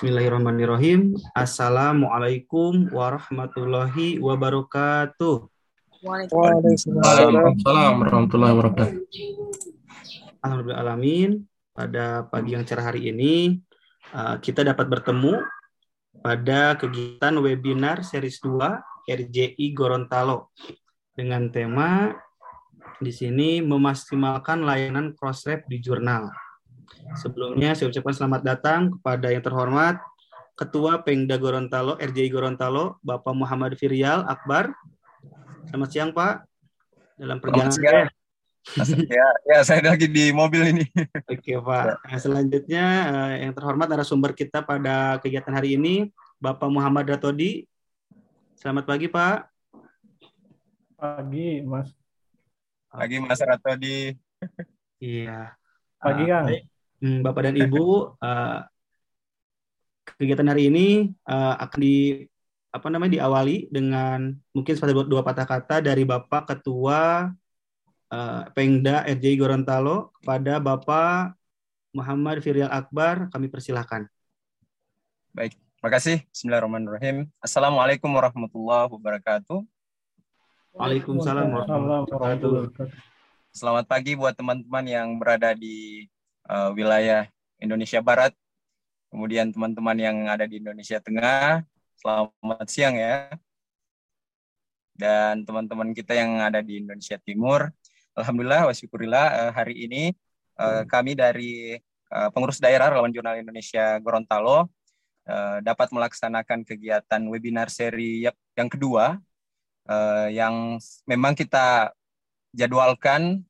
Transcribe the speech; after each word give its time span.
Bismillahirrahmanirrahim. 0.00 1.12
Assalamualaikum 1.36 2.88
warahmatullahi 2.88 4.16
wabarakatuh. 4.16 5.44
Waalaikumsalam 6.00 8.00
warahmatullahi 8.00 8.52
wabarakatuh. 8.56 8.96
Alhamdulillah 10.40 10.96
Pada 11.76 12.24
pagi 12.32 12.56
yang 12.56 12.64
cerah 12.64 12.88
hari 12.88 13.12
ini 13.12 13.60
uh, 14.16 14.40
kita 14.40 14.64
dapat 14.64 14.88
bertemu 14.88 15.36
pada 16.24 16.80
kegiatan 16.80 17.36
webinar 17.36 18.00
series 18.00 18.40
2 18.40 19.04
RJI 19.04 19.76
Gorontalo 19.76 20.48
dengan 21.12 21.52
tema 21.52 22.16
di 23.04 23.12
sini 23.12 23.60
memaksimalkan 23.60 24.64
layanan 24.64 25.12
crossref 25.12 25.60
di 25.68 25.76
jurnal. 25.76 26.32
Sebelumnya 27.18 27.74
saya 27.74 27.90
ucapkan 27.90 28.14
selamat 28.14 28.40
datang 28.46 28.80
kepada 28.94 29.34
yang 29.34 29.42
terhormat 29.42 29.98
Ketua 30.54 31.00
Pengda 31.00 31.40
Gorontalo, 31.40 31.96
RJI 31.96 32.28
Gorontalo, 32.30 33.00
Bapak 33.00 33.32
Muhammad 33.32 33.74
Firial 33.80 34.28
Akbar. 34.28 34.70
Selamat 35.66 35.88
siang 35.90 36.10
Pak. 36.12 36.44
Dalam 37.16 37.40
perjalanan 37.40 37.72
saya. 37.72 38.06
ya, 39.08 39.28
ya 39.48 39.58
saya 39.64 39.80
lagi 39.80 40.04
di 40.04 40.30
mobil 40.36 40.68
ini. 40.76 40.84
Oke 41.32 41.56
Pak. 41.56 41.84
Ya. 41.88 41.94
Nah, 41.96 42.18
selanjutnya 42.20 42.84
eh, 43.08 43.34
yang 43.48 43.52
terhormat 43.56 43.88
narasumber 43.88 44.36
kita 44.36 44.60
pada 44.60 45.16
kegiatan 45.24 45.50
hari 45.50 45.80
ini 45.80 46.12
Bapak 46.36 46.68
Muhammad 46.68 47.08
Ratodi. 47.08 47.64
Selamat 48.54 48.84
pagi 48.84 49.08
Pak. 49.08 49.48
Pagi 51.00 51.64
Mas. 51.64 51.88
Pagi 52.92 53.16
Mas 53.18 53.40
Ratodi. 53.40 54.12
Iya. 55.00 55.56
Pagi 55.96 56.24
Kang. 56.28 56.46
Uh, 56.48 56.69
Bapak 57.00 57.48
dan 57.48 57.56
Ibu, 57.56 58.12
uh, 58.20 58.60
kegiatan 60.20 60.44
hari 60.52 60.68
ini 60.68 61.08
uh, 61.24 61.56
akan 61.56 61.80
di 61.80 62.28
apa 62.70 62.86
namanya 62.92 63.18
diawali 63.18 63.72
dengan 63.72 64.36
mungkin 64.52 64.74
satu 64.76 65.08
dua 65.08 65.24
patah 65.24 65.48
kata 65.48 65.80
dari 65.80 66.04
Bapak 66.04 66.52
Ketua 66.54 67.32
uh, 68.12 68.42
Pengda 68.52 69.08
RJI 69.08 69.40
Gorontalo 69.40 70.12
kepada 70.20 70.60
Bapak 70.60 71.34
Muhammad 71.96 72.44
Firial 72.44 72.68
Akbar. 72.68 73.32
Kami 73.32 73.48
persilahkan. 73.48 74.04
Baik, 75.32 75.56
terima 75.56 75.90
kasih. 75.96 76.16
Bismillahirrahmanirrahim. 76.28 77.32
Assalamualaikum 77.40 78.12
warahmatullahi 78.12 78.92
wabarakatuh. 78.92 79.64
Waalaikumsalam 80.76 81.48
warahmatullahi 81.48 82.02
wabarakatuh. 82.06 82.92
Selamat 83.50 83.88
pagi 83.88 84.14
buat 84.14 84.36
teman-teman 84.36 84.84
yang 84.86 85.08
berada 85.18 85.56
di 85.56 86.06
uh, 86.50 86.74
wilayah 86.74 87.30
Indonesia 87.62 88.02
Barat, 88.02 88.34
kemudian 89.14 89.54
teman-teman 89.54 89.94
yang 89.94 90.16
ada 90.26 90.50
di 90.50 90.58
Indonesia 90.58 90.98
Tengah, 90.98 91.62
Selamat 92.00 92.64
siang 92.64 92.96
ya. 92.96 93.28
Dan 94.96 95.44
teman-teman 95.44 95.92
kita 95.92 96.16
yang 96.16 96.40
ada 96.40 96.64
di 96.64 96.80
Indonesia 96.80 97.20
Timur. 97.20 97.68
Alhamdulillah 98.16 98.72
wa 98.72 98.72
syukurillah 98.72 99.26
eh, 99.28 99.52
hari 99.52 99.74
ini 99.84 100.02
uh, 100.56 100.88
kami 100.88 101.12
dari 101.12 101.76
uh, 102.08 102.28
pengurus 102.32 102.56
daerah 102.56 102.88
Relawan 102.88 103.12
Jurnal 103.12 103.38
Indonesia 103.44 104.00
Gorontalo 104.00 104.66
uh, 105.28 105.58
dapat 105.60 105.92
melaksanakan 105.92 106.64
kegiatan 106.64 107.22
webinar 107.28 107.68
seri 107.68 108.24
yang 108.56 108.68
kedua 108.68 109.20
uh, 109.88 110.28
yang 110.32 110.80
memang 111.06 111.36
kita 111.36 111.94
jadwalkan 112.50 113.44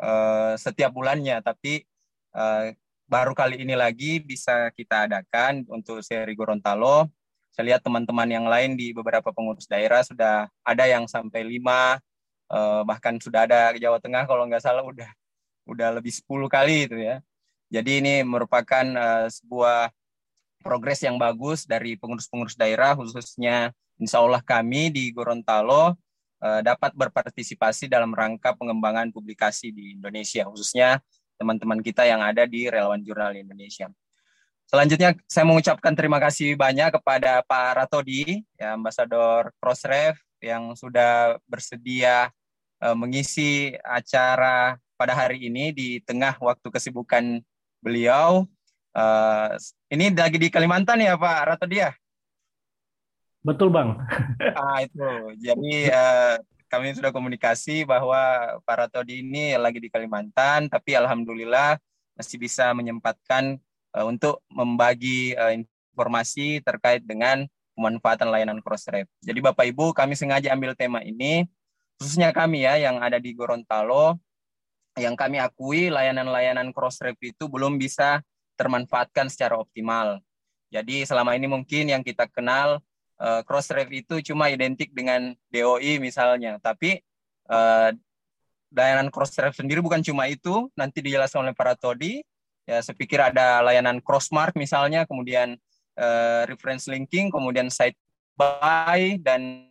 uh, 0.00 0.58
setiap 0.58 0.90
bulannya 0.90 1.38
tapi 1.44 1.86
uh, 2.34 2.74
baru 3.10 3.34
kali 3.34 3.62
ini 3.62 3.74
lagi 3.74 4.22
bisa 4.22 4.70
kita 4.74 5.10
adakan 5.10 5.66
untuk 5.66 6.02
seri 6.04 6.34
Gorontalo 6.38 7.10
saya 7.50 7.76
lihat 7.76 7.82
teman-teman 7.82 8.28
yang 8.30 8.46
lain 8.46 8.78
di 8.78 8.94
beberapa 8.94 9.34
pengurus 9.34 9.66
daerah 9.66 10.06
sudah 10.06 10.46
ada 10.62 10.84
yang 10.86 11.10
sampai 11.10 11.42
lima, 11.42 11.98
eh, 12.48 12.82
bahkan 12.86 13.18
sudah 13.18 13.44
ada 13.46 13.74
Jawa 13.74 13.98
Tengah 13.98 14.24
kalau 14.24 14.46
nggak 14.46 14.62
salah 14.62 14.86
udah 14.86 15.10
udah 15.66 15.88
lebih 15.98 16.14
10 16.14 16.46
kali 16.48 16.86
itu 16.86 16.96
ya. 16.98 17.18
Jadi 17.70 18.00
ini 18.02 18.14
merupakan 18.22 18.86
eh, 18.86 19.28
sebuah 19.28 19.90
progres 20.62 21.02
yang 21.02 21.18
bagus 21.18 21.66
dari 21.66 21.98
pengurus-pengurus 21.98 22.54
daerah 22.54 22.94
khususnya 22.94 23.74
insya 23.98 24.22
Allah 24.22 24.40
kami 24.40 24.94
di 24.94 25.10
Gorontalo 25.10 25.98
eh, 26.40 26.60
dapat 26.62 26.94
berpartisipasi 26.94 27.90
dalam 27.90 28.14
rangka 28.14 28.54
pengembangan 28.54 29.10
publikasi 29.10 29.74
di 29.74 29.98
Indonesia 29.98 30.46
khususnya 30.46 31.02
teman-teman 31.40 31.80
kita 31.80 32.04
yang 32.04 32.20
ada 32.20 32.44
di 32.44 32.68
Relawan 32.68 33.00
Jurnal 33.00 33.32
Indonesia. 33.40 33.88
Selanjutnya 34.68 35.16
saya 35.24 35.48
mengucapkan 35.48 35.96
terima 35.96 36.20
kasih 36.20 36.52
banyak 36.54 37.00
kepada 37.00 37.40
Pak 37.48 37.80
Ratodi, 37.80 38.44
ya, 38.60 38.76
Ambasador 38.76 39.50
Crossref 39.56 40.20
yang 40.44 40.76
sudah 40.76 41.40
bersedia 41.48 42.28
uh, 42.84 42.92
mengisi 42.94 43.72
acara 43.82 44.76
pada 45.00 45.16
hari 45.16 45.48
ini 45.48 45.72
di 45.72 45.88
tengah 46.04 46.36
waktu 46.38 46.68
kesibukan 46.68 47.40
beliau. 47.80 48.44
Uh, 48.92 49.56
ini 49.88 50.12
lagi 50.12 50.36
di 50.36 50.52
Kalimantan 50.52 51.00
ya 51.00 51.16
Pak 51.16 51.56
Ratodi 51.56 51.80
ya? 51.80 51.90
Betul 53.40 53.72
Bang. 53.72 53.96
ah 54.60 54.78
itu. 54.84 55.08
Jadi 55.40 55.88
uh, 55.88 56.36
kami 56.70 56.94
sudah 56.94 57.10
komunikasi 57.10 57.82
bahwa 57.82 58.16
Pak 58.62 58.76
Ratodi 58.78 59.26
ini 59.26 59.58
lagi 59.58 59.82
di 59.82 59.90
Kalimantan, 59.90 60.70
tapi 60.70 60.94
alhamdulillah 60.94 61.76
masih 62.14 62.38
bisa 62.38 62.70
menyempatkan 62.70 63.58
uh, 63.98 64.06
untuk 64.06 64.38
membagi 64.46 65.34
uh, 65.34 65.50
informasi 65.50 66.62
terkait 66.62 67.02
dengan 67.02 67.42
pemanfaatan 67.74 68.30
layanan 68.30 68.62
Crossref. 68.62 69.10
Jadi 69.18 69.40
Bapak 69.42 69.66
Ibu, 69.66 69.90
kami 69.90 70.14
sengaja 70.14 70.54
ambil 70.54 70.78
tema 70.78 71.02
ini 71.02 71.50
khususnya 72.00 72.32
kami 72.32 72.64
ya 72.64 72.80
yang 72.80 72.96
ada 73.04 73.20
di 73.20 73.36
Gorontalo 73.36 74.16
yang 74.96 75.14
kami 75.14 75.36
akui 75.36 75.92
layanan-layanan 75.92 76.72
Crossref 76.72 77.16
itu 77.20 77.46
belum 77.46 77.76
bisa 77.76 78.24
termanfaatkan 78.56 79.28
secara 79.28 79.56
optimal. 79.60 80.20
Jadi 80.70 81.02
selama 81.04 81.34
ini 81.34 81.50
mungkin 81.50 81.90
yang 81.90 82.02
kita 82.04 82.30
kenal 82.30 82.78
uh, 83.20 83.44
Crossref 83.44 83.86
itu 83.92 84.32
cuma 84.32 84.48
identik 84.48 84.90
dengan 84.96 85.36
DOI 85.52 86.00
misalnya, 86.00 86.56
tapi 86.58 86.98
uh, 87.52 87.92
layanan 88.72 89.12
Crossref 89.12 89.54
sendiri 89.54 89.84
bukan 89.84 90.00
cuma 90.00 90.26
itu, 90.26 90.72
nanti 90.74 91.04
dijelaskan 91.04 91.46
oleh 91.46 91.54
para 91.54 91.76
todi, 91.76 92.24
ya 92.64 92.80
saya 92.80 92.96
pikir 92.96 93.18
ada 93.18 93.60
layanan 93.66 93.98
crossmark 93.98 94.54
misalnya 94.54 95.02
kemudian 95.02 95.58
uh, 95.98 96.46
reference 96.46 96.86
linking 96.86 97.26
kemudian 97.26 97.66
site 97.66 97.98
buy 98.38 99.18
dan 99.18 99.66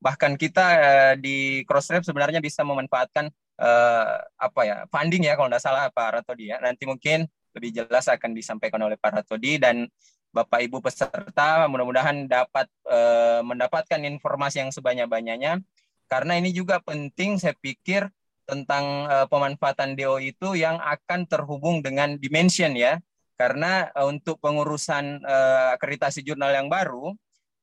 bahkan 0.00 0.34
kita 0.40 0.64
uh, 0.80 1.14
di 1.20 1.62
crossref 1.68 2.00
sebenarnya 2.00 2.40
bisa 2.40 2.64
memanfaatkan 2.64 3.28
uh, 3.60 4.20
apa 4.36 4.60
ya 4.66 4.76
funding 4.90 5.28
ya 5.28 5.38
kalau 5.38 5.48
tidak 5.52 5.62
salah 5.62 5.88
Pak 5.92 6.20
Ratodi 6.20 6.50
ya. 6.50 6.58
Nanti 6.60 6.84
mungkin 6.88 7.28
lebih 7.54 7.70
jelas 7.70 8.10
akan 8.10 8.34
disampaikan 8.34 8.82
oleh 8.82 8.98
Pak 8.98 9.22
Ratodi 9.22 9.56
dan 9.62 9.86
Bapak 10.34 10.66
Ibu 10.66 10.82
peserta 10.82 11.70
mudah-mudahan 11.70 12.26
dapat 12.26 12.66
uh, 12.90 13.40
mendapatkan 13.46 14.02
informasi 14.02 14.66
yang 14.66 14.74
sebanyak-banyaknya 14.74 15.62
karena 16.10 16.32
ini 16.36 16.52
juga 16.52 16.82
penting 16.82 17.40
saya 17.40 17.56
pikir 17.56 18.06
tentang 18.44 19.08
uh, 19.08 19.26
pemanfaatan 19.26 19.96
DO 19.96 20.20
itu 20.20 20.52
yang 20.56 20.76
akan 20.76 21.24
terhubung 21.24 21.80
dengan 21.80 22.20
dimension 22.20 22.76
ya. 22.76 23.00
Karena 23.34 23.90
uh, 23.96 24.06
untuk 24.06 24.38
pengurusan 24.38 25.24
uh, 25.24 25.74
akreditasi 25.74 26.22
jurnal 26.22 26.54
yang 26.54 26.68
baru, 26.70 27.16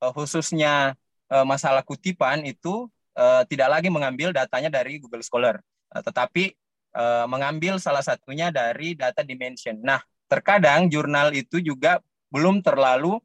uh, 0.03 0.11
khususnya 0.11 0.97
uh, 1.31 1.45
masalah 1.47 1.85
kutipan 1.85 2.43
itu 2.43 2.89
uh, 3.15 3.45
tidak 3.47 3.79
lagi 3.79 3.87
mengambil 3.87 4.35
datanya 4.35 4.67
dari 4.67 4.99
Google 4.99 5.23
Scholar, 5.23 5.63
uh, 5.95 6.01
tetapi 6.03 6.51
uh, 6.97 7.23
mengambil 7.29 7.79
salah 7.79 8.03
satunya 8.03 8.51
dari 8.51 8.97
data 8.97 9.23
dimension. 9.23 9.79
Nah, 9.79 10.03
terkadang 10.27 10.91
jurnal 10.91 11.31
itu 11.31 11.63
juga 11.63 12.03
belum 12.31 12.63
terlalu 12.63 13.19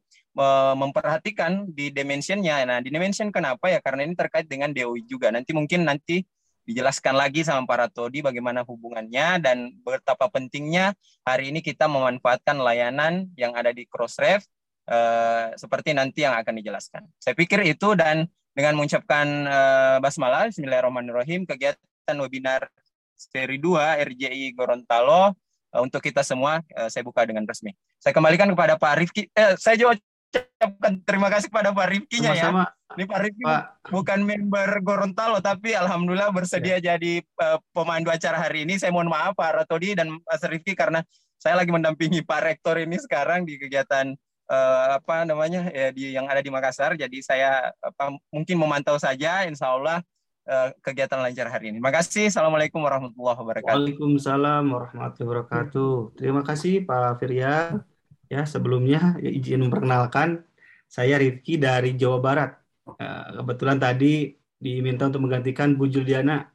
memperhatikan 0.77 1.65
di 1.73 1.89
dimensionnya. 1.89 2.61
Nah, 2.61 2.77
di 2.77 2.93
dimension 2.93 3.33
kenapa 3.33 3.73
ya? 3.73 3.81
Karena 3.81 4.05
ini 4.05 4.13
terkait 4.13 4.45
dengan 4.45 4.69
DOI 4.69 5.01
juga. 5.09 5.33
Nanti 5.33 5.49
mungkin 5.49 5.81
nanti 5.81 6.21
dijelaskan 6.67 7.15
lagi 7.15 7.47
sama 7.47 7.63
para 7.63 7.87
todi 7.87 8.19
bagaimana 8.19 8.67
hubungannya 8.67 9.39
dan 9.39 9.71
betapa 9.87 10.27
pentingnya 10.27 10.91
hari 11.23 11.55
ini 11.55 11.63
kita 11.63 11.87
memanfaatkan 11.87 12.59
layanan 12.59 13.31
yang 13.39 13.55
ada 13.55 13.71
di 13.71 13.87
Crossref 13.87 14.43
uh, 14.91 15.55
seperti 15.55 15.95
nanti 15.95 16.27
yang 16.27 16.35
akan 16.35 16.59
dijelaskan. 16.59 17.07
Saya 17.23 17.39
pikir 17.39 17.63
itu 17.63 17.95
dan 17.95 18.27
dengan 18.51 18.75
mengucapkan 18.75 19.47
uh, 19.47 19.97
basmalah 20.03 20.51
Bismillahirrahmanirrahim 20.51 21.47
kegiatan 21.47 22.17
webinar 22.19 22.67
seri 23.15 23.63
2 23.63 24.03
RJI 24.11 24.51
Gorontalo 24.51 25.39
untuk 25.75 25.99
kita 25.99 26.23
semua 26.23 26.63
uh, 26.75 26.87
saya 26.87 27.03
buka 27.03 27.27
dengan 27.27 27.43
resmi. 27.43 27.75
Saya 27.99 28.15
kembalikan 28.15 28.47
kepada 28.51 28.79
Pak 28.79 28.93
Rifki. 29.03 29.27
Eh, 29.35 29.59
saya 29.59 29.75
juga 29.75 29.99
ucapkan 30.27 30.99
terima 31.03 31.27
kasih 31.31 31.47
kepada 31.51 31.71
Pak 31.71 31.87
Rifkinya 31.91 32.31
ya. 32.35 32.49
Ini 32.97 33.03
Pak 33.05 33.19
Rifki 33.19 33.43
Pak. 33.43 33.91
bukan 33.93 34.19
member 34.25 34.69
Gorontalo 34.81 35.37
tapi 35.43 35.77
alhamdulillah 35.77 36.33
bersedia 36.33 36.79
ya. 36.79 36.95
jadi 36.95 37.21
uh, 37.43 37.59
pemandu 37.75 38.09
acara 38.09 38.39
hari 38.39 38.63
ini. 38.63 38.79
Saya 38.79 38.91
mohon 38.95 39.11
maaf 39.11 39.35
Pak 39.35 39.63
Ratodi 39.63 39.93
dan 39.93 40.15
Mas 40.15 40.43
Rifki 40.43 40.73
karena 40.73 41.03
saya 41.37 41.53
lagi 41.59 41.69
mendampingi 41.69 42.25
Pak 42.25 42.41
Rektor 42.41 42.81
ini 42.81 42.97
sekarang 42.97 43.45
di 43.45 43.61
kegiatan 43.61 44.17
uh, 44.49 44.97
apa 44.97 45.27
namanya 45.27 45.69
ya 45.69 45.93
di 45.93 46.15
yang 46.15 46.25
ada 46.25 46.41
di 46.41 46.49
Makassar. 46.49 46.97
Jadi 46.97 47.21
saya 47.21 47.69
apa 47.83 48.15
mungkin 48.33 48.57
memantau 48.57 48.97
saja. 48.97 49.45
Insya 49.45 49.77
Allah 49.77 50.01
uh, 50.47 50.69
kegiatan 50.79 51.19
lancar 51.19 51.51
hari 51.51 51.69
ini. 51.69 51.83
Terima 51.83 51.93
kasih. 51.93 52.31
Assalamualaikum 52.31 52.79
warahmatullahi 52.79 53.37
wabarakatuh. 53.37 53.75
Waalaikumsalam 53.75 54.63
warahmatullahi 54.71 55.27
wabarakatuh. 55.27 55.93
Terima 56.15 56.41
kasih 56.41 56.87
Pak 56.87 57.19
Firya. 57.19 57.83
Ya 58.27 58.43
sebelumnya 58.43 59.15
ya, 59.23 59.29
izin 59.31 59.67
memperkenalkan 59.67 60.43
saya 60.87 61.19
Rifki 61.19 61.59
dari 61.59 61.95
Jawa 61.95 62.19
Barat. 62.23 62.51
Uh, 62.87 63.43
kebetulan 63.43 63.77
tadi 63.77 64.39
diminta 64.57 65.11
untuk 65.11 65.27
menggantikan 65.27 65.75
Bu 65.75 65.91
Juliana. 65.91 66.49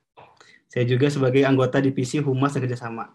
Saya 0.67 0.89
juga 0.89 1.13
sebagai 1.13 1.45
anggota 1.45 1.79
divisi 1.85 2.17
Humas 2.17 2.57
Kerjasama. 2.57 3.13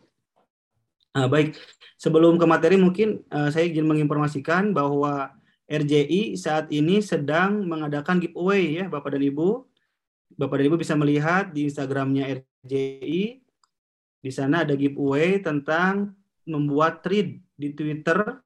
Uh, 1.17 1.25
baik, 1.25 1.57
sebelum 1.97 2.37
ke 2.37 2.45
materi 2.45 2.77
mungkin 2.77 3.25
uh, 3.33 3.49
saya 3.49 3.65
ingin 3.65 3.89
menginformasikan 3.89 4.69
bahwa 4.69 5.33
RJI 5.67 6.39
saat 6.39 6.71
ini 6.71 7.03
sedang 7.03 7.65
mengadakan 7.67 8.23
giveaway 8.23 8.79
ya 8.79 8.85
Bapak 8.87 9.17
dan 9.17 9.25
Ibu. 9.25 9.65
Bapak 10.37 10.61
dan 10.61 10.65
Ibu 10.69 10.77
bisa 10.77 10.93
melihat 10.93 11.49
di 11.49 11.65
Instagramnya 11.65 12.29
RJI. 12.29 13.41
Di 14.21 14.31
sana 14.31 14.61
ada 14.61 14.77
giveaway 14.77 15.41
tentang 15.41 16.13
membuat 16.45 17.01
thread 17.01 17.41
di 17.57 17.73
Twitter 17.73 18.37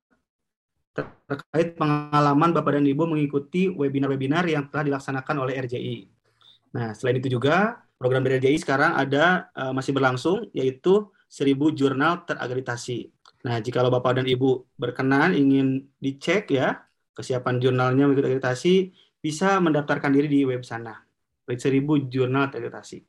terkait 1.28 1.76
pengalaman 1.76 2.52
Bapak 2.56 2.80
dan 2.80 2.88
Ibu 2.88 3.12
mengikuti 3.12 3.68
webinar-webinar 3.68 4.48
yang 4.48 4.72
telah 4.72 4.88
dilaksanakan 4.88 5.36
oleh 5.44 5.60
RJI. 5.60 5.98
Nah, 6.76 6.96
selain 6.96 7.20
itu 7.20 7.28
juga 7.28 7.84
program 8.00 8.24
dari 8.24 8.40
RJI 8.40 8.58
sekarang 8.64 8.96
ada 8.96 9.52
uh, 9.56 9.76
masih 9.76 9.92
berlangsung 9.92 10.48
yaitu 10.56 11.12
1000 11.28 11.76
jurnal 11.76 12.24
terakreditasi. 12.24 13.12
Nah, 13.48 13.60
jika 13.60 13.84
Bapak 13.84 14.20
dan 14.20 14.28
Ibu 14.28 14.80
berkenan 14.80 15.36
ingin 15.36 15.92
dicek 16.00 16.52
ya 16.52 16.88
kesiapan 17.16 17.60
jurnalnya 17.60 18.08
mengikuti 18.08 18.32
akreditasi, 18.32 18.76
bisa 19.20 19.60
mendaftarkan 19.60 20.12
diri 20.16 20.28
di 20.32 20.40
web 20.48 20.64
sana. 20.64 21.11
Baik 21.46 21.60
1000 21.60 22.12
jurnal 22.12 22.50
terakreditasi. 22.52 23.04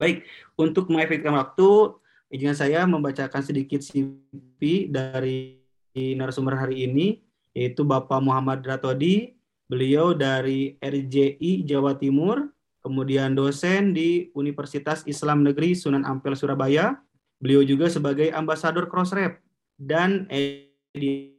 Baik, 0.00 0.24
untuk 0.56 0.88
mengefektifkan 0.88 1.36
waktu, 1.36 2.00
izinkan 2.32 2.56
saya 2.56 2.88
membacakan 2.88 3.44
sedikit 3.44 3.84
CV 3.84 4.88
dari 4.88 5.60
narasumber 5.92 6.56
hari 6.56 6.88
ini, 6.88 7.20
yaitu 7.52 7.84
Bapak 7.84 8.22
Muhammad 8.24 8.64
Ratodi, 8.64 9.36
beliau 9.68 10.16
dari 10.16 10.80
RJI 10.80 11.68
Jawa 11.68 11.98
Timur, 12.00 12.48
kemudian 12.80 13.36
dosen 13.36 13.92
di 13.92 14.32
Universitas 14.32 15.04
Islam 15.04 15.44
Negeri 15.44 15.76
Sunan 15.76 16.08
Ampel 16.08 16.32
Surabaya. 16.32 16.96
Beliau 17.36 17.60
juga 17.60 17.92
sebagai 17.92 18.32
ambasador 18.32 18.88
Crossref 18.88 19.36
dan 19.76 20.24
editor 20.32 21.36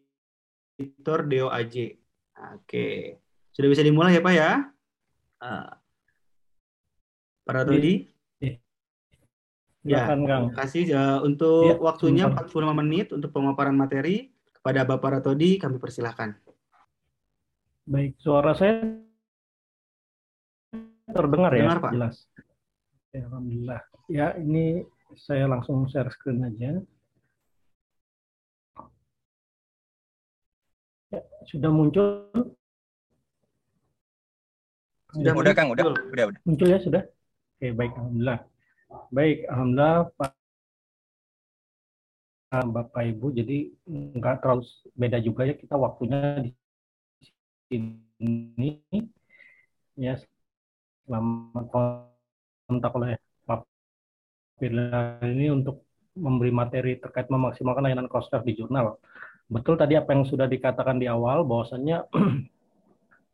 DOAJ. 1.25 1.97
Oke, 2.57 3.17
sudah 3.53 3.69
bisa 3.69 3.81
dimulai 3.81 4.17
ya 4.17 4.21
Pak 4.21 4.33
ya? 4.33 4.69
Uh, 5.41 5.73
Para 7.41 7.65
Todi. 7.65 8.05
Ya, 9.81 10.05
terima 10.05 10.53
kasih 10.53 10.93
uh, 10.93 11.19
untuk 11.25 11.73
ya, 11.73 11.75
waktunya 11.81 12.25
45 12.29 12.53
menit 12.85 13.09
untuk 13.17 13.33
pemaparan 13.33 13.73
materi. 13.73 14.29
Kepada 14.61 14.85
Bapak 14.85 15.17
Ratodi, 15.17 15.57
kami 15.57 15.81
persilahkan. 15.81 16.37
Baik, 17.89 18.13
suara 18.21 18.53
saya 18.53 18.93
terdengar 21.09 21.49
ya, 21.57 21.81
Pak. 21.81 21.97
jelas. 21.97 22.29
Ya, 23.09 23.25
Alhamdulillah. 23.25 23.81
Ya, 24.05 24.27
ini 24.37 24.85
saya 25.17 25.49
langsung 25.49 25.89
share 25.89 26.13
screen 26.13 26.45
aja. 26.45 26.77
Ya, 31.09 31.21
sudah 31.49 31.73
muncul? 31.73 32.29
Sudah, 35.11 35.33
udah 35.35 35.53
Kang, 35.53 35.69
udah, 35.71 35.83
udah, 35.91 36.25
udah. 36.31 36.41
Muncul 36.47 36.67
ya, 36.71 36.79
sudah? 36.79 37.03
Oke, 37.59 37.67
baik, 37.75 37.91
Alhamdulillah. 37.99 38.39
Baik, 39.11 39.37
Alhamdulillah, 39.47 39.97
Pak 40.15 40.31
Bapak 42.51 43.07
Ibu, 43.07 43.31
jadi 43.31 43.71
nggak 43.87 44.43
terlalu 44.43 44.67
beda 44.91 45.23
juga 45.23 45.47
ya 45.47 45.55
kita 45.55 45.79
waktunya 45.79 46.43
di 46.43 46.51
sini 47.71 48.83
ya 49.95 50.19
selama 51.07 51.63
kontak 52.67 52.91
oleh 52.91 53.15
Pak 53.47 53.63
Firla 54.59 55.23
ini 55.23 55.47
untuk 55.47 55.87
memberi 56.11 56.51
materi 56.51 56.99
terkait 56.99 57.31
memaksimalkan 57.31 57.87
layanan 57.87 58.11
crossref 58.11 58.43
di 58.43 58.59
jurnal. 58.59 58.99
Betul 59.47 59.79
tadi 59.79 59.95
apa 59.95 60.11
yang 60.11 60.27
sudah 60.27 60.43
dikatakan 60.43 60.99
di 60.99 61.07
awal 61.07 61.47
bahwasannya 61.47 62.03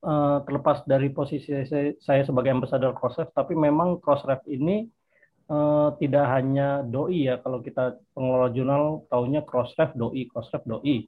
eh, 0.04 0.38
terlepas 0.46 0.84
dari 0.86 1.10
posisi 1.10 1.54
saya, 1.98 2.22
sebagai 2.22 2.52
ambassador 2.54 2.94
crossref, 2.94 3.32
tapi 3.34 3.58
memang 3.58 3.98
crossref 4.04 4.46
ini 4.50 4.86
uh, 5.52 5.96
tidak 6.00 6.26
hanya 6.28 6.84
doi 6.84 7.28
ya 7.28 7.40
kalau 7.40 7.64
kita 7.64 8.00
pengelola 8.12 8.52
jurnal 8.52 9.08
taunya 9.08 9.42
crossref 9.44 9.96
doi 9.96 10.28
crossref 10.28 10.64
doi 10.68 11.08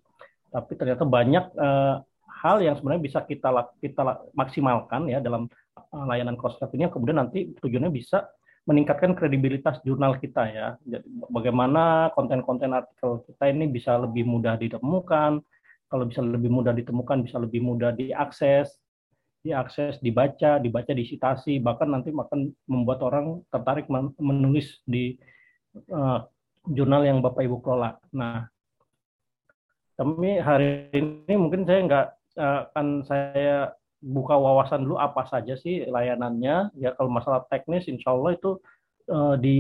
tapi 0.50 0.72
ternyata 0.80 1.04
banyak 1.06 1.46
uh, 1.60 2.02
hal 2.40 2.58
yang 2.64 2.80
sebenarnya 2.80 3.04
bisa 3.04 3.20
kita 3.28 3.52
kita 3.84 4.32
maksimalkan 4.32 5.12
ya 5.12 5.20
dalam 5.20 5.52
layanan 5.92 6.40
crossref 6.40 6.72
ini 6.72 6.88
kemudian 6.88 7.20
nanti 7.20 7.52
tujuannya 7.60 7.92
bisa 7.92 8.32
meningkatkan 8.70 9.18
kredibilitas 9.18 9.82
jurnal 9.82 10.22
kita 10.22 10.46
ya. 10.46 10.68
Jadi 10.86 11.02
bagaimana 11.34 12.14
konten-konten 12.14 12.70
artikel 12.78 13.26
kita 13.26 13.50
ini 13.50 13.66
bisa 13.66 13.98
lebih 13.98 14.30
mudah 14.30 14.62
ditemukan, 14.62 15.42
kalau 15.90 16.06
bisa 16.06 16.22
lebih 16.22 16.54
mudah 16.54 16.72
ditemukan 16.72 17.26
bisa 17.26 17.42
lebih 17.42 17.66
mudah 17.66 17.92
diakses, 17.98 18.78
diakses, 19.42 19.98
dibaca, 20.00 20.62
dibaca, 20.62 20.92
disitasi, 20.94 21.58
bahkan 21.58 21.90
nanti 21.90 22.14
akan 22.14 22.54
membuat 22.70 23.02
orang 23.02 23.42
tertarik 23.50 23.90
menulis 24.22 24.80
di 24.86 25.18
uh, 25.90 26.24
jurnal 26.70 27.08
yang 27.08 27.20
Bapak 27.26 27.42
Ibu 27.42 27.58
kelola. 27.64 27.98
Nah, 28.14 28.46
kami 29.98 30.40
hari 30.40 30.94
ini 30.94 31.34
mungkin 31.36 31.64
saya 31.64 31.80
nggak 31.84 32.08
uh, 32.40 32.60
akan 32.72 32.88
saya 33.08 33.74
buka 34.00 34.32
wawasan 34.32 34.88
dulu 34.88 34.96
apa 35.00 35.28
saja 35.28 35.56
sih 35.60 35.84
layanannya. 35.88 36.76
Ya 36.78 36.96
kalau 36.96 37.12
masalah 37.12 37.44
teknis, 37.48 37.88
insya 37.88 38.16
Allah 38.16 38.36
itu 38.36 38.60
uh, 39.12 39.36
di 39.36 39.60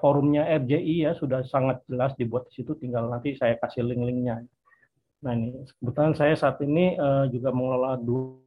forumnya 0.00 0.44
RJI 0.60 1.06
ya 1.08 1.12
sudah 1.16 1.44
sangat 1.46 1.84
jelas 1.86 2.12
dibuat 2.16 2.48
di 2.50 2.60
situ. 2.60 2.76
Tinggal 2.76 3.08
nanti 3.08 3.36
saya 3.36 3.56
kasih 3.60 3.86
link-linknya. 3.86 4.44
Nah 5.20 5.32
ini 5.36 5.68
kebetulan 5.80 6.12
saya 6.16 6.34
saat 6.36 6.56
ini 6.64 6.96
uh, 6.96 7.28
juga 7.28 7.52
mengelola 7.52 8.00
dua, 8.00 8.40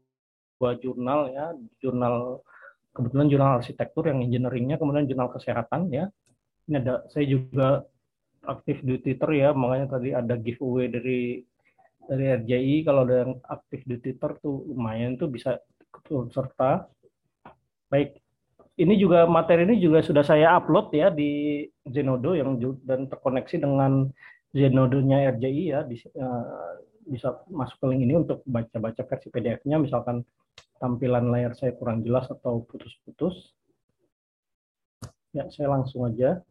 dua 0.57 0.71
jurnal 0.81 1.29
ya, 1.29 1.53
jurnal 1.81 2.41
kebetulan 2.93 3.27
jurnal 3.29 3.51
arsitektur 3.61 4.09
yang 4.09 4.21
engineeringnya, 4.25 4.77
kemudian 4.81 5.05
jurnal 5.05 5.29
kesehatan 5.33 5.89
ya. 5.93 6.09
Ini 6.69 6.81
ada 6.81 7.05
saya 7.13 7.25
juga 7.29 7.85
aktif 8.43 8.81
di 8.81 8.97
Twitter 8.99 9.29
ya, 9.37 9.49
makanya 9.53 9.97
tadi 9.99 10.09
ada 10.13 10.33
giveaway 10.37 10.89
dari 10.89 11.21
dari 12.03 12.25
RJI 12.35 12.75
kalau 12.83 13.07
ada 13.07 13.15
yang 13.23 13.33
aktif 13.47 13.79
di 13.87 13.95
Twitter 14.01 14.35
tuh 14.41 14.67
lumayan 14.67 15.15
tuh 15.15 15.31
bisa 15.31 15.61
serta. 16.33 16.89
Baik, 17.87 18.17
ini 18.81 18.97
juga 18.97 19.29
materi 19.29 19.69
ini 19.69 19.77
juga 19.77 20.01
sudah 20.01 20.25
saya 20.25 20.57
upload 20.57 20.89
ya 20.91 21.13
di 21.13 21.63
Zenodo 21.85 22.33
yang 22.33 22.57
dan 22.83 23.05
terkoneksi 23.05 23.61
dengan 23.61 24.09
Zenodo-nya 24.53 25.33
RJI 25.33 25.63
ya 25.73 25.81
di, 25.81 25.97
uh, 26.13 26.77
bisa 27.09 27.41
masuk 27.49 27.77
ke 27.81 27.85
link 27.89 28.01
ini 28.05 28.15
untuk 28.21 28.45
baca-baca 28.45 29.01
versi 29.03 29.27
PDF-nya 29.33 29.81
misalkan 29.81 30.21
tampilan 30.77 31.33
layar 31.33 31.57
saya 31.57 31.73
kurang 31.73 32.05
jelas 32.05 32.29
atau 32.29 32.61
putus-putus. 32.67 33.55
Ya, 35.33 35.49
saya 35.49 35.73
langsung 35.73 36.05
aja. 36.05 36.45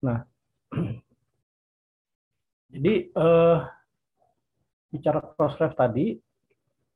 Nah, 0.00 0.24
jadi 2.72 3.12
uh, 3.12 3.68
bicara 4.88 5.20
crossref 5.36 5.76
tadi, 5.76 6.16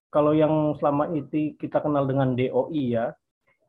kalau 0.08 0.32
yang 0.32 0.72
selama 0.80 1.12
itu 1.12 1.52
kita 1.60 1.84
kenal 1.84 2.08
dengan 2.08 2.32
DOI 2.32 2.84
ya, 2.96 3.12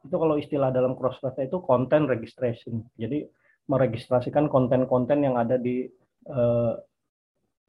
itu 0.08 0.16
kalau 0.16 0.40
istilah 0.40 0.72
dalam 0.72 0.96
crossref 0.96 1.36
itu 1.36 1.60
content 1.68 2.08
registration. 2.08 2.88
Jadi 2.96 3.28
meregistrasikan 3.68 4.48
konten-konten 4.48 5.24
yang 5.24 5.36
ada 5.36 5.60
di 5.60 5.88
uh, 6.32 6.80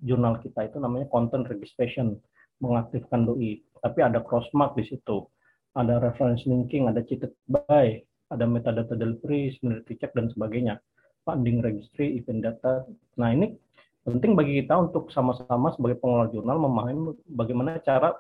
jurnal 0.03 0.39
kita 0.39 0.71
itu 0.71 0.79
namanya 0.79 1.11
content 1.11 1.47
registration, 1.51 2.15
mengaktifkan 2.63 3.27
DOI. 3.27 3.63
Tapi 3.83 4.01
ada 4.03 4.23
crossmark 4.23 4.75
di 4.79 4.87
situ, 4.87 5.27
ada 5.75 5.99
reference 6.03 6.47
linking, 6.47 6.91
ada 6.91 7.03
cheated 7.03 7.35
by, 7.51 7.99
ada 8.31 8.45
metadata 8.47 8.95
delivery, 8.95 9.55
similarity 9.59 9.95
check 9.99 10.15
dan 10.15 10.31
sebagainya, 10.31 10.79
funding 11.27 11.63
registry, 11.63 12.19
event 12.19 12.47
data. 12.47 12.87
Nah 13.19 13.35
ini 13.35 13.55
penting 14.07 14.39
bagi 14.39 14.63
kita 14.65 14.75
untuk 14.79 15.11
sama-sama 15.13 15.75
sebagai 15.75 16.01
pengelola 16.01 16.31
jurnal 16.33 16.57
memahami 16.63 17.13
bagaimana 17.29 17.77
cara 17.83 18.15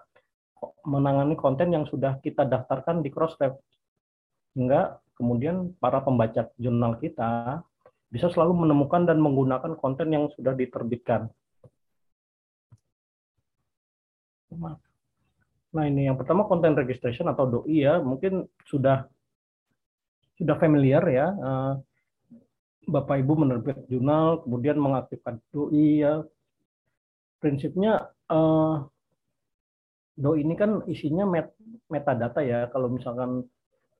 menangani 0.84 1.38
konten 1.38 1.70
yang 1.70 1.86
sudah 1.86 2.18
kita 2.20 2.42
daftarkan 2.42 3.00
di 3.00 3.08
Crossref 3.14 3.54
sehingga 4.58 4.98
kemudian 5.14 5.70
para 5.78 6.02
pembaca 6.02 6.50
jurnal 6.58 6.98
kita 6.98 7.62
bisa 8.10 8.26
selalu 8.26 8.66
menemukan 8.66 9.06
dan 9.06 9.22
menggunakan 9.22 9.78
konten 9.78 10.10
yang 10.10 10.26
sudah 10.34 10.50
diterbitkan. 10.50 11.30
Nah 15.70 15.84
ini 15.86 16.10
yang 16.10 16.18
pertama 16.18 16.42
content 16.50 16.74
registration 16.74 17.30
atau 17.30 17.46
doi 17.46 17.86
ya 17.86 18.02
mungkin 18.02 18.50
sudah 18.66 19.06
sudah 20.42 20.58
familiar 20.58 21.06
ya. 21.06 21.30
Uh, 21.38 21.74
Bapak 22.88 23.22
Ibu 23.22 23.46
menerbit 23.46 23.86
jurnal, 23.86 24.42
kemudian 24.42 24.74
mengaktifkan 24.82 25.38
doi 25.54 26.02
ya. 26.02 26.26
Prinsipnya 27.38 28.10
uh, 28.26 28.90
doi 30.18 30.42
ini 30.42 30.58
kan 30.58 30.82
isinya 30.90 31.30
met, 31.30 31.54
metadata 31.86 32.42
ya. 32.42 32.66
Kalau 32.74 32.90
misalkan 32.90 33.46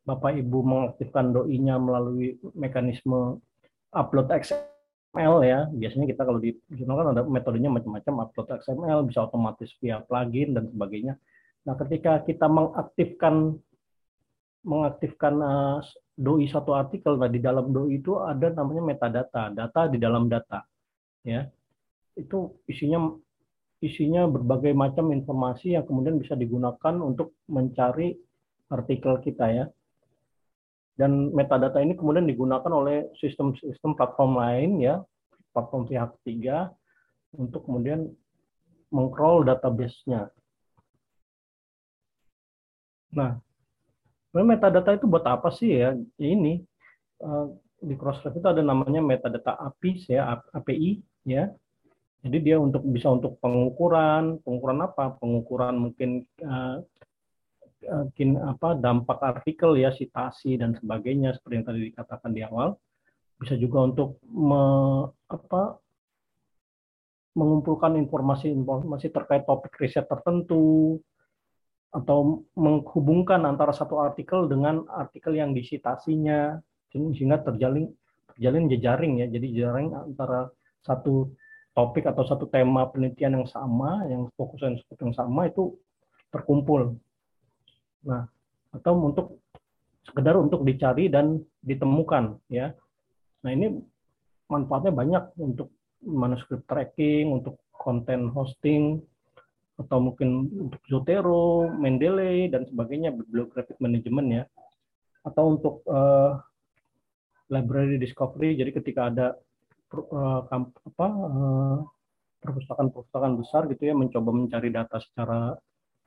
Bapak 0.08 0.40
Ibu 0.40 0.58
mengaktifkan 0.64 1.36
doi-nya 1.36 1.76
melalui 1.76 2.40
mekanisme 2.56 3.44
upload 3.92 4.32
XML 4.32 5.44
ya. 5.44 5.68
Biasanya 5.68 6.08
kita 6.08 6.24
kalau 6.24 6.40
di 6.40 6.56
jurnal 6.72 6.96
kan 7.04 7.08
ada 7.12 7.22
metodenya 7.28 7.68
macam-macam 7.68 8.24
upload 8.24 8.48
XML, 8.64 9.04
bisa 9.04 9.28
otomatis 9.28 9.68
via 9.84 10.00
plugin 10.00 10.56
dan 10.56 10.72
sebagainya. 10.72 11.20
Nah, 11.68 11.76
ketika 11.76 12.24
kita 12.24 12.48
mengaktifkan 12.48 13.60
mengaktifkan 14.64 15.34
uh, 15.44 15.78
doi 16.16 16.48
satu 16.48 16.72
artikel, 16.72 17.20
nah 17.20 17.28
di 17.28 17.44
dalam 17.44 17.68
doi 17.68 18.00
itu 18.00 18.16
ada 18.16 18.48
namanya 18.48 18.82
metadata, 18.96 19.52
data 19.52 19.92
di 19.92 20.00
dalam 20.00 20.26
data, 20.32 20.64
ya. 21.20 21.44
Itu 22.16 22.64
isinya 22.64 23.12
isinya 23.78 24.26
berbagai 24.26 24.74
macam 24.74 25.14
informasi 25.14 25.78
yang 25.78 25.84
kemudian 25.86 26.18
bisa 26.18 26.34
digunakan 26.34 26.94
untuk 26.98 27.38
mencari 27.46 28.16
artikel 28.72 29.20
kita 29.22 29.46
ya. 29.52 29.64
Dan 30.98 31.30
metadata 31.30 31.78
ini 31.78 31.94
kemudian 31.94 32.26
digunakan 32.26 32.66
oleh 32.74 33.06
sistem-sistem 33.22 33.94
platform 33.94 34.42
lain 34.42 34.70
ya, 34.82 34.98
platform 35.54 35.86
pihak 35.86 36.10
ketiga 36.18 36.74
untuk 37.38 37.62
kemudian 37.70 38.10
mengcrawl 38.90 39.46
database-nya. 39.46 40.26
Nah, 43.14 43.38
metadata 44.34 44.98
itu 44.98 45.06
buat 45.06 45.22
apa 45.22 45.54
sih 45.54 45.70
ya? 45.70 45.94
Ini 46.18 46.66
eh, 47.22 47.46
di 47.78 47.94
Crossref 47.94 48.34
itu 48.34 48.48
ada 48.50 48.58
namanya 48.58 48.98
metadata 48.98 49.54
API 49.54 50.10
ya, 50.10 50.42
API 50.50 50.98
ya. 51.22 51.46
Jadi 52.18 52.42
dia 52.42 52.58
untuk 52.58 52.82
bisa 52.90 53.14
untuk 53.14 53.38
pengukuran, 53.38 54.42
pengukuran 54.42 54.82
apa? 54.82 55.14
Pengukuran 55.22 55.78
mungkin 55.78 56.26
uh, 56.42 56.82
mungkin 57.84 58.28
apa 58.42 58.74
dampak 58.74 59.18
artikel 59.22 59.78
ya, 59.78 59.94
sitasi 59.94 60.58
dan 60.58 60.74
sebagainya 60.74 61.34
seperti 61.38 61.54
yang 61.62 61.66
tadi 61.66 61.80
dikatakan 61.94 62.30
di 62.34 62.42
awal. 62.42 62.74
Bisa 63.38 63.54
juga 63.54 63.86
untuk 63.86 64.18
me, 64.26 64.62
apa 65.30 65.78
mengumpulkan 67.38 67.94
informasi-informasi 68.02 69.14
terkait 69.14 69.46
topik 69.46 69.78
riset 69.78 70.10
tertentu, 70.10 70.98
atau 71.88 72.44
menghubungkan 72.52 73.40
antara 73.48 73.72
satu 73.72 73.96
artikel 74.04 74.44
dengan 74.44 74.84
artikel 74.92 75.32
yang 75.32 75.56
disitasinya 75.56 76.60
sehingga 76.92 77.40
terjalin 77.48 77.88
terjalin 78.36 78.68
jejaring 78.68 79.12
ya 79.24 79.26
jadi 79.32 79.46
jejaring 79.48 79.96
antara 79.96 80.52
satu 80.84 81.32
topik 81.72 82.04
atau 82.04 82.28
satu 82.28 82.44
tema 82.52 82.84
penelitian 82.92 83.40
yang 83.40 83.48
sama 83.48 84.04
yang 84.04 84.28
fokus 84.36 84.60
yang 84.60 84.76
yang 84.76 85.14
sama 85.16 85.48
itu 85.48 85.80
terkumpul 86.28 87.00
nah 88.06 88.26
atau 88.74 88.92
untuk 89.00 89.26
sekedar 90.04 90.36
untuk 90.40 90.64
dicari 90.64 91.12
dan 91.12 91.40
ditemukan 91.60 92.40
ya. 92.48 92.72
Nah 93.44 93.50
ini 93.52 93.76
manfaatnya 94.48 94.92
banyak 94.92 95.24
untuk 95.36 95.68
manuskrip 96.04 96.64
tracking 96.64 97.28
untuk 97.28 97.60
konten 97.74 98.32
hosting 98.32 99.04
atau 99.78 100.02
mungkin 100.02 100.50
untuk 100.68 100.82
Zotero, 100.90 101.70
Mendeley 101.70 102.50
dan 102.50 102.66
sebagainya 102.66 103.14
bibliographic 103.14 103.78
management 103.78 104.28
ya. 104.32 104.44
Atau 105.22 105.54
untuk 105.54 105.84
uh, 105.86 106.40
library 107.52 108.00
discovery 108.00 108.56
jadi 108.56 108.70
ketika 108.72 109.12
ada 109.12 109.26
uh, 109.92 110.40
apa 110.48 111.08
uh, 111.08 111.78
perpustakaan-perpustakaan 112.38 113.34
besar 113.36 113.66
gitu 113.72 113.82
ya 113.88 113.94
mencoba 113.96 114.30
mencari 114.30 114.70
data 114.70 115.00
secara 115.02 115.58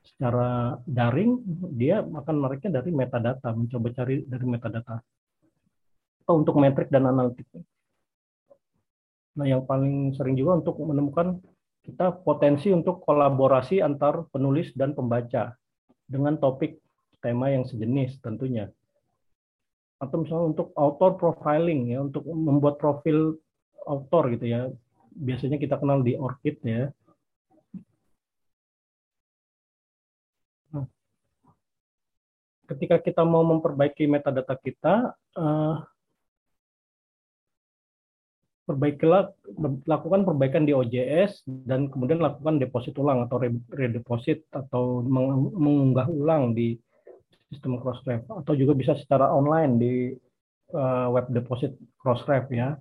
secara 0.01 0.77
daring 0.89 1.41
dia 1.77 2.01
akan 2.01 2.36
mereka 2.41 2.67
dari 2.74 2.89
metadata 2.89 3.53
mencoba 3.53 3.88
cari 3.93 4.25
dari 4.25 4.46
metadata 4.46 5.01
atau 6.25 6.34
untuk 6.38 6.58
metrik 6.58 6.89
dan 6.89 7.05
analitik 7.10 7.46
nah 9.31 9.48
yang 9.48 9.63
paling 9.63 10.12
sering 10.17 10.36
juga 10.36 10.60
untuk 10.60 10.75
menemukan 10.81 11.39
kita 11.81 12.13
potensi 12.22 12.70
untuk 12.70 13.01
kolaborasi 13.01 13.81
antar 13.81 14.29
penulis 14.29 14.70
dan 14.77 14.93
pembaca 14.93 15.58
dengan 16.05 16.38
topik 16.38 16.77
tema 17.22 17.50
yang 17.50 17.65
sejenis 17.65 18.22
tentunya. 18.22 18.70
Atau 20.01 20.25
misalnya 20.25 20.58
untuk 20.58 20.67
author 20.77 21.17
profiling 21.17 21.93
ya, 21.93 22.01
untuk 22.01 22.25
membuat 22.25 22.81
profil 22.81 23.38
author 23.86 24.34
gitu 24.34 24.46
ya. 24.50 24.62
Biasanya 25.13 25.58
kita 25.62 25.77
kenal 25.77 26.01
di 26.01 26.17
ORCID 26.17 26.58
ya. 26.65 26.89
Nah, 30.74 30.86
ketika 32.72 33.04
kita 33.04 33.22
mau 33.28 33.44
memperbaiki 33.44 34.08
metadata 34.08 34.56
kita, 34.56 35.12
uh, 35.36 35.75
perbaikilah 38.63 39.36
lakukan 39.84 40.24
perbaikan 40.24 40.63
di 40.63 40.72
OJS 40.72 41.44
dan 41.68 41.92
kemudian 41.92 42.24
lakukan 42.24 42.56
deposit 42.56 42.96
ulang 42.96 43.28
atau 43.28 43.44
redeposit 43.75 44.48
atau 44.56 45.04
mengunggah 45.51 46.08
ulang 46.08 46.56
di 46.56 46.80
sistem 47.51 47.84
Crossref 47.84 48.24
atau 48.32 48.54
juga 48.56 48.72
bisa 48.72 48.96
secara 48.96 49.28
online 49.28 49.74
di 49.75 49.94
uh, 50.72 51.12
web 51.12 51.28
deposit 51.36 51.75
Crossref 52.00 52.48
ya. 52.48 52.80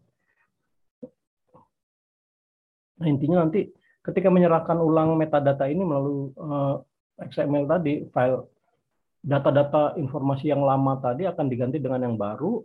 Nah, 3.00 3.09
intinya 3.09 3.42
nanti 3.42 3.66
ketika 4.06 4.30
menyerahkan 4.30 4.78
ulang 4.78 5.18
metadata 5.18 5.66
ini 5.66 5.82
melalui 5.82 6.30
uh, 6.38 6.78
eh, 7.18 7.26
XML 7.26 7.66
tadi 7.66 8.04
file 8.14 8.59
data-data 9.20 10.00
informasi 10.00 10.48
yang 10.48 10.64
lama 10.64 10.96
tadi 10.96 11.28
akan 11.28 11.46
diganti 11.46 11.76
dengan 11.76 12.08
yang 12.08 12.16
baru 12.16 12.64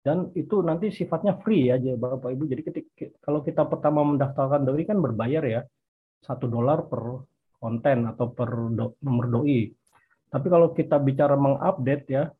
dan 0.00 0.32
itu 0.32 0.64
nanti 0.64 0.88
sifatnya 0.88 1.36
free 1.44 1.68
aja 1.68 1.92
Bapak 1.92 2.32
Ibu. 2.32 2.44
Jadi 2.48 2.62
ketika, 2.64 3.04
kalau 3.20 3.44
kita 3.44 3.68
pertama 3.68 4.00
mendaftarkan 4.00 4.64
doi 4.64 4.88
kan 4.88 4.96
berbayar 4.96 5.44
ya 5.44 5.60
satu 6.24 6.48
dolar 6.48 6.88
per 6.88 7.24
konten 7.60 8.08
atau 8.08 8.32
per 8.32 8.50
do, 8.72 8.96
nomor 9.04 9.28
doi. 9.28 9.68
Tapi 10.32 10.46
kalau 10.48 10.72
kita 10.72 10.96
bicara 10.96 11.36
mengupdate 11.36 12.06
ya, 12.08 12.32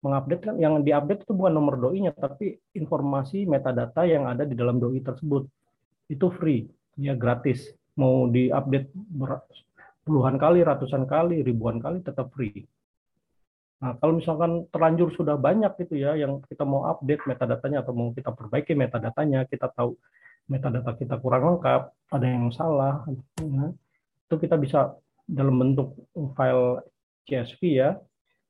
mengupdate 0.00 0.42
kan 0.48 0.56
yang 0.56 0.80
diupdate 0.80 1.28
itu 1.28 1.32
bukan 1.36 1.52
nomor 1.52 1.76
doi-nya 1.76 2.16
tapi 2.16 2.56
informasi 2.72 3.44
metadata 3.44 4.08
yang 4.08 4.24
ada 4.24 4.48
di 4.48 4.56
dalam 4.56 4.80
doi 4.80 5.04
tersebut. 5.04 5.44
Itu 6.08 6.32
free, 6.32 6.64
ya 6.96 7.12
gratis. 7.12 7.76
Mau 8.00 8.24
diupdate 8.32 8.88
puluhan 10.10 10.42
kali, 10.42 10.66
ratusan 10.66 11.06
kali, 11.06 11.46
ribuan 11.46 11.78
kali 11.78 12.02
tetap 12.02 12.34
free. 12.34 12.66
Nah, 13.78 13.94
kalau 14.02 14.18
misalkan 14.18 14.66
terlanjur 14.74 15.14
sudah 15.14 15.38
banyak 15.38 15.70
gitu 15.86 16.02
ya 16.02 16.18
yang 16.18 16.42
kita 16.50 16.66
mau 16.66 16.90
update 16.90 17.30
metadatanya 17.30 17.86
atau 17.86 17.94
mau 17.94 18.10
kita 18.10 18.34
perbaiki 18.34 18.74
metadatanya, 18.74 19.46
kita 19.46 19.70
tahu 19.70 19.94
metadata 20.50 20.98
kita 20.98 21.14
kurang 21.22 21.46
lengkap, 21.46 21.94
ada 22.10 22.26
yang 22.26 22.50
salah, 22.50 23.06
ya, 23.38 23.70
itu 24.26 24.34
kita 24.34 24.58
bisa 24.58 24.98
dalam 25.30 25.62
bentuk 25.62 25.94
file 26.34 26.82
CSV 27.30 27.60
ya, 27.70 27.94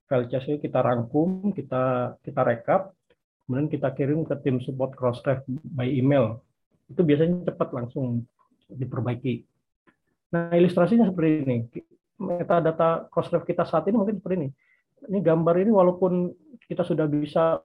file 0.08 0.26
CSV 0.32 0.64
kita 0.64 0.80
rangkum, 0.80 1.52
kita 1.52 2.16
kita 2.24 2.40
rekap, 2.40 2.96
kemudian 3.44 3.68
kita 3.68 3.92
kirim 3.92 4.24
ke 4.24 4.34
tim 4.40 4.58
support 4.64 4.96
Crossref 4.96 5.44
by 5.76 5.86
email. 5.86 6.40
Itu 6.88 7.04
biasanya 7.04 7.52
cepat 7.52 7.70
langsung 7.76 8.24
diperbaiki. 8.66 9.46
Nah, 10.30 10.54
ilustrasinya 10.54 11.10
seperti 11.10 11.30
ini. 11.42 11.56
Metadata 12.20 13.08
Crossref 13.08 13.48
kita 13.48 13.64
saat 13.64 13.88
ini 13.88 13.96
mungkin 13.96 14.20
seperti 14.20 14.36
ini 14.36 14.48
ini 15.08 15.18
gambar 15.24 15.56
ini 15.64 15.72
walaupun 15.72 16.28
kita 16.68 16.84
sudah 16.84 17.08
bisa 17.08 17.64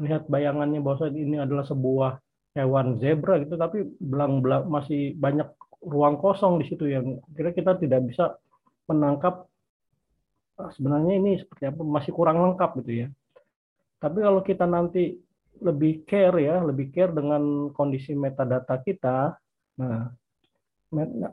melihat 0.00 0.26
bayangannya 0.26 0.80
bahwa 0.80 1.06
ini 1.12 1.38
adalah 1.38 1.62
sebuah 1.68 2.18
hewan 2.56 2.98
zebra 2.98 3.38
gitu 3.44 3.54
tapi 3.54 3.86
belang-belang 4.00 4.66
masih 4.66 5.14
banyak 5.14 5.46
ruang 5.86 6.18
kosong 6.18 6.58
di 6.58 6.66
situ 6.66 6.90
yang 6.90 7.20
kira 7.36 7.54
kita 7.54 7.78
tidak 7.78 8.08
bisa 8.08 8.34
menangkap 8.90 9.46
ah, 10.58 10.72
sebenarnya 10.74 11.14
ini 11.20 11.30
seperti 11.38 11.70
apa 11.70 11.80
masih 11.84 12.10
kurang 12.10 12.42
lengkap 12.42 12.70
gitu 12.82 13.06
ya. 13.06 13.08
Tapi 14.00 14.18
kalau 14.24 14.40
kita 14.40 14.64
nanti 14.64 15.12
lebih 15.60 16.08
care 16.08 16.40
ya, 16.40 16.64
lebih 16.64 16.88
care 16.88 17.12
dengan 17.12 17.68
kondisi 17.76 18.16
metadata 18.16 18.80
kita, 18.80 19.36
nah 19.76 20.08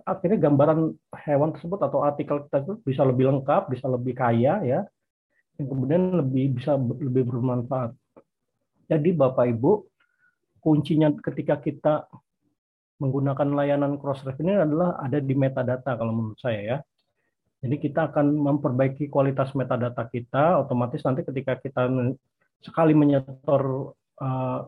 akhirnya 0.06 0.38
gambaran 0.38 0.94
hewan 1.26 1.50
tersebut 1.58 1.80
atau 1.82 2.06
artikel 2.06 2.46
kita 2.46 2.62
itu 2.62 2.74
bisa 2.86 3.02
lebih 3.02 3.34
lengkap, 3.34 3.74
bisa 3.74 3.90
lebih 3.90 4.14
kaya 4.14 4.62
ya, 4.62 4.80
yang 5.58 5.68
kemudian 5.68 6.02
lebih 6.14 6.62
bisa 6.62 6.78
lebih 6.78 7.26
bermanfaat. 7.26 7.98
Jadi 8.88 9.10
Bapak 9.18 9.50
Ibu, 9.50 9.72
kuncinya 10.62 11.10
ketika 11.20 11.58
kita 11.58 12.06
menggunakan 13.02 13.50
layanan 13.54 13.98
Crossref 13.98 14.38
ini 14.42 14.58
adalah 14.58 14.98
ada 15.02 15.18
di 15.22 15.34
metadata 15.34 15.98
kalau 15.98 16.14
menurut 16.14 16.40
saya 16.40 16.62
ya. 16.62 16.78
Jadi 17.58 17.82
kita 17.82 18.14
akan 18.14 18.38
memperbaiki 18.38 19.10
kualitas 19.10 19.58
metadata 19.58 20.06
kita, 20.06 20.62
otomatis 20.62 21.02
nanti 21.02 21.26
ketika 21.26 21.58
kita 21.58 21.90
sekali 22.62 22.94
menyetor 22.94 23.94
uh, 24.22 24.62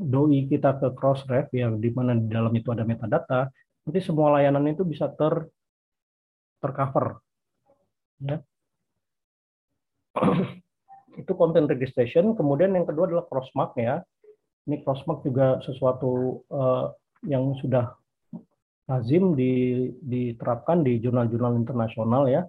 doi 0.00 0.48
kita 0.48 0.80
ke 0.80 0.88
Crossref 0.96 1.52
yang 1.52 1.76
di 1.76 1.92
mana 1.92 2.16
di 2.16 2.32
dalam 2.32 2.52
itu 2.56 2.72
ada 2.72 2.88
metadata, 2.88 3.52
nanti 3.82 4.00
semua 4.02 4.38
layanan 4.38 4.70
itu 4.70 4.86
bisa 4.86 5.10
ter 5.10 5.50
tercover. 6.62 7.18
Ya. 8.22 8.38
itu 11.20 11.32
content 11.36 11.66
registration, 11.68 12.32
kemudian 12.38 12.72
yang 12.72 12.86
kedua 12.86 13.10
adalah 13.10 13.26
crossmark 13.26 13.74
ya. 13.76 14.00
Ini 14.70 14.86
crossmark 14.86 15.26
juga 15.26 15.58
sesuatu 15.66 16.42
uh, 16.46 16.94
yang 17.26 17.58
sudah 17.58 17.90
lazim 18.86 19.34
diterapkan 20.02 20.86
di 20.86 21.02
jurnal-jurnal 21.02 21.58
internasional 21.58 22.30
ya. 22.30 22.46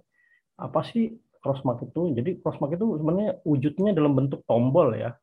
Apa 0.58 0.86
sih 0.86 1.10
crossmark 1.42 1.82
itu? 1.90 2.14
Jadi 2.14 2.38
crossmark 2.38 2.78
itu 2.78 3.02
sebenarnya 3.02 3.42
wujudnya 3.42 3.90
dalam 3.90 4.14
bentuk 4.14 4.46
tombol 4.46 4.94
ya. 4.94 5.14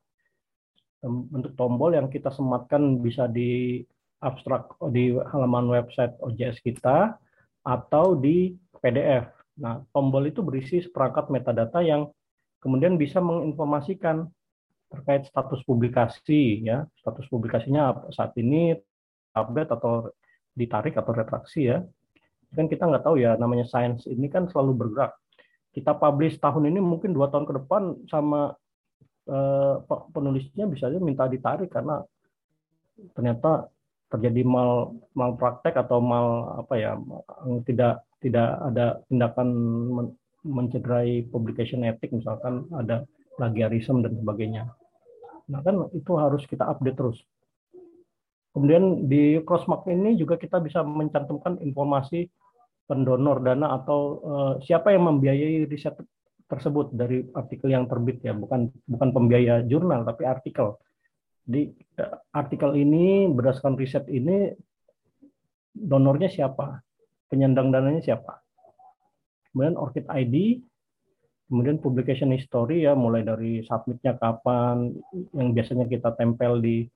Bentuk 1.02 1.56
tombol 1.56 1.96
yang 1.96 2.12
kita 2.12 2.30
sematkan 2.30 3.00
bisa 3.00 3.26
di 3.26 3.82
abstrak 4.22 4.78
di 4.94 5.18
halaman 5.34 5.66
website 5.68 6.14
OJS 6.22 6.62
kita 6.62 7.18
atau 7.66 8.14
di 8.14 8.54
PDF. 8.78 9.34
Nah, 9.58 9.82
tombol 9.94 10.30
itu 10.30 10.46
berisi 10.46 10.82
seperangkat 10.82 11.34
metadata 11.34 11.82
yang 11.82 12.10
kemudian 12.62 12.96
bisa 12.98 13.18
menginformasikan 13.22 14.30
terkait 14.94 15.26
status 15.26 15.66
publikasi 15.66 16.62
ya. 16.62 16.86
Status 17.02 17.26
publikasinya 17.30 18.10
saat 18.14 18.38
ini 18.38 18.78
update 19.34 19.74
atau 19.74 20.14
ditarik 20.54 20.94
atau 20.98 21.12
retraksi 21.14 21.70
ya. 21.74 21.82
Kan 22.54 22.70
kita 22.70 22.86
nggak 22.86 23.06
tahu 23.06 23.18
ya 23.18 23.40
namanya 23.42 23.66
sains 23.66 24.06
ini 24.06 24.30
kan 24.30 24.46
selalu 24.50 24.86
bergerak. 24.86 25.18
Kita 25.72 25.96
publish 25.96 26.38
tahun 26.38 26.68
ini 26.68 26.84
mungkin 26.84 27.16
dua 27.16 27.32
tahun 27.32 27.48
ke 27.48 27.54
depan 27.64 28.06
sama 28.12 28.54
eh, 29.26 29.76
penulisnya 30.12 30.68
bisa 30.68 30.92
aja 30.92 31.00
minta 31.00 31.26
ditarik 31.32 31.72
karena 31.72 32.04
ternyata 33.16 33.72
terjadi 34.12 34.44
mal 34.44 34.92
mal 35.16 35.40
praktek 35.40 35.80
atau 35.80 36.04
mal 36.04 36.60
apa 36.60 36.74
ya 36.76 36.92
tidak 37.64 38.04
tidak 38.20 38.60
ada 38.68 39.00
tindakan 39.08 39.50
mencederai 40.44 41.26
publication 41.32 41.88
etik 41.88 42.12
misalkan 42.12 42.68
ada 42.76 43.08
plagiarisme 43.40 44.04
dan 44.04 44.14
sebagainya. 44.20 44.64
Nah 45.50 45.60
kan 45.64 45.90
itu 45.96 46.12
harus 46.20 46.44
kita 46.46 46.68
update 46.68 46.98
terus. 47.00 47.20
Kemudian 48.52 49.08
di 49.08 49.40
Crossmark 49.48 49.88
ini 49.88 50.20
juga 50.20 50.36
kita 50.36 50.60
bisa 50.60 50.84
mencantumkan 50.84 51.56
informasi 51.64 52.28
pendonor 52.84 53.40
dana 53.40 53.80
atau 53.80 54.00
uh, 54.28 54.54
siapa 54.60 54.92
yang 54.92 55.08
membiayai 55.08 55.64
riset 55.72 55.96
tersebut 56.52 56.92
dari 56.92 57.24
artikel 57.32 57.72
yang 57.72 57.88
terbit 57.88 58.20
ya, 58.20 58.36
bukan 58.36 58.68
bukan 58.92 59.10
pembiaya 59.16 59.64
jurnal 59.64 60.04
tapi 60.04 60.28
artikel. 60.28 60.76
Di 61.42 61.70
uh, 62.00 62.16
artikel 62.36 62.78
ini 62.78 63.28
berdasarkan 63.30 63.76
riset 63.76 64.06
ini 64.10 64.54
donornya 65.72 66.30
siapa, 66.30 66.84
penyandang 67.32 67.72
dananya 67.72 68.04
siapa. 68.04 68.44
Kemudian 69.52 69.76
Orchid 69.76 70.08
ID, 70.08 70.64
kemudian 71.52 71.80
publication 71.80 72.32
history 72.32 72.88
ya, 72.88 72.96
mulai 72.96 73.24
dari 73.24 73.64
submitnya 73.64 74.16
kapan, 74.16 74.96
yang 75.36 75.52
biasanya 75.52 75.88
kita 75.88 76.16
tempel 76.16 76.60
di 76.64 76.88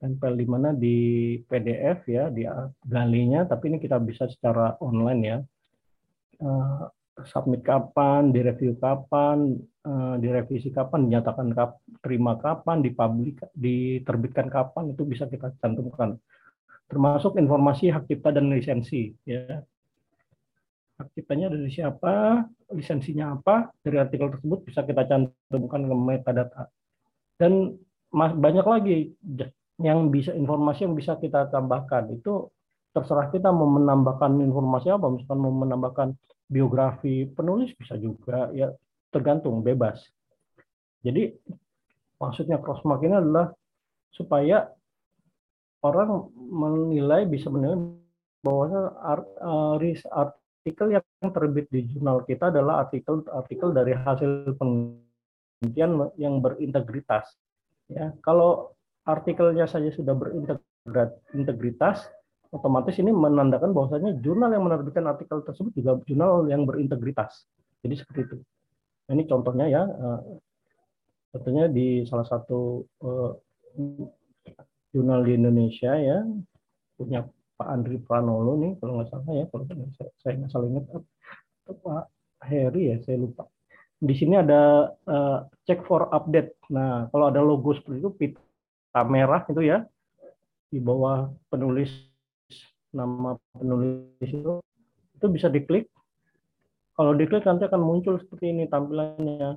tempel 0.00 0.32
di 0.36 0.46
mana? 0.48 0.72
Di 0.72 0.98
PDF 1.44 2.08
ya 2.08 2.32
di 2.32 2.48
galinya 2.88 3.44
tapi 3.44 3.68
ini 3.68 3.78
kita 3.80 4.00
bisa 4.00 4.28
secara 4.28 4.76
online 4.80 5.20
ya. 5.20 5.38
Uh, 6.40 6.88
submit 7.28 7.60
kapan 7.60 8.32
direview 8.32 8.72
kapan 8.80 9.60
uh, 9.86 10.14
direvisi 10.20 10.68
kapan 10.72 11.08
dinyatakan 11.08 11.52
kap, 11.56 11.80
terima 12.04 12.36
kapan 12.36 12.84
dipublik 12.84 13.40
diterbitkan 13.56 14.48
kapan 14.52 14.92
itu 14.92 15.02
bisa 15.06 15.28
kita 15.30 15.52
cantumkan. 15.60 16.16
Termasuk 16.90 17.38
informasi 17.38 17.94
hak 17.94 18.10
cipta 18.10 18.34
dan 18.34 18.50
lisensi 18.50 19.14
ya. 19.22 19.62
Hak 20.98 21.08
ciptanya 21.16 21.48
dari 21.48 21.70
siapa 21.70 22.44
lisensinya 22.74 23.38
apa 23.38 23.70
dari 23.80 23.96
artikel 23.96 24.28
tersebut 24.36 24.66
bisa 24.66 24.82
kita 24.84 25.06
cantumkan 25.06 25.86
ke 25.86 25.94
metadata. 25.94 26.62
Dan 27.38 27.78
banyak 28.12 28.66
lagi 28.66 29.14
yang 29.80 30.12
bisa 30.12 30.34
informasi 30.34 30.84
yang 30.84 30.98
bisa 30.98 31.16
kita 31.16 31.48
tambahkan. 31.48 32.10
Itu 32.12 32.52
terserah 32.90 33.30
kita 33.30 33.54
mau 33.54 33.70
menambahkan 33.70 34.34
informasi 34.42 34.90
apa 34.90 35.06
misalkan 35.08 35.38
mau 35.38 35.54
menambahkan 35.54 36.10
biografi 36.50 37.30
penulis 37.30 37.70
bisa 37.78 37.94
juga 37.94 38.50
ya 38.50 38.74
tergantung 39.10 39.60
bebas 39.60 40.02
jadi 41.04 41.34
maksudnya 42.16 42.62
crossmark 42.62 43.02
ini 43.04 43.16
adalah 43.18 43.52
supaya 44.10 44.70
orang 45.84 46.30
menilai 46.36 47.28
bisa 47.28 47.52
menilai 47.52 47.78
bahwa 48.40 48.90
eh, 49.76 49.96
artikel 50.08 50.86
yang 50.96 51.04
terbit 51.20 51.66
di 51.68 51.84
jurnal 51.92 52.24
kita 52.24 52.48
adalah 52.48 52.88
artikel-artikel 52.88 53.72
dari 53.76 53.92
hasil 53.92 54.56
penelitian 54.56 56.08
yang 56.16 56.40
berintegritas 56.40 57.36
ya 57.90 58.12
kalau 58.24 58.72
artikelnya 59.10 59.64
saja 59.66 59.88
sudah 59.92 60.14
berintegritas, 60.14 62.06
otomatis 62.52 62.96
ini 63.00 63.10
menandakan 63.10 63.72
bahwasanya 63.72 64.20
jurnal 64.20 64.52
yang 64.52 64.64
menerbitkan 64.66 65.06
artikel 65.08 65.40
tersebut 65.42 65.72
juga 65.74 65.98
jurnal 66.04 66.46
yang 66.50 66.66
berintegritas. 66.68 67.46
Jadi 67.80 67.94
seperti 67.96 68.20
itu. 68.28 68.36
Nah, 69.10 69.18
ini 69.18 69.26
contohnya 69.26 69.66
ya, 69.66 69.82
eh, 71.34 71.66
di 71.74 72.06
salah 72.06 72.22
satu 72.22 72.86
uh, 73.02 73.34
jurnal 74.94 75.26
di 75.26 75.34
Indonesia 75.34 75.98
ya, 75.98 76.22
punya 76.94 77.26
Pak 77.58 77.68
Andri 77.74 77.98
Pranolo 77.98 78.54
nih, 78.54 78.78
kalau 78.78 79.02
nggak 79.02 79.10
salah 79.10 79.34
ya, 79.34 79.50
kalau 79.50 79.66
saya 80.22 80.32
nggak 80.38 80.50
salah 80.54 80.66
ingat, 80.70 80.86
Pak 81.66 82.04
Heri 82.46 82.94
ya, 82.94 82.96
saya 83.02 83.18
lupa. 83.18 83.50
Di 83.98 84.14
sini 84.14 84.38
ada 84.38 84.94
uh, 85.10 85.42
check 85.66 85.82
for 85.90 86.06
update. 86.14 86.54
Nah, 86.70 87.10
kalau 87.10 87.34
ada 87.34 87.42
logo 87.42 87.74
seperti 87.74 87.98
itu, 87.98 88.14
merah 89.10 89.42
itu 89.42 89.62
ya 89.66 89.82
di 90.70 90.78
bawah 90.78 91.34
penulis 91.50 91.90
nama 92.94 93.34
penulis 93.58 94.22
itu 94.22 94.62
itu 95.18 95.26
bisa 95.30 95.50
diklik 95.50 95.90
kalau 97.00 97.16
diklik 97.16 97.48
nanti 97.48 97.64
akan 97.64 97.80
muncul 97.80 98.20
seperti 98.20 98.52
ini 98.52 98.68
tampilannya. 98.68 99.56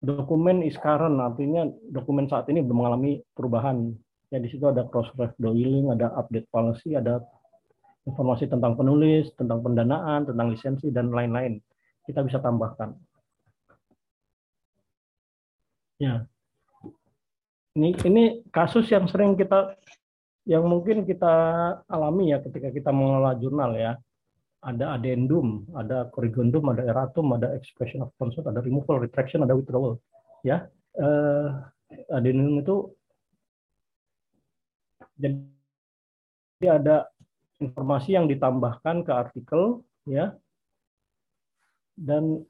Dokumen 0.00 0.64
is 0.64 0.72
current 0.80 1.20
artinya 1.20 1.68
dokumen 1.92 2.24
saat 2.24 2.48
ini 2.48 2.64
belum 2.64 2.80
mengalami 2.80 3.20
perubahan. 3.36 3.92
Ya 4.32 4.40
di 4.40 4.48
situ 4.48 4.64
ada 4.64 4.88
cross 4.88 5.12
ref 5.20 5.36
doiling 5.36 5.92
ada 5.92 6.08
update 6.16 6.48
policy 6.48 6.96
ada 6.96 7.20
informasi 8.08 8.48
tentang 8.48 8.72
penulis 8.72 9.28
tentang 9.36 9.60
pendanaan 9.60 10.24
tentang 10.24 10.48
lisensi 10.48 10.88
dan 10.88 11.12
lain-lain. 11.12 11.60
Kita 12.08 12.24
bisa 12.24 12.40
tambahkan. 12.40 12.96
Ya. 16.00 16.24
Ini 17.76 18.00
ini 18.08 18.24
kasus 18.48 18.88
yang 18.88 19.04
sering 19.12 19.36
kita 19.36 19.76
yang 20.48 20.64
mungkin 20.64 21.04
kita 21.04 21.34
alami 21.84 22.32
ya 22.32 22.40
ketika 22.40 22.72
kita 22.72 22.96
mengelola 22.96 23.36
jurnal 23.36 23.76
ya. 23.76 24.00
Ada 24.68 25.00
addendum, 25.00 25.64
ada 25.72 26.12
corrigendum, 26.12 26.68
ada 26.68 26.84
erratum, 26.84 27.32
ada 27.32 27.56
expression 27.56 28.04
of 28.04 28.12
concern, 28.20 28.44
ada 28.52 28.60
removal, 28.60 29.00
retraction, 29.00 29.40
ada 29.40 29.56
withdrawal. 29.56 29.96
Ya, 30.44 30.68
eh, 31.00 31.48
addendum 32.12 32.60
itu 32.60 32.92
jadi 35.16 36.68
ada 36.68 37.08
informasi 37.58 38.14
yang 38.14 38.30
ditambahkan 38.30 39.02
ke 39.02 39.12
artikel 39.14 39.82
ya 40.06 40.34
dan 41.98 42.46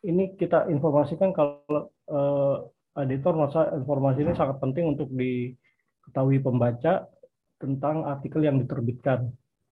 ini 0.00 0.32
kita 0.40 0.72
informasikan 0.72 1.36
kalau 1.36 1.92
eh, 2.08 2.56
editor 3.04 3.36
merasa 3.36 3.68
informasi 3.76 4.24
ini 4.24 4.32
sangat 4.32 4.56
penting 4.56 4.96
untuk 4.96 5.12
diketahui 5.12 6.40
pembaca 6.40 7.04
tentang 7.60 8.08
artikel 8.08 8.40
yang 8.40 8.56
diterbitkan. 8.56 9.28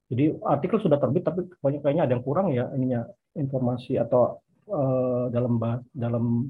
Jadi 0.09 0.33
artikel 0.41 0.81
sudah 0.81 0.97
terbit 0.97 1.25
tapi 1.25 1.45
banyak 1.61 1.85
kayaknya 1.85 2.09
ada 2.09 2.13
yang 2.17 2.25
kurang 2.25 2.49
ya 2.49 2.73
ininya 2.73 3.05
informasi 3.37 4.01
atau 4.01 4.41
uh, 4.73 5.29
dalam 5.29 5.61
dalam 5.93 6.49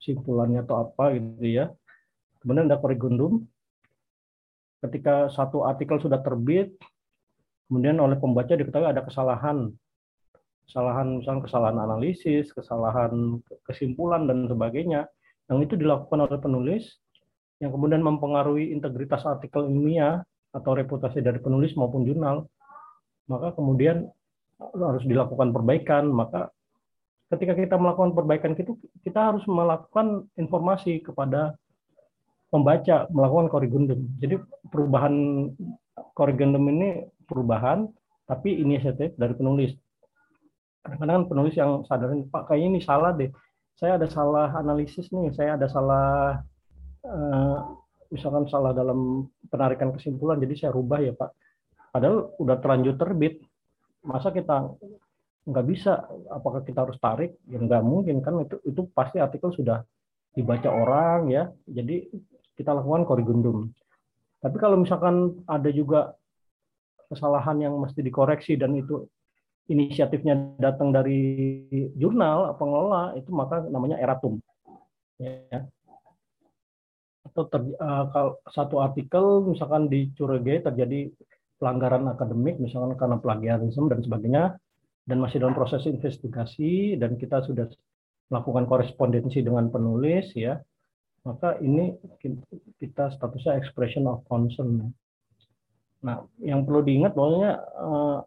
simpulannya 0.00 0.64
atau 0.64 0.88
apa 0.88 1.12
gitu 1.14 1.46
ya. 1.46 1.68
Kemudian 2.40 2.66
ada 2.66 2.80
korrigundum. 2.80 3.44
Ketika 4.82 5.30
satu 5.30 5.62
artikel 5.62 6.02
sudah 6.02 6.18
terbit, 6.18 6.74
kemudian 7.70 8.02
oleh 8.02 8.18
pembaca 8.18 8.50
diketahui 8.50 8.90
ada 8.90 9.06
kesalahan 9.06 9.70
kesalahan 10.66 11.20
misalnya 11.20 11.42
kesalahan 11.44 11.78
analisis, 11.84 12.48
kesalahan 12.54 13.42
kesimpulan 13.66 14.24
dan 14.24 14.48
sebagainya 14.48 15.04
yang 15.50 15.58
itu 15.60 15.74
dilakukan 15.76 16.24
oleh 16.24 16.38
penulis 16.38 16.96
yang 17.60 17.70
kemudian 17.74 18.02
mempengaruhi 18.02 18.72
integritas 18.74 19.22
artikel 19.28 19.68
ilmiah 19.68 20.22
atau 20.52 20.72
reputasi 20.72 21.20
dari 21.20 21.38
penulis 21.44 21.76
maupun 21.76 22.08
jurnal, 22.08 22.48
maka 23.26 23.54
kemudian 23.54 24.10
harus 24.58 25.04
dilakukan 25.06 25.50
perbaikan. 25.50 26.10
Maka 26.10 26.50
ketika 27.34 27.56
kita 27.56 27.74
melakukan 27.80 28.14
perbaikan 28.14 28.52
itu, 28.54 28.78
kita 29.02 29.32
harus 29.32 29.42
melakukan 29.48 30.26
informasi 30.38 31.02
kepada 31.02 31.56
pembaca, 32.52 33.08
melakukan 33.10 33.48
korrigendum. 33.48 34.00
Jadi 34.20 34.36
perubahan 34.68 35.48
korrigendum 36.12 36.68
ini 36.68 37.08
perubahan, 37.24 37.88
tapi 38.28 38.60
inisiatif 38.60 39.16
dari 39.16 39.32
penulis. 39.32 39.72
Kadang-kadang 40.84 41.30
penulis 41.30 41.54
yang 41.56 41.86
sadarin, 41.86 42.26
Pak 42.28 42.50
kayaknya 42.50 42.68
ini 42.76 42.80
salah 42.82 43.14
deh. 43.14 43.30
Saya 43.78 43.96
ada 43.96 44.06
salah 44.10 44.52
analisis 44.52 45.08
nih, 45.10 45.32
saya 45.32 45.56
ada 45.56 45.66
salah 45.66 46.38
uh, 47.08 47.58
misalkan 48.12 48.44
salah 48.52 48.76
dalam 48.76 49.24
penarikan 49.48 49.88
kesimpulan, 49.96 50.36
jadi 50.36 50.54
saya 50.68 50.70
rubah 50.76 51.00
ya 51.00 51.16
Pak. 51.16 51.30
Padahal 51.92 52.32
udah 52.40 52.56
terlanjur 52.56 52.96
terbit, 52.96 53.44
masa 54.00 54.32
kita 54.32 54.72
nggak 55.44 55.66
bisa? 55.68 56.08
Apakah 56.32 56.64
kita 56.64 56.88
harus 56.88 56.96
tarik? 56.96 57.36
Ya 57.44 57.60
nggak 57.60 57.84
mungkin 57.84 58.24
kan 58.24 58.40
itu 58.40 58.56
itu 58.64 58.88
pasti 58.96 59.20
artikel 59.20 59.52
sudah 59.52 59.84
dibaca 60.32 60.72
orang 60.72 61.28
ya. 61.28 61.52
Jadi 61.68 62.08
kita 62.56 62.72
lakukan 62.72 63.04
korigundum. 63.04 63.68
Tapi 64.40 64.56
kalau 64.56 64.80
misalkan 64.80 65.44
ada 65.44 65.68
juga 65.68 66.16
kesalahan 67.12 67.60
yang 67.60 67.76
mesti 67.76 68.00
dikoreksi 68.00 68.56
dan 68.56 68.72
itu 68.72 69.04
inisiatifnya 69.68 70.56
datang 70.56 70.90
dari 70.90 71.20
jurnal 71.94 72.56
pengelola 72.56 73.12
itu 73.20 73.28
maka 73.30 73.62
namanya 73.68 74.00
eratum. 74.00 74.40
Ya 75.20 75.68
atau 77.32 77.48
ter, 77.48 77.60
uh, 77.80 78.04
kalau 78.12 78.32
satu 78.52 78.76
artikel 78.84 79.24
misalkan 79.48 79.88
dicurigai 79.88 80.60
terjadi 80.60 81.08
pelanggaran 81.62 82.10
akademik 82.10 82.58
misalkan 82.58 82.98
karena 82.98 83.22
plagiarisme 83.22 83.86
dan 83.86 84.02
sebagainya 84.02 84.44
dan 85.06 85.16
masih 85.22 85.38
dalam 85.38 85.54
proses 85.54 85.86
investigasi 85.86 86.98
dan 86.98 87.14
kita 87.14 87.46
sudah 87.46 87.70
melakukan 88.34 88.66
korespondensi 88.66 89.46
dengan 89.46 89.70
penulis 89.70 90.34
ya 90.34 90.58
maka 91.22 91.54
ini 91.62 91.94
kita 92.82 93.14
statusnya 93.14 93.54
expression 93.54 94.10
of 94.10 94.26
concern. 94.26 94.90
Nah, 96.02 96.26
yang 96.42 96.66
perlu 96.66 96.82
diingat 96.82 97.14
bahwanya 97.14 97.62
uh, 97.78 98.18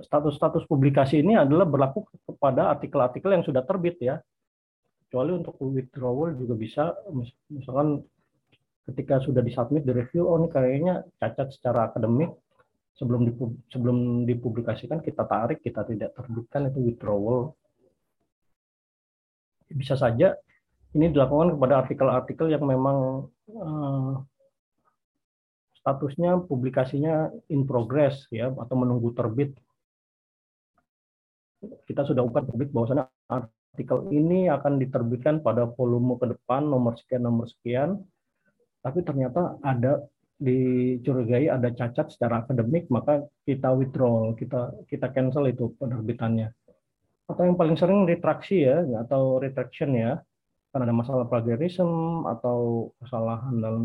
status-status 0.00 0.64
publikasi 0.64 1.20
ini 1.20 1.36
adalah 1.36 1.68
berlaku 1.68 2.08
kepada 2.24 2.72
artikel-artikel 2.72 3.36
yang 3.36 3.44
sudah 3.44 3.60
terbit 3.68 4.00
ya 4.00 4.16
kecuali 5.04 5.36
untuk 5.36 5.58
withdrawal 5.60 6.32
juga 6.38 6.54
bisa 6.56 6.84
misalkan 7.50 8.00
ketika 8.90 9.22
sudah 9.22 9.40
disubmit 9.40 9.86
di 9.86 9.94
review 9.94 10.26
oh 10.26 10.36
ini 10.42 10.48
kayaknya 10.50 11.06
cacat 11.22 11.54
secara 11.54 11.90
akademik. 11.90 12.34
Sebelum 12.98 13.24
dipub, 13.24 13.56
sebelum 13.72 14.28
dipublikasikan 14.28 15.00
kita 15.00 15.24
tarik 15.24 15.64
kita 15.64 15.88
tidak 15.88 16.12
terbitkan 16.12 16.68
itu 16.68 16.84
withdrawal. 16.84 17.56
Bisa 19.72 19.96
saja 19.96 20.36
ini 20.92 21.08
dilakukan 21.08 21.56
kepada 21.56 21.80
artikel-artikel 21.80 22.52
yang 22.52 22.60
memang 22.66 23.24
uh, 23.56 24.20
statusnya 25.80 26.44
publikasinya 26.44 27.32
in 27.48 27.64
progress 27.64 28.28
ya 28.28 28.52
atau 28.52 28.74
menunggu 28.76 29.16
terbit. 29.16 29.56
Kita 31.88 32.04
sudah 32.04 32.20
ungkap 32.20 32.52
publik 32.52 32.68
bahwasanya 32.68 33.08
artikel 33.32 34.12
ini 34.12 34.52
akan 34.52 34.76
diterbitkan 34.76 35.40
pada 35.40 35.72
volume 35.72 36.20
ke 36.20 36.36
depan 36.36 36.68
nomor 36.68 37.00
sekian 37.00 37.24
nomor 37.24 37.48
sekian 37.48 37.96
tapi 38.80 39.04
ternyata 39.04 39.60
ada 39.60 40.04
dicurigai 40.40 41.52
ada 41.52 41.68
cacat 41.68 42.16
secara 42.16 42.40
akademik 42.44 42.88
maka 42.88 43.28
kita 43.44 43.76
withdraw 43.76 44.32
kita 44.32 44.72
kita 44.88 45.12
cancel 45.12 45.44
itu 45.52 45.76
penerbitannya 45.76 46.48
atau 47.28 47.42
yang 47.44 47.60
paling 47.60 47.76
sering 47.76 48.08
retraksi 48.08 48.64
ya 48.64 48.82
atau 49.04 49.36
retraction 49.36 49.92
ya 49.92 50.16
karena 50.72 50.88
ada 50.88 50.96
masalah 50.96 51.24
plagiarism 51.28 52.24
atau 52.24 52.90
kesalahan 53.04 53.54
dalam 53.60 53.84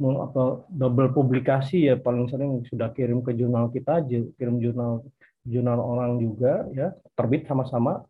atau 0.00 0.64
double 0.68 1.12
publikasi 1.12 1.88
ya 1.88 1.96
paling 1.96 2.28
sering 2.28 2.60
sudah 2.68 2.92
kirim 2.92 3.24
ke 3.24 3.32
jurnal 3.32 3.72
kita 3.72 4.04
kirim 4.36 4.60
jurnal 4.60 5.04
jurnal 5.48 5.80
orang 5.80 6.20
juga 6.20 6.68
ya 6.76 6.92
terbit 7.16 7.48
sama-sama 7.48 8.04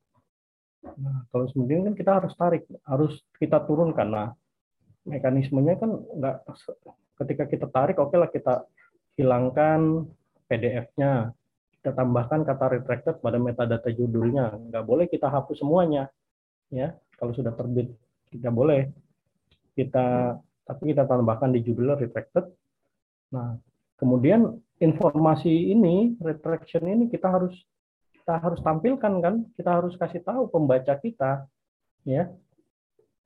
Nah, 0.81 1.29
kalau 1.29 1.45
kemudian 1.53 1.85
kan 1.85 1.95
kita 1.97 2.11
harus 2.21 2.33
tarik, 2.37 2.65
harus 2.89 3.21
kita 3.37 3.61
turunkan. 3.69 4.09
Nah, 4.09 4.29
mekanismenya 5.09 5.81
kan 5.81 5.91
nggak 5.97 6.37
ketika 7.21 7.45
kita 7.49 7.67
tarik, 7.69 7.97
oke 8.01 8.13
okay 8.13 8.19
lah 8.21 8.31
kita 8.33 8.55
hilangkan 9.17 10.09
PDF-nya, 10.49 11.33
kita 11.81 11.93
tambahkan 11.93 12.45
kata 12.45 12.81
retracted 12.81 13.17
pada 13.21 13.37
metadata 13.37 13.89
judulnya. 13.93 14.57
Nggak 14.57 14.85
boleh 14.85 15.07
kita 15.09 15.29
hapus 15.29 15.61
semuanya, 15.61 16.09
ya. 16.73 16.97
Kalau 17.21 17.37
sudah 17.37 17.53
terbit, 17.53 17.93
kita 18.33 18.49
boleh 18.49 18.89
kita 19.77 20.37
tapi 20.65 20.95
kita 20.95 21.05
tambahkan 21.05 21.51
di 21.53 21.61
judulnya 21.67 21.99
retracted. 21.99 22.47
Nah, 23.35 23.59
kemudian 24.01 24.59
informasi 24.81 25.73
ini, 25.73 26.17
retraction 26.19 26.89
ini 26.89 27.13
kita 27.13 27.29
harus 27.29 27.53
kita 28.17 28.41
harus 28.41 28.61
tampilkan 28.63 29.13
kan, 29.21 29.35
kita 29.59 29.71
harus 29.81 29.97
kasih 29.99 30.23
tahu 30.23 30.49
pembaca 30.49 30.95
kita, 30.97 31.45
ya. 32.07 32.31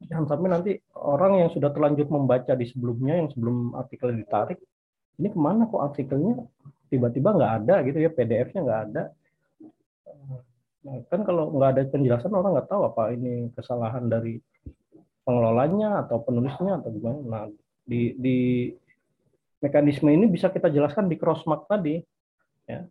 Jangan 0.04 0.26
sampai 0.28 0.48
nanti 0.52 0.72
orang 0.96 1.40
yang 1.40 1.50
sudah 1.52 1.72
terlanjur 1.72 2.08
membaca 2.12 2.52
di 2.52 2.66
sebelumnya, 2.68 3.24
yang 3.24 3.28
sebelum 3.32 3.72
artikel 3.72 4.12
ditarik, 4.12 4.60
ini 5.16 5.28
ke 5.30 5.38
mana 5.38 5.64
kok 5.70 5.80
artikelnya 5.80 6.44
tiba-tiba 6.92 7.32
nggak 7.32 7.52
ada 7.64 7.74
gitu 7.86 7.98
ya, 8.02 8.10
PDF-nya 8.12 8.60
nggak 8.62 8.80
ada. 8.90 9.02
Nah, 10.84 11.00
kan 11.08 11.20
kalau 11.24 11.54
nggak 11.56 11.70
ada 11.72 11.82
penjelasan 11.88 12.32
orang 12.36 12.60
nggak 12.60 12.68
tahu 12.68 12.82
apa 12.84 13.02
ini 13.16 13.48
kesalahan 13.56 14.04
dari 14.04 14.36
pengelolanya 15.24 16.04
atau 16.04 16.20
penulisnya 16.20 16.84
atau 16.84 16.92
gimana. 16.92 17.20
Nah, 17.24 17.44
di, 17.88 18.12
di 18.20 18.38
mekanisme 19.64 20.12
ini 20.12 20.28
bisa 20.28 20.52
kita 20.52 20.68
jelaskan 20.68 21.08
di 21.08 21.16
crossmark 21.16 21.64
tadi, 21.64 21.96
ya. 22.68 22.84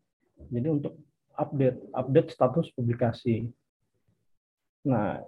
Jadi 0.50 0.68
untuk 0.68 0.98
update 1.38 1.94
update 1.94 2.30
status 2.34 2.74
publikasi. 2.74 3.46
Nah, 4.90 5.22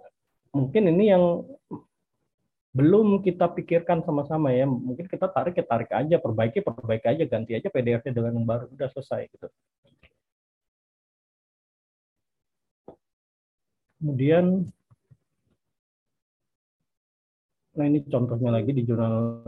mungkin 0.55 0.83
ini 0.87 1.11
yang 1.11 1.43
belum 2.75 3.23
kita 3.23 3.51
pikirkan 3.55 4.03
sama-sama 4.07 4.51
ya. 4.51 4.63
Mungkin 4.67 5.07
kita 5.07 5.27
tarik 5.31 5.55
ya 5.59 5.65
tarik 5.67 5.91
aja, 5.91 6.15
perbaiki 6.19 6.59
perbaiki 6.63 7.07
aja, 7.07 7.23
ganti 7.27 7.51
aja 7.55 7.67
PDF-nya 7.71 8.11
dengan 8.15 8.39
yang 8.39 8.47
baru 8.47 8.67
udah 8.71 8.89
selesai 8.91 9.27
gitu. 9.31 9.47
Kemudian 13.99 14.67
nah 17.75 17.85
ini 17.91 17.99
contohnya 18.07 18.55
lagi 18.55 18.71
di 18.71 18.87
jurnal 18.87 19.43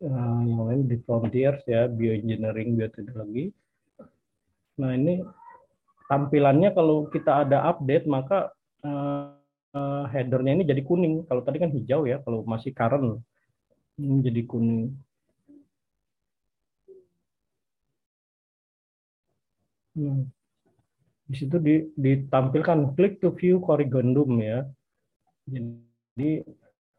uh, 0.00 0.40
yang 0.48 0.62
lain 0.64 0.80
di 0.88 0.96
Frontiers 1.04 1.60
ya, 1.68 1.84
bioengineering, 1.84 2.80
bioteknologi 2.80 3.52
Nah 4.78 4.94
ini 4.94 5.20
tampilannya 6.06 6.70
kalau 6.72 7.10
kita 7.10 7.44
ada 7.44 7.66
update 7.68 8.06
maka 8.06 8.54
uh, 9.74 10.04
headernya 10.12 10.52
ini 10.58 10.64
jadi 10.64 10.82
kuning. 10.84 11.24
Kalau 11.28 11.42
tadi 11.44 11.58
kan 11.62 11.70
hijau 11.72 12.08
ya, 12.08 12.20
kalau 12.24 12.44
masih 12.48 12.72
current 12.72 13.20
ini 13.98 14.18
jadi 14.24 14.42
kuning. 14.48 14.94
Nah, 19.98 20.22
di 21.28 21.34
situ 21.36 21.56
ditampilkan 21.98 22.94
klik 22.94 23.18
to 23.18 23.34
view 23.34 23.58
corrigendum 23.60 24.38
ya. 24.38 24.64
Jadi 25.48 26.44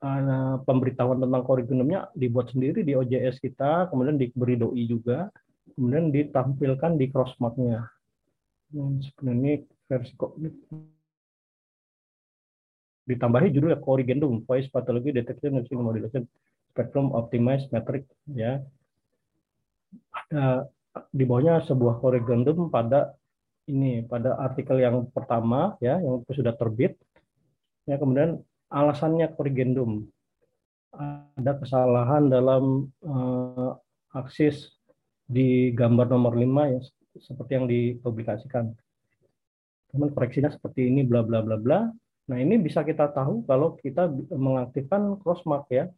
uh, 0.04 0.60
pemberitahuan 0.68 1.24
tentang 1.24 1.42
corrigendumnya 1.48 2.12
dibuat 2.14 2.52
sendiri 2.52 2.84
di 2.84 2.94
OJS 2.94 3.40
kita, 3.40 3.88
kemudian 3.88 4.20
diberi 4.20 4.60
doi 4.60 4.84
juga 4.86 5.32
kemudian 5.80 6.12
ditampilkan 6.12 7.00
di 7.00 7.06
crossmark-nya. 7.08 7.88
Hmm, 8.76 9.00
ini 9.32 9.64
versi 9.88 10.14
ditambahi 13.10 13.50
judul 13.50 13.74
corrigendum 13.82 14.46
voice 14.46 14.70
pathology 14.70 15.10
detection 15.10 15.58
and 15.58 15.66
modulation 15.74 16.30
spectrum 16.70 17.10
optimized 17.18 17.74
metric 17.74 18.06
ya 18.30 18.62
ada 20.14 20.70
di 21.10 21.26
bawahnya 21.26 21.66
sebuah 21.66 21.98
corrigendum 21.98 22.70
pada 22.70 23.18
ini 23.66 24.06
pada 24.06 24.38
artikel 24.38 24.78
yang 24.78 25.10
pertama 25.10 25.74
ya 25.82 25.98
yang 25.98 26.22
sudah 26.30 26.54
terbit 26.54 26.94
ya 27.90 27.98
kemudian 27.98 28.38
alasannya 28.70 29.34
corrigendum 29.34 30.06
ada 31.38 31.52
kesalahan 31.58 32.30
dalam 32.30 32.90
uh, 33.06 33.78
aksis 34.14 34.74
di 35.30 35.70
gambar 35.78 36.10
nomor 36.10 36.34
5 36.34 36.74
ya 36.74 36.82
seperti 37.18 37.52
yang 37.54 37.66
dipublikasikan. 37.70 38.74
Teman 39.90 40.10
koreksinya 40.14 40.54
seperti 40.54 40.90
ini 40.90 41.06
bla 41.06 41.22
bla 41.26 41.42
bla 41.42 41.58
bla. 41.58 41.80
Nah, 42.30 42.38
ini 42.38 42.62
bisa 42.62 42.86
kita 42.86 43.10
tahu 43.10 43.42
kalau 43.50 43.74
kita 43.82 44.06
mengaktifkan 44.30 45.18
crossmark 45.18 45.66
ya. 45.74 45.90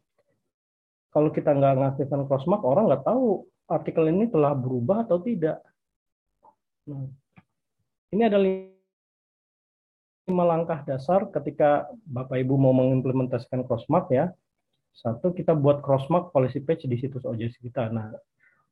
kalau 1.12 1.28
kita 1.28 1.52
nggak 1.52 1.76
ngaktifkan 1.76 2.24
crossmark, 2.24 2.64
orang 2.64 2.88
nggak 2.88 3.04
tahu 3.04 3.44
artikel 3.68 4.08
ini 4.08 4.32
telah 4.32 4.56
berubah 4.56 5.04
atau 5.04 5.20
tidak. 5.20 5.60
Nah, 6.88 7.04
ini 8.16 8.24
ada 8.24 8.40
lima 8.40 8.72
langkah 10.48 10.88
dasar 10.88 11.28
ketika 11.36 11.92
Bapak 12.08 12.40
Ibu 12.40 12.56
mau 12.56 12.72
mengimplementasikan 12.72 13.68
crossmark 13.68 14.08
ya. 14.08 14.32
Satu, 14.96 15.36
kita 15.36 15.52
buat 15.52 15.84
crossmark 15.84 16.32
policy 16.32 16.64
page 16.64 16.88
di 16.88 16.96
situs 16.96 17.28
OJS 17.28 17.60
kita. 17.60 17.92
Nah, 17.92 18.16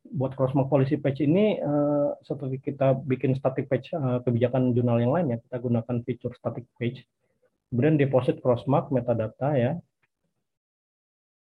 buat 0.07 0.31
crossmark 0.31 0.71
policy 0.71 0.95
page 0.95 1.27
ini 1.27 1.59
uh, 1.59 2.15
setelah 2.23 2.55
kita 2.55 2.95
bikin 3.03 3.35
static 3.35 3.67
page 3.67 3.91
uh, 3.95 4.23
kebijakan 4.23 4.71
jurnal 4.71 5.03
yang 5.03 5.11
lain 5.11 5.35
ya, 5.35 5.37
kita 5.43 5.59
gunakan 5.59 5.95
fitur 6.07 6.31
static 6.39 6.63
page. 6.79 7.03
Kemudian 7.69 8.01
deposit 8.01 8.41
crossmark 8.41 8.89
metadata 8.89 9.53
ya. 9.53 9.77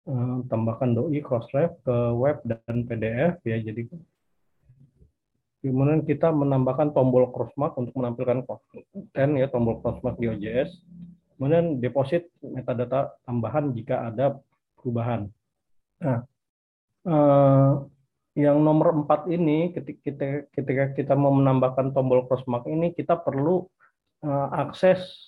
Uh, 0.09 0.40
tambahkan 0.48 0.96
doi 0.96 1.20
crossref 1.20 1.78
ke 1.85 1.96
web 2.16 2.42
dan 2.42 2.83
PDF 2.88 3.38
ya. 3.46 3.57
Jadi 3.62 3.87
kemudian 5.62 6.02
kita 6.02 6.33
menambahkan 6.35 6.90
tombol 6.90 7.31
crossmark 7.31 7.78
untuk 7.78 7.94
menampilkan 7.94 8.42
konten 8.46 9.28
ya 9.38 9.46
tombol 9.46 9.78
crossmark 9.78 10.18
di 10.18 10.26
OJS. 10.33 10.70
Kemudian 11.38 11.78
deposit 11.78 12.26
metadata 12.42 13.14
tambahan 13.22 13.70
jika 13.70 14.11
ada 14.11 14.42
perubahan. 14.74 15.31
Nah, 16.02 16.26
eh, 17.07 17.72
yang 18.38 18.59
nomor 18.59 19.02
empat 19.04 19.31
ini 19.31 19.70
ketika 19.70 19.98
kita, 20.02 20.26
ketika 20.50 20.85
kita 20.98 21.14
mau 21.14 21.31
menambahkan 21.31 21.94
tombol 21.94 22.26
crossmark 22.26 22.66
ini 22.66 22.90
kita 22.90 23.14
perlu 23.18 23.70
eh, 24.26 24.48
akses 24.57 25.27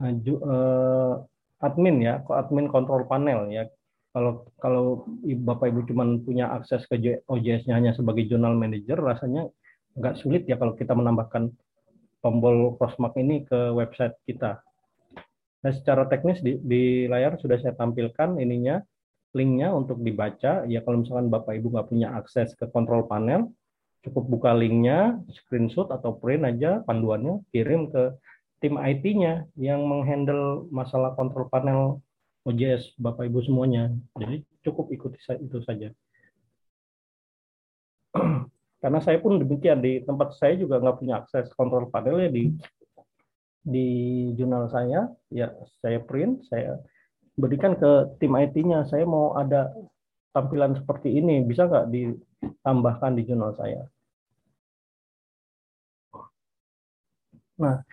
eh, 0.00 1.14
admin 1.60 1.96
ya, 2.00 2.24
admin 2.28 2.68
control 2.68 3.04
panel 3.04 3.48
ya. 3.52 3.64
Kalau 4.10 4.50
kalau 4.58 5.06
Bapak 5.22 5.70
Ibu 5.70 5.86
cuma 5.86 6.02
punya 6.18 6.50
akses 6.50 6.82
ke 6.90 7.22
OJS-nya 7.30 7.78
hanya 7.78 7.92
sebagai 7.94 8.26
jurnal 8.26 8.58
manager, 8.58 8.98
rasanya 8.98 9.46
nggak 9.94 10.18
sulit 10.18 10.42
ya 10.50 10.58
kalau 10.58 10.74
kita 10.74 10.94
menambahkan 10.98 11.54
tombol 12.18 12.74
crossmark 12.76 13.14
ini 13.16 13.46
ke 13.46 13.70
website 13.70 14.18
kita. 14.26 14.60
Nah, 15.60 15.72
secara 15.76 16.08
teknis 16.08 16.40
di, 16.40 16.56
di 16.58 17.04
layar 17.04 17.36
sudah 17.36 17.60
saya 17.60 17.76
tampilkan 17.76 18.40
ininya, 18.40 18.80
linknya 19.36 19.70
untuk 19.76 20.00
dibaca. 20.00 20.64
Ya 20.64 20.80
kalau 20.80 21.04
misalkan 21.04 21.28
Bapak 21.28 21.52
Ibu 21.60 21.70
nggak 21.76 21.88
punya 21.92 22.16
akses 22.16 22.56
ke 22.56 22.66
kontrol 22.72 23.04
panel, 23.06 23.52
cukup 24.00 24.24
buka 24.26 24.50
linknya, 24.56 25.20
screenshot 25.28 25.92
atau 25.92 26.16
print 26.16 26.48
aja 26.48 26.80
panduannya, 26.88 27.44
kirim 27.52 27.92
ke 27.92 28.16
tim 28.60 28.76
IT-nya 28.76 29.48
yang 29.56 29.84
menghandle 29.88 30.68
masalah 30.68 31.16
kontrol 31.16 31.48
panel 31.48 32.04
OJS 32.44 32.96
Bapak 33.00 33.28
Ibu 33.28 33.40
semuanya. 33.44 33.92
Jadi 34.16 34.44
cukup 34.64 34.92
ikuti 34.92 35.16
itu 35.40 35.58
saja. 35.64 35.88
Karena 38.80 39.00
saya 39.04 39.20
pun 39.20 39.36
demikian 39.36 39.84
di 39.84 40.00
tempat 40.04 40.36
saya 40.40 40.56
juga 40.56 40.80
nggak 40.80 40.96
punya 41.00 41.20
akses 41.20 41.52
kontrol 41.52 41.92
panelnya 41.92 42.32
di 42.32 42.44
di 43.60 43.88
jurnal 44.40 44.72
saya, 44.72 45.12
ya 45.28 45.52
saya 45.84 46.00
print, 46.00 46.48
saya 46.48 46.80
berikan 47.36 47.76
ke 47.76 48.16
tim 48.16 48.32
IT-nya, 48.32 48.88
saya 48.88 49.04
mau 49.04 49.36
ada 49.36 49.68
tampilan 50.32 50.80
seperti 50.80 51.12
ini, 51.20 51.44
bisa 51.44 51.68
nggak 51.68 51.92
ditambahkan 51.92 53.20
di 53.20 53.22
jurnal 53.28 53.52
saya? 53.60 53.84
Nah, 57.60 57.84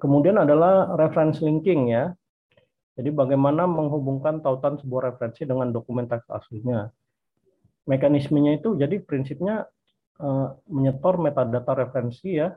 kemudian 0.00 0.40
adalah 0.40 0.96
reference 0.96 1.40
linking 1.44 1.92
ya. 1.92 2.12
Jadi 2.98 3.14
bagaimana 3.14 3.68
menghubungkan 3.70 4.42
tautan 4.42 4.74
sebuah 4.82 5.14
referensi 5.14 5.46
dengan 5.46 5.70
dokumen 5.70 6.10
teks 6.10 6.26
aslinya. 6.26 6.90
Mekanismenya 7.86 8.58
itu 8.58 8.74
jadi 8.74 8.98
prinsipnya 8.98 9.64
uh, 10.18 10.48
menyetor 10.66 11.22
metadata 11.22 11.78
referensi 11.78 12.36
ya 12.36 12.50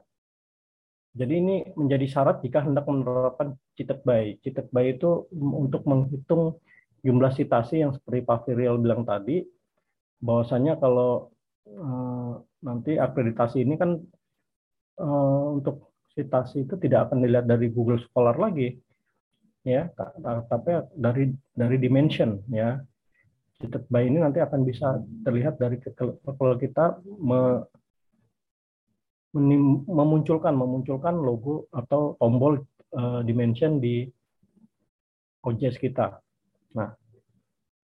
jadi 1.11 1.33
ini 1.43 1.55
menjadi 1.75 2.07
syarat 2.07 2.39
jika 2.39 2.63
hendak 2.63 2.87
menerapkan 2.87 3.59
cited 3.75 3.99
by. 4.07 4.39
Cited 4.39 4.71
by 4.71 4.95
itu 4.95 5.27
untuk 5.35 5.83
menghitung 5.83 6.63
jumlah 7.03 7.35
citasi 7.35 7.83
yang 7.83 7.91
seperti 7.91 8.23
Pak 8.23 8.47
Firial 8.47 8.79
bilang 8.79 9.03
tadi, 9.03 9.43
bahwasanya 10.23 10.79
kalau 10.79 11.35
uh, 11.67 12.39
nanti 12.63 12.95
akreditasi 12.95 13.67
ini 13.67 13.75
kan 13.75 13.99
uh, 15.03 15.45
untuk 15.59 15.90
citasi 16.15 16.67
itu 16.67 16.75
tidak 16.79 17.09
akan 17.09 17.23
dilihat 17.23 17.45
dari 17.47 17.71
Google 17.71 17.99
Scholar 17.99 18.35
lagi, 18.35 18.75
ya, 19.63 19.87
tapi 20.49 20.69
dari 20.95 21.31
dari 21.55 21.77
dimension, 21.79 22.41
ya. 22.51 22.79
Cited 23.61 23.85
by 23.93 24.09
ini 24.09 24.17
nanti 24.17 24.41
akan 24.41 24.65
bisa 24.65 24.97
terlihat 25.21 25.61
dari 25.61 25.77
kalau 26.25 26.57
kita 26.57 26.97
me, 27.05 27.61
memunculkan 29.87 30.51
memunculkan 30.51 31.13
logo 31.13 31.69
atau 31.69 32.17
tombol 32.17 32.65
uh, 32.97 33.21
dimension 33.21 33.77
di 33.77 34.09
OJS 35.45 35.77
kita. 35.77 36.17
Nah, 36.73 36.89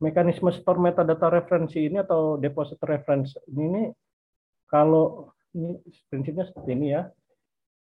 mekanisme 0.01 0.49
store 0.53 0.81
metadata 0.81 1.29
referensi 1.29 1.85
ini 1.85 1.97
atau 2.01 2.37
deposit 2.37 2.77
reference 2.85 3.37
ini, 3.49 3.63
ini 3.65 3.83
kalau 4.67 5.31
ini 5.55 5.79
prinsipnya 6.11 6.45
seperti 6.45 6.71
ini 6.75 6.87
ya. 6.93 7.07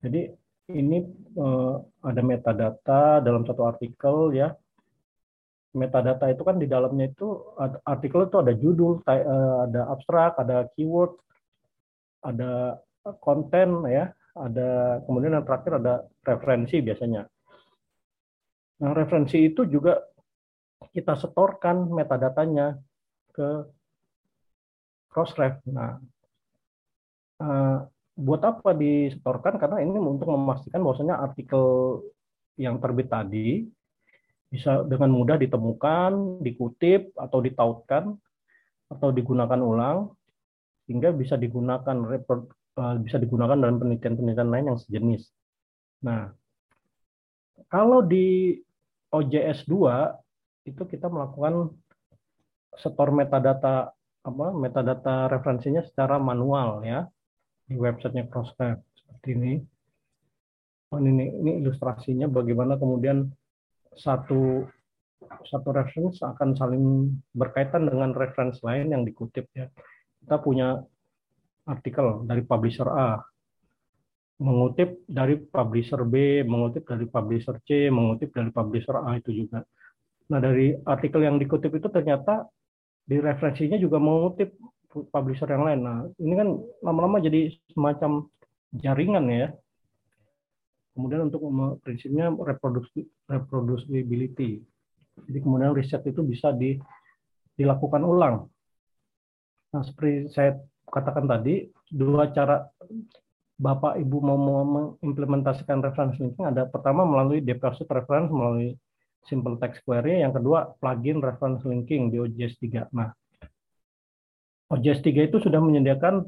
Jadi 0.02 0.28
ini 0.74 0.98
uh, 1.38 1.78
ada 2.02 2.22
metadata 2.26 3.22
dalam 3.22 3.46
satu 3.46 3.62
artikel 3.70 4.34
ya. 4.34 4.50
Metadata 5.76 6.32
itu 6.32 6.40
kan 6.40 6.56
di 6.56 6.64
dalamnya 6.64 7.12
itu 7.12 7.52
artikel 7.84 8.24
itu 8.24 8.40
ada 8.40 8.56
judul, 8.56 9.04
eh, 9.12 9.20
ada 9.68 9.92
abstrak, 9.92 10.40
ada 10.40 10.72
keyword, 10.72 11.20
ada 12.24 12.80
konten 13.20 13.84
ya, 13.84 14.08
ada 14.32 15.04
kemudian 15.04 15.36
yang 15.36 15.44
terakhir 15.44 15.76
ada 15.76 16.08
referensi 16.24 16.80
biasanya. 16.80 17.28
Nah, 18.80 18.92
referensi 18.96 19.36
itu 19.44 19.68
juga 19.68 20.00
kita 20.96 21.12
setorkan 21.16 21.92
metadatanya 21.92 22.80
ke 23.36 23.48
Crossref. 25.12 25.60
Nah, 25.68 25.96
uh, 27.40 27.78
buat 28.16 28.42
apa 28.42 28.72
disetorkan? 28.72 29.60
Karena 29.60 29.84
ini 29.84 30.00
untuk 30.00 30.32
memastikan 30.32 30.80
bahwasanya 30.80 31.20
artikel 31.20 32.00
yang 32.56 32.80
terbit 32.80 33.12
tadi 33.12 33.68
bisa 34.48 34.82
dengan 34.88 35.12
mudah 35.12 35.36
ditemukan, 35.36 36.40
dikutip 36.40 37.12
atau 37.14 37.38
ditautkan 37.44 38.16
atau 38.88 39.08
digunakan 39.12 39.60
ulang 39.60 40.16
sehingga 40.86 41.10
bisa 41.12 41.34
digunakan 41.36 41.96
Eh, 42.76 42.96
bisa 43.00 43.16
digunakan 43.16 43.56
dalam 43.56 43.80
penelitian-penelitian 43.80 44.50
lain 44.52 44.66
yang 44.68 44.76
sejenis. 44.76 45.32
Nah, 46.04 46.28
kalau 47.72 48.04
di 48.04 48.52
OJS 49.08 49.64
2 49.64 50.12
itu 50.68 50.84
kita 50.84 51.08
melakukan 51.08 51.72
setor 52.76 53.16
metadata 53.16 53.96
apa 54.20 54.46
metadata 54.52 55.24
referensinya 55.32 55.80
secara 55.88 56.20
manual 56.20 56.84
ya 56.84 57.08
di 57.66 57.74
websitenya 57.74 58.30
Crossref 58.30 58.78
seperti 58.94 59.28
ini. 59.34 59.54
Oh, 60.94 61.02
ini 61.02 61.26
ini 61.26 61.52
ilustrasinya 61.62 62.30
bagaimana 62.30 62.78
kemudian 62.78 63.26
satu 63.98 64.62
satu 65.42 65.68
reference 65.74 66.22
akan 66.22 66.54
saling 66.54 67.10
berkaitan 67.34 67.90
dengan 67.90 68.14
reference 68.14 68.62
lain 68.62 68.94
yang 68.94 69.02
dikutip 69.02 69.50
ya. 69.50 69.66
Kita 70.22 70.38
punya 70.38 70.78
artikel 71.66 72.22
dari 72.22 72.46
publisher 72.46 72.86
A, 72.86 73.18
mengutip 74.38 75.02
dari 75.10 75.34
publisher 75.40 76.06
B, 76.06 76.46
mengutip 76.46 76.86
dari 76.86 77.06
publisher 77.10 77.58
C, 77.66 77.90
mengutip 77.90 78.30
dari 78.30 78.50
publisher 78.54 79.02
A 79.02 79.18
itu 79.18 79.34
juga. 79.34 79.66
Nah, 80.30 80.38
dari 80.42 80.74
artikel 80.86 81.26
yang 81.26 81.38
dikutip 81.38 81.74
itu 81.74 81.90
ternyata 81.90 82.46
di 83.06 83.18
referensinya 83.22 83.78
juga 83.78 84.02
mengutip 84.02 84.54
publisher 85.12 85.48
yang 85.50 85.64
lain. 85.66 85.80
Nah, 85.84 85.98
ini 86.16 86.34
kan 86.36 86.48
lama-lama 86.80 87.20
jadi 87.20 87.52
semacam 87.72 88.30
jaringan 88.72 89.26
ya. 89.28 89.48
Kemudian 90.96 91.28
untuk 91.28 91.44
prinsipnya 91.84 92.32
reproducibility. 93.28 94.64
Jadi 95.28 95.38
kemudian 95.40 95.76
riset 95.76 96.00
itu 96.08 96.24
bisa 96.24 96.56
di, 96.56 96.80
dilakukan 97.56 98.00
ulang. 98.00 98.48
Nah, 99.76 99.82
seperti 99.84 100.32
saya 100.32 100.56
katakan 100.88 101.28
tadi 101.28 101.68
dua 101.92 102.32
cara 102.32 102.64
Bapak 103.56 103.96
Ibu 103.96 104.16
mau 104.20 104.36
mengimplementasikan 104.40 105.80
reference 105.80 106.20
linking 106.20 106.44
ada 106.44 106.68
pertama 106.68 107.08
melalui 107.08 107.40
deposit 107.40 107.88
reference 107.88 108.28
melalui 108.28 108.76
simple 109.24 109.56
text 109.58 109.82
query, 109.82 110.22
yang 110.22 110.30
kedua 110.32 110.76
plugin 110.78 111.18
reference 111.24 111.64
linking 111.66 112.12
di 112.12 112.20
OJS 112.20 112.60
3. 112.62 112.94
Nah, 112.94 113.10
OJS 114.72 115.00
3 115.02 115.30
itu 115.30 115.38
sudah 115.38 115.62
menyediakan 115.62 116.26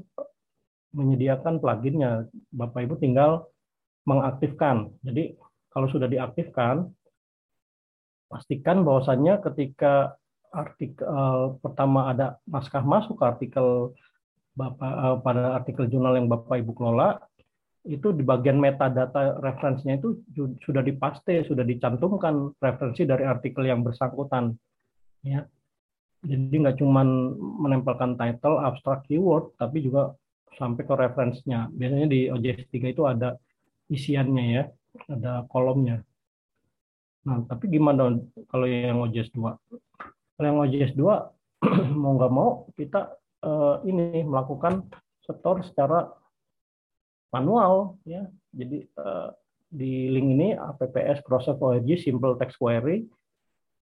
menyediakan 0.94 1.58
pluginnya. 1.58 2.26
Bapak 2.54 2.86
Ibu 2.86 2.96
tinggal 3.02 3.50
mengaktifkan. 4.08 4.94
Jadi 5.04 5.36
kalau 5.68 5.90
sudah 5.90 6.08
diaktifkan 6.08 6.88
pastikan 8.28 8.84
bahwasannya 8.84 9.40
ketika 9.40 10.16
artikel 10.48 11.04
uh, 11.04 11.56
pertama 11.60 12.12
ada 12.12 12.40
naskah 12.48 12.84
masuk 12.84 13.20
ke 13.20 13.24
artikel 13.24 13.96
Bapak 14.56 14.92
uh, 14.92 15.16
pada 15.20 15.56
artikel 15.60 15.88
jurnal 15.88 16.16
yang 16.16 16.28
Bapak 16.28 16.60
Ibu 16.60 16.72
kelola 16.72 17.20
itu 17.88 18.12
di 18.12 18.20
bagian 18.20 18.60
metadata 18.60 19.40
referensinya 19.40 19.96
itu 19.96 20.20
sudah 20.60 20.84
dipaste, 20.84 21.46
sudah 21.48 21.64
dicantumkan 21.64 22.52
referensi 22.60 23.08
dari 23.08 23.24
artikel 23.24 23.64
yang 23.64 23.80
bersangkutan. 23.80 24.52
Ya. 25.24 25.48
Jadi 26.26 26.54
nggak 26.58 26.82
cuma 26.82 27.06
menempelkan 27.62 28.18
title, 28.18 28.58
abstract 28.58 29.06
keyword, 29.06 29.54
tapi 29.54 29.86
juga 29.86 30.18
sampai 30.58 30.82
ke 30.82 30.94
referensinya. 30.98 31.70
Biasanya 31.70 32.06
di 32.10 32.26
OJS 32.26 32.66
3 32.74 32.90
itu 32.90 33.02
ada 33.06 33.38
isiannya 33.86 34.44
ya, 34.50 34.64
ada 35.06 35.46
kolomnya. 35.46 36.02
Nah, 37.22 37.46
tapi 37.46 37.70
gimana 37.70 38.18
kalau 38.50 38.66
yang 38.66 38.98
OJS 38.98 39.30
2? 39.30 39.46
Kalau 40.34 40.46
yang 40.46 40.58
OJS 40.58 40.92
2 40.98 41.06
mau 42.02 42.12
nggak 42.18 42.32
mau 42.34 42.66
kita 42.74 43.14
uh, 43.46 43.82
ini 43.86 44.26
melakukan 44.26 44.86
store 45.22 45.62
secara 45.62 46.10
manual 47.30 48.00
ya. 48.02 48.26
Jadi 48.50 48.88
uh, 48.98 49.30
di 49.68 50.08
link 50.08 50.28
ini 50.34 50.48
apps 50.56 51.60
org 51.60 51.88
simple 52.00 52.34
text 52.40 52.56
query. 52.56 53.04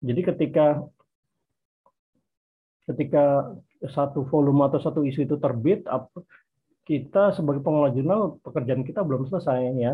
Jadi 0.04 0.22
ketika 0.24 0.82
ketika 2.90 3.56
satu 3.92 4.28
volume 4.28 4.68
atau 4.68 4.80
satu 4.80 5.02
isu 5.04 5.28
itu 5.28 5.36
terbit, 5.40 5.88
kita 6.84 7.32
sebagai 7.32 7.64
pengelola 7.64 7.96
jurnal 7.96 8.40
pekerjaan 8.44 8.84
kita 8.84 9.04
belum 9.04 9.28
selesai 9.32 9.60
ya. 9.80 9.94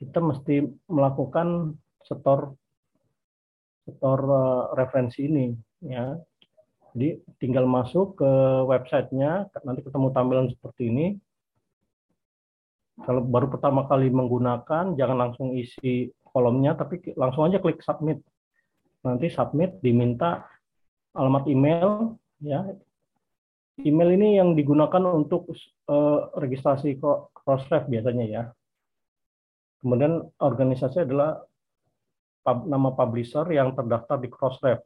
Kita 0.00 0.18
mesti 0.18 0.64
melakukan 0.90 1.76
setor 2.02 2.56
setor 3.86 4.18
uh, 4.26 4.62
referensi 4.74 5.26
ini 5.26 5.54
ya. 5.84 6.18
Jadi 6.90 7.22
tinggal 7.38 7.70
masuk 7.70 8.18
ke 8.18 8.32
websitenya, 8.66 9.46
nanti 9.62 9.80
ketemu 9.86 10.10
tampilan 10.10 10.50
seperti 10.50 10.90
ini. 10.90 11.06
Kalau 13.00 13.22
baru 13.22 13.46
pertama 13.46 13.86
kali 13.86 14.10
menggunakan, 14.10 14.98
jangan 14.98 15.16
langsung 15.16 15.54
isi 15.54 16.10
kolomnya, 16.26 16.74
tapi 16.74 17.14
langsung 17.14 17.46
aja 17.46 17.62
klik 17.62 17.78
submit. 17.86 18.18
Nanti 19.06 19.30
submit 19.30 19.78
diminta 19.78 20.49
alamat 21.16 21.44
email, 21.50 22.16
ya. 22.42 22.66
Email 23.80 24.10
ini 24.20 24.36
yang 24.36 24.52
digunakan 24.52 25.00
untuk 25.08 25.48
uh, 25.88 26.28
registrasi 26.36 27.00
Crossref 27.32 27.88
biasanya 27.88 28.24
ya. 28.28 28.42
Kemudian 29.80 30.20
organisasi 30.36 31.08
adalah 31.08 31.40
pub, 32.44 32.68
nama 32.68 32.92
publisher 32.92 33.48
yang 33.48 33.72
terdaftar 33.72 34.20
di 34.20 34.28
Crossref 34.28 34.84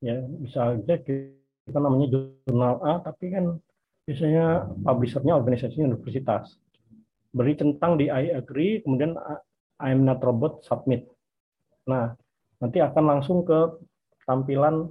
ya 0.00 0.16
bisa 0.40 0.76
aja 0.76 0.96
kita 0.96 1.76
namanya 1.76 2.08
jurnal 2.08 2.80
A 2.80 2.92
tapi 3.04 3.36
kan 3.36 3.60
biasanya 4.08 4.64
publishernya 4.80 5.36
organisasi 5.36 5.84
universitas 5.84 6.56
beri 7.36 7.54
centang 7.54 8.00
di 8.00 8.08
I 8.08 8.32
agree 8.32 8.80
kemudian 8.80 9.14
I 9.76 9.92
am 9.92 10.08
not 10.08 10.24
robot 10.24 10.64
submit 10.64 11.04
nah 11.84 12.16
nanti 12.64 12.80
akan 12.80 13.04
langsung 13.04 13.44
ke 13.44 13.76
tampilan 14.24 14.88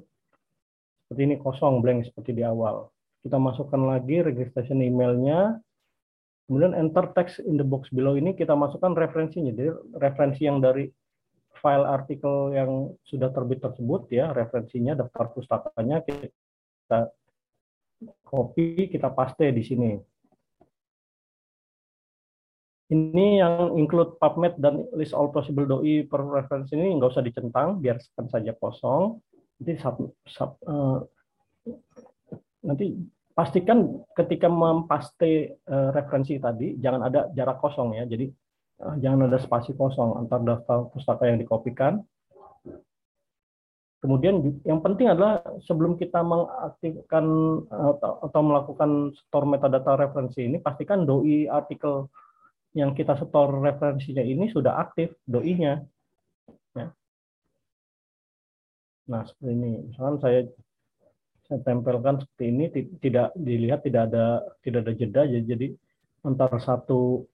seperti 1.09 1.25
ini 1.25 1.41
kosong 1.41 1.81
blank 1.81 2.05
seperti 2.05 2.37
di 2.37 2.45
awal. 2.45 2.93
Kita 3.25 3.41
masukkan 3.41 3.81
lagi 3.81 4.21
registration 4.21 4.77
emailnya. 4.85 5.57
Kemudian 6.45 6.77
enter 6.77 7.09
text 7.17 7.41
in 7.41 7.57
the 7.57 7.65
box 7.65 7.89
below 7.89 8.13
ini 8.13 8.37
kita 8.37 8.53
masukkan 8.53 8.93
referensinya. 8.93 9.49
Jadi 9.49 9.73
referensi 9.97 10.45
yang 10.45 10.61
dari 10.61 10.85
file 11.57 11.89
artikel 11.89 12.53
yang 12.53 12.93
sudah 13.09 13.33
terbit 13.33 13.57
tersebut 13.57 14.05
ya 14.13 14.29
referensinya 14.37 14.93
daftar 14.93 15.33
pustakanya 15.33 16.05
kita 16.05 17.09
copy 18.21 18.93
kita 18.93 19.09
paste 19.09 19.49
di 19.49 19.65
sini. 19.65 19.91
Ini 22.89 23.27
yang 23.41 23.77
include 23.81 24.21
PubMed 24.21 24.61
dan 24.61 24.85
list 24.93 25.17
all 25.17 25.33
possible 25.33 25.65
doi 25.65 26.05
per 26.05 26.21
reference 26.21 26.69
ini 26.73 26.93
nggak 26.97 27.17
usah 27.17 27.25
dicentang, 27.25 27.81
biarkan 27.81 28.25
saja 28.29 28.53
kosong. 28.57 29.21
Nanti 29.59 29.73
sub, 29.75 29.95
sub, 30.23 30.55
uh, 30.63 31.03
nanti 32.63 32.95
pastikan 33.35 34.03
ketika 34.15 34.47
mempaste 34.47 35.59
uh, 35.67 35.91
referensi 35.91 36.39
tadi 36.39 36.79
jangan 36.79 37.11
ada 37.11 37.27
jarak 37.35 37.59
kosong 37.59 37.95
ya. 37.99 38.07
Jadi 38.07 38.31
Ah, 38.79 38.95
jangan 38.95 39.27
ada 39.27 39.35
spasi 39.35 39.75
kosong 39.75 40.23
antar 40.23 40.39
daftar 40.39 40.87
pustaka 40.95 41.27
yang 41.27 41.35
dikopikan. 41.35 41.99
Kemudian 43.99 44.39
yang 44.63 44.79
penting 44.79 45.11
adalah 45.11 45.43
sebelum 45.67 45.99
kita 45.99 46.23
mengaktifkan 46.23 47.25
atau, 47.67 48.11
atau 48.23 48.41
melakukan 48.47 49.11
store 49.11 49.43
metadata 49.43 49.99
referensi 49.99 50.47
ini, 50.47 50.63
pastikan 50.63 51.03
doi 51.03 51.51
artikel 51.51 52.07
yang 52.71 52.95
kita 52.95 53.19
store 53.19 53.59
referensinya 53.59 54.23
ini 54.23 54.47
sudah 54.47 54.79
aktif 54.79 55.11
doi-nya. 55.27 55.83
Ya. 56.79 56.95
Nah 59.09 59.25
seperti 59.25 59.51
ini, 59.51 59.71
misalkan 59.89 60.17
saya 60.21 60.41
saya 61.49 61.59
tempelkan 61.65 62.21
seperti 62.21 62.45
ini, 62.45 62.65
tidak 63.01 63.33
dilihat 63.33 63.81
tidak 63.81 64.13
ada 64.13 64.45
tidak 64.61 64.85
ada 64.85 64.93
jeda, 64.93 65.21
jadi 65.25 65.73
antara 66.21 66.61
satu 66.61 67.25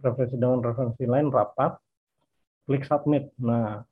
referensi 0.00 0.40
dengan 0.40 0.64
referensi 0.64 1.04
lain 1.04 1.28
rapat, 1.28 1.76
klik 2.64 2.88
submit. 2.88 3.28
Nah, 3.36 3.84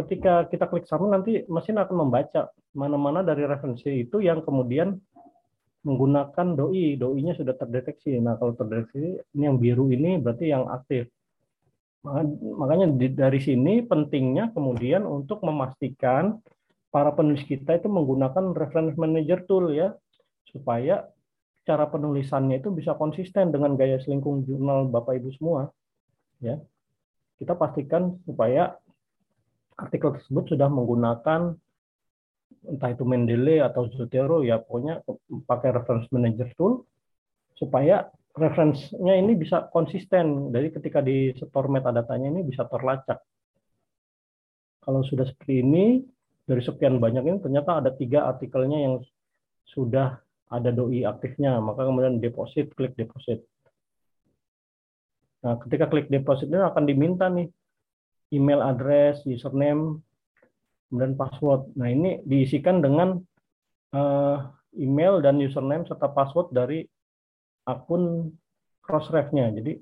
ketika 0.00 0.48
kita 0.48 0.64
klik 0.72 0.88
submit 0.88 1.10
nanti 1.12 1.32
mesin 1.52 1.76
akan 1.76 2.08
membaca 2.08 2.48
mana-mana 2.72 3.20
dari 3.20 3.44
referensi 3.44 4.08
itu 4.08 4.24
yang 4.24 4.40
kemudian 4.40 4.96
menggunakan 5.84 6.56
doi, 6.56 6.96
doi-nya 6.96 7.36
sudah 7.36 7.56
terdeteksi. 7.56 8.20
Nah, 8.20 8.36
kalau 8.36 8.52
terdeteksi 8.56 9.20
ini 9.36 9.42
yang 9.48 9.56
biru 9.56 9.88
ini 9.92 10.20
berarti 10.20 10.52
yang 10.52 10.68
aktif. 10.68 11.08
Makanya 12.00 12.88
dari 13.12 13.40
sini 13.44 13.84
pentingnya 13.84 14.56
kemudian 14.56 15.04
untuk 15.04 15.44
memastikan 15.44 16.40
para 16.88 17.12
penulis 17.12 17.44
kita 17.44 17.76
itu 17.76 17.92
menggunakan 17.92 18.56
reference 18.56 18.96
manager 18.96 19.44
tool 19.44 19.68
ya 19.70 19.92
supaya 20.48 21.06
cara 21.68 21.86
penulisannya 21.86 22.58
itu 22.58 22.72
bisa 22.72 22.96
konsisten 22.96 23.52
dengan 23.52 23.76
gaya 23.76 24.00
selingkung 24.00 24.48
jurnal 24.48 24.88
Bapak 24.88 25.20
Ibu 25.20 25.30
semua. 25.36 25.70
Ya. 26.40 26.58
Kita 27.36 27.52
pastikan 27.54 28.16
supaya 28.24 28.74
artikel 29.76 30.16
tersebut 30.16 30.56
sudah 30.56 30.68
menggunakan 30.72 31.56
entah 32.68 32.90
itu 32.92 33.04
Mendeley 33.08 33.64
atau 33.64 33.88
Zotero 33.88 34.44
ya 34.44 34.60
pokoknya 34.60 35.00
pakai 35.48 35.72
reference 35.72 36.08
manager 36.12 36.48
tool 36.56 36.84
supaya 37.56 38.12
referensinya 38.36 39.14
ini 39.14 39.34
bisa 39.34 39.66
konsisten 39.74 40.54
dari 40.54 40.70
ketika 40.70 41.02
di 41.02 41.34
store 41.34 41.66
metadatanya 41.70 42.30
ini 42.30 42.46
bisa 42.46 42.66
terlacak. 42.70 43.18
Kalau 44.80 45.02
sudah 45.02 45.26
seperti 45.26 45.60
ini 45.60 46.00
dari 46.46 46.62
sekian 46.62 46.98
banyak 47.02 47.22
ini 47.26 47.38
ternyata 47.42 47.82
ada 47.82 47.90
tiga 47.94 48.30
artikelnya 48.30 48.78
yang 48.80 48.94
sudah 49.66 50.18
ada 50.50 50.70
doi 50.74 51.06
aktifnya, 51.06 51.62
maka 51.62 51.86
kemudian 51.86 52.18
deposit, 52.18 52.74
klik 52.74 52.98
deposit. 52.98 53.38
Nah, 55.46 55.56
ketika 55.62 55.86
klik 55.86 56.10
deposit 56.10 56.50
ini 56.50 56.58
akan 56.58 56.84
diminta 56.90 57.30
nih 57.30 57.46
email 58.34 58.58
address, 58.60 59.22
username, 59.24 60.02
kemudian 60.90 61.14
password. 61.14 61.70
Nah, 61.78 61.86
ini 61.86 62.18
diisikan 62.26 62.82
dengan 62.82 63.22
uh, 63.94 64.50
email 64.74 65.22
dan 65.22 65.38
username 65.38 65.86
serta 65.86 66.10
password 66.10 66.50
dari 66.50 66.82
akun 67.70 68.34
Crossref-nya. 68.82 69.54
Jadi 69.54 69.72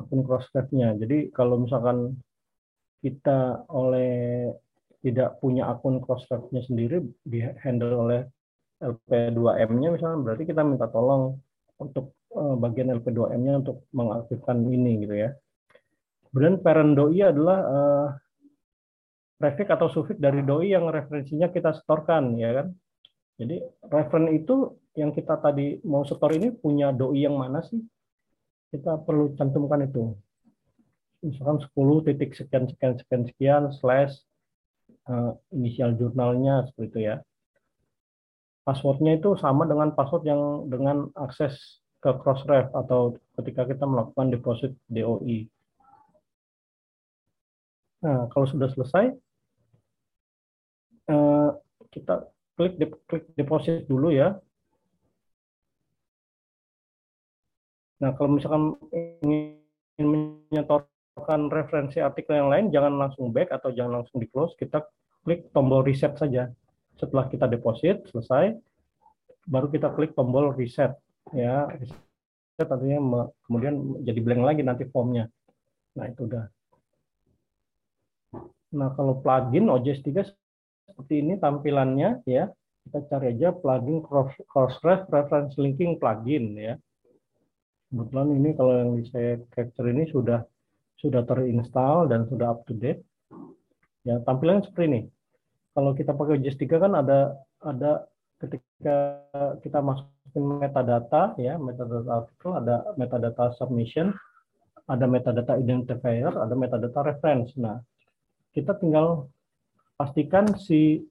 akun 0.00 0.20
Crossref-nya. 0.24 0.96
Jadi 0.96 1.30
kalau 1.30 1.60
misalkan 1.60 2.16
kita 3.04 3.68
oleh 3.68 4.48
tidak 5.04 5.36
punya 5.38 5.68
akun 5.68 6.00
Crossref-nya 6.00 6.64
sendiri 6.64 7.04
di 7.20 7.44
handle 7.60 8.08
oleh 8.08 8.24
LP2M-nya 8.80 9.88
misalnya 9.94 10.18
berarti 10.20 10.44
kita 10.48 10.64
minta 10.64 10.88
tolong 10.88 11.36
untuk 11.78 12.16
uh, 12.34 12.56
bagian 12.56 12.92
LP2M-nya 13.00 13.60
untuk 13.64 13.84
mengaktifkan 13.92 14.64
ini 14.64 15.04
gitu 15.04 15.14
ya. 15.14 15.30
Kemudian 16.32 16.58
parent 16.64 16.98
doi 16.98 17.20
adalah 17.22 17.58
uh, 17.62 18.08
prefix 19.38 19.68
atau 19.70 19.88
suffix 19.92 20.16
dari 20.18 20.42
doi 20.42 20.74
yang 20.74 20.88
referensinya 20.90 21.52
kita 21.52 21.76
setorkan 21.76 22.34
ya 22.40 22.50
kan. 22.62 22.66
Jadi 23.34 23.58
referen 23.90 24.30
itu 24.30 24.78
yang 24.94 25.10
kita 25.10 25.38
tadi 25.42 25.82
mau 25.82 26.06
setor 26.06 26.30
ini 26.34 26.54
punya 26.54 26.94
doi 26.94 27.26
yang 27.26 27.34
mana 27.34 27.62
sih? 27.66 27.82
Kita 28.70 29.02
perlu 29.02 29.34
cantumkan 29.34 29.86
itu. 29.86 30.14
Misalkan 31.24 31.58
10 31.62 32.06
titik 32.06 32.36
sekian 32.36 32.70
sekian 32.70 32.94
sekian 33.00 33.22
sekian 33.26 33.62
slash 33.74 34.14
uh, 35.10 35.34
inisial 35.50 35.96
jurnalnya 35.96 36.68
seperti 36.68 36.88
itu 36.90 37.00
ya 37.10 37.16
passwordnya 38.64 39.20
itu 39.20 39.36
sama 39.36 39.68
dengan 39.68 39.92
password 39.92 40.24
yang 40.24 40.42
dengan 40.72 41.12
akses 41.14 41.84
ke 42.00 42.10
Crossref 42.20 42.72
atau 42.72 43.16
ketika 43.40 43.68
kita 43.68 43.84
melakukan 43.84 44.32
deposit 44.32 44.72
DOI. 44.88 45.48
Nah, 48.04 48.28
kalau 48.32 48.44
sudah 48.44 48.68
selesai, 48.72 49.16
uh, 51.08 51.56
kita 51.88 52.28
klik 52.54 52.78
klik 53.06 53.24
deposit 53.34 53.86
dulu 53.90 54.14
ya. 54.14 54.38
Nah, 58.02 58.10
kalau 58.18 58.36
misalkan 58.36 58.74
ingin 58.90 59.58
menyetorkan 59.96 61.48
referensi 61.48 62.02
artikel 62.02 62.36
yang 62.36 62.50
lain, 62.50 62.68
jangan 62.74 62.98
langsung 62.98 63.30
back 63.30 63.54
atau 63.54 63.70
jangan 63.70 64.02
langsung 64.02 64.18
di 64.20 64.28
close. 64.28 64.52
Kita 64.58 64.82
klik 65.24 65.48
tombol 65.54 65.86
reset 65.86 66.12
saja. 66.18 66.50
Setelah 67.00 67.26
kita 67.32 67.48
deposit 67.48 68.04
selesai, 68.10 68.54
baru 69.48 69.72
kita 69.72 69.94
klik 69.94 70.12
tombol 70.12 70.52
reset. 70.52 70.92
Ya, 71.32 71.70
reset 71.70 72.68
artinya 72.68 73.30
kemudian 73.48 74.04
jadi 74.04 74.20
blank 74.20 74.42
lagi 74.42 74.62
nanti 74.66 74.84
formnya. 74.90 75.30
Nah, 75.96 76.10
itu 76.10 76.26
udah. 76.26 76.44
Nah, 78.74 78.90
kalau 78.98 79.22
plugin 79.22 79.70
OJS 79.70 80.02
3 80.02 80.43
seperti 80.86 81.14
ini 81.24 81.34
tampilannya 81.40 82.24
ya. 82.28 82.48
Kita 82.84 83.00
cari 83.08 83.32
aja 83.32 83.48
plugin 83.56 84.04
Crossref 84.44 85.08
Reference 85.08 85.56
Linking 85.56 85.96
plugin 85.96 86.52
ya. 86.56 86.74
Kebetulan 87.88 88.28
ini 88.36 88.50
kalau 88.52 88.72
yang 88.76 88.90
saya 89.08 89.40
capture 89.54 89.88
ini 89.88 90.04
sudah 90.12 90.44
sudah 91.00 91.24
terinstall 91.24 92.08
dan 92.08 92.28
sudah 92.28 92.52
up 92.52 92.64
to 92.68 92.76
date. 92.76 93.00
Ya, 94.04 94.20
tampilannya 94.20 94.68
seperti 94.68 94.84
ini. 94.92 95.00
Kalau 95.72 95.96
kita 95.96 96.12
pakai 96.12 96.38
OJS 96.38 96.60
3 96.60 96.84
kan 96.84 96.92
ada 96.92 97.40
ada 97.64 98.04
ketika 98.38 98.96
kita 99.64 99.78
masukin 99.80 100.44
metadata 100.60 101.32
ya, 101.40 101.56
metadata 101.56 102.22
artikel 102.22 102.50
ada 102.52 102.76
metadata 103.00 103.44
submission, 103.56 104.12
ada 104.84 105.08
metadata 105.08 105.56
identifier, 105.56 106.30
ada 106.30 106.52
metadata 106.52 107.00
reference. 107.00 107.56
Nah, 107.56 107.80
kita 108.52 108.76
tinggal 108.78 109.32
pastikan 109.94 110.54
si 110.58 111.02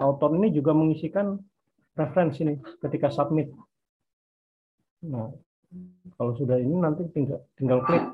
author 0.00 0.32
ini 0.36 0.52
juga 0.52 0.72
mengisikan 0.76 1.40
reference 1.96 2.40
ini 2.42 2.58
ketika 2.82 3.08
submit. 3.08 3.52
Nah, 5.04 5.30
kalau 6.16 6.32
sudah 6.36 6.58
ini 6.58 6.74
nanti 6.80 7.06
tinggal 7.12 7.44
tinggal 7.56 7.80
klik 7.84 8.04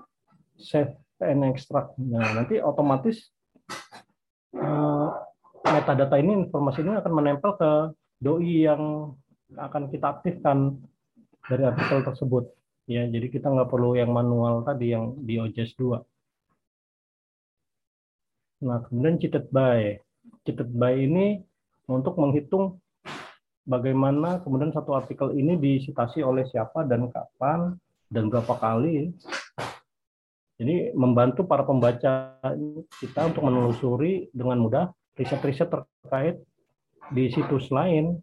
save 0.59 0.95
and 1.23 1.47
extract. 1.47 1.95
Nah, 1.97 2.25
nanti 2.37 2.59
otomatis 2.61 3.31
uh, 4.57 5.09
metadata 5.65 6.17
ini 6.19 6.47
informasi 6.49 6.83
ini 6.83 6.99
akan 6.99 7.13
menempel 7.13 7.57
ke 7.57 7.71
doi 8.21 8.67
yang 8.69 9.15
akan 9.57 9.91
kita 9.91 10.19
aktifkan 10.19 10.79
dari 11.49 11.67
artikel 11.67 12.05
tersebut. 12.07 12.45
Ya, 12.91 13.07
jadi 13.07 13.31
kita 13.31 13.47
nggak 13.47 13.71
perlu 13.71 13.95
yang 13.95 14.11
manual 14.11 14.67
tadi 14.67 14.91
yang 14.91 15.15
di 15.23 15.39
OJS 15.39 15.79
2. 15.79 15.95
Nah, 18.61 18.85
kemudian 18.85 19.17
cheated 19.17 19.49
by. 19.49 19.97
Cheated 20.45 20.69
by 20.77 20.93
ini 20.93 21.41
untuk 21.89 22.21
menghitung 22.21 22.81
bagaimana 23.65 24.41
kemudian 24.45 24.73
satu 24.73 24.93
artikel 24.97 25.33
ini 25.33 25.57
disitasi 25.57 26.21
oleh 26.21 26.45
siapa 26.49 26.85
dan 26.85 27.09
kapan 27.09 27.77
dan 28.13 28.29
berapa 28.29 28.55
kali. 28.61 29.17
Jadi 30.61 30.93
membantu 30.93 31.49
para 31.49 31.65
pembaca 31.65 32.37
kita 33.01 33.21
untuk 33.33 33.49
menelusuri 33.49 34.29
dengan 34.37 34.61
mudah 34.61 34.85
riset-riset 35.17 35.73
terkait 35.73 36.37
di 37.17 37.33
situs 37.33 37.73
lain. 37.73 38.21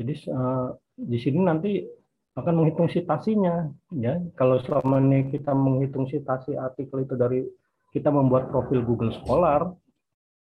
Jadi 0.00 0.12
uh, 0.32 0.72
di 0.96 1.18
sini 1.20 1.44
nanti 1.44 1.84
akan 2.32 2.64
menghitung 2.64 2.88
citasinya 2.88 3.68
ya 3.92 4.16
kalau 4.40 4.56
selama 4.64 5.04
ini 5.04 5.28
kita 5.28 5.52
menghitung 5.52 6.08
citasi 6.08 6.56
artikel 6.56 7.04
itu 7.04 7.12
dari 7.12 7.44
kita 7.92 8.08
membuat 8.08 8.48
profil 8.48 8.82
Google 8.82 9.12
Scholar 9.22 9.70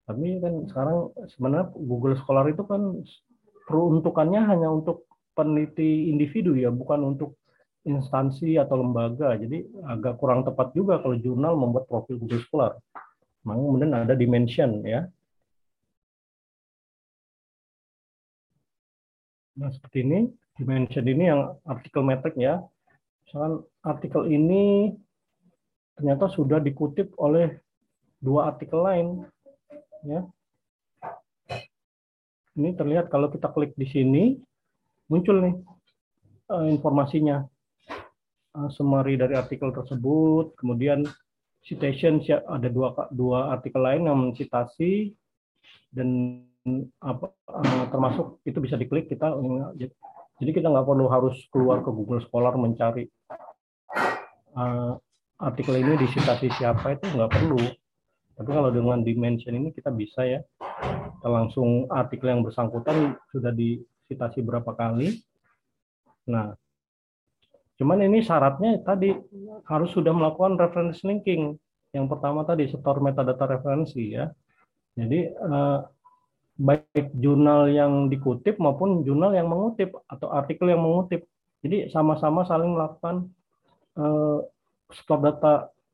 tapi 0.09 0.41
kan 0.41 0.65
sekarang 0.65 1.13
sebenarnya 1.37 1.69
Google 1.77 2.17
Scholar 2.25 2.49
itu 2.49 2.65
kan 2.65 3.05
peruntukannya 3.69 4.41
hanya 4.41 4.73
untuk 4.73 5.05
peneliti 5.37 6.09
individu 6.09 6.57
ya 6.57 6.73
bukan 6.73 7.13
untuk 7.13 7.37
instansi 7.85 8.57
atau 8.57 8.81
lembaga. 8.81 9.37
Jadi 9.37 9.69
agak 9.85 10.17
kurang 10.17 10.49
tepat 10.49 10.73
juga 10.73 11.01
kalau 11.05 11.17
jurnal 11.21 11.61
membuat 11.61 11.85
profil 11.89 12.17
Google 12.17 12.41
Scholar. 12.49 12.73
Makanya 13.45 13.65
kemudian 13.69 13.93
ada 13.93 14.15
dimension 14.17 14.71
ya. 14.85 15.05
Nah 19.61 19.69
seperti 19.69 20.09
ini 20.09 20.19
dimension 20.57 21.05
ini 21.05 21.25
yang 21.29 21.53
artikel 21.69 22.01
metrik 22.01 22.37
ya. 22.41 22.65
Misalkan 23.29 23.61
artikel 23.85 24.25
ini 24.33 24.97
ternyata 25.99 26.31
sudah 26.31 26.63
dikutip 26.63 27.11
oleh 27.19 27.59
dua 28.23 28.55
artikel 28.55 28.79
lain 28.79 29.27
ya. 30.07 30.23
Ini 32.59 32.75
terlihat 32.75 33.11
kalau 33.11 33.31
kita 33.31 33.51
klik 33.51 33.75
di 33.75 33.87
sini 33.91 34.25
muncul 35.11 35.43
nih 35.43 35.55
uh, 36.55 36.67
informasinya. 36.71 37.43
Uh, 38.57 38.73
summary 38.73 39.21
dari 39.21 39.37
artikel 39.37 39.69
tersebut, 39.71 40.57
kemudian 40.57 41.05
citation 41.63 42.17
ada 42.49 42.69
dua 42.73 42.97
dua 43.13 43.53
artikel 43.53 43.83
lain 43.83 44.09
yang 44.09 44.19
mencitasi 44.31 45.13
dan 45.93 46.41
apa 47.05 47.29
uh, 47.53 47.85
termasuk 47.93 48.41
itu 48.49 48.59
bisa 48.61 48.81
diklik 48.81 49.09
kita 49.09 49.37
jadi 50.39 50.51
kita 50.53 50.69
nggak 50.69 50.87
perlu 50.89 51.07
harus 51.13 51.37
keluar 51.53 51.85
ke 51.85 51.91
Google 51.93 52.25
Scholar 52.25 52.57
mencari 52.57 53.09
artikel 55.39 55.79
ini 55.79 55.95
disitasi 55.99 56.51
siapa 56.59 56.99
itu 56.99 57.07
nggak 57.15 57.31
perlu. 57.31 57.63
Tapi 58.39 58.51
kalau 58.55 58.71
dengan 58.71 59.03
dimension 59.03 59.55
ini 59.55 59.75
kita 59.75 59.91
bisa 59.91 60.23
ya, 60.23 60.41
kita 61.19 61.29
langsung 61.31 61.91
artikel 61.91 62.31
yang 62.31 62.43
bersangkutan 62.47 63.19
sudah 63.35 63.51
disitasi 63.51 64.43
berapa 64.47 64.71
kali. 64.75 65.19
Nah, 66.31 66.55
cuman 67.79 67.99
ini 68.07 68.23
syaratnya 68.23 68.79
tadi 68.87 69.11
harus 69.67 69.91
sudah 69.91 70.15
melakukan 70.15 70.55
reference 70.59 71.03
linking. 71.03 71.59
Yang 71.91 72.07
pertama 72.15 72.47
tadi 72.47 72.71
store 72.71 73.03
metadata 73.03 73.49
referensi 73.49 74.15
ya. 74.15 74.31
Jadi 74.95 75.31
uh, 75.35 75.83
baik 76.59 77.15
jurnal 77.19 77.71
yang 77.71 78.11
dikutip 78.11 78.59
maupun 78.59 79.07
jurnal 79.07 79.31
yang 79.35 79.47
mengutip 79.47 79.95
atau 80.11 80.31
artikel 80.31 80.71
yang 80.71 80.83
mengutip. 80.83 81.27
Jadi 81.63 81.91
sama-sama 81.91 82.47
saling 82.47 82.71
melakukan 82.75 83.31
uh, 83.99 84.43
store 84.89 85.21
data 85.29 85.53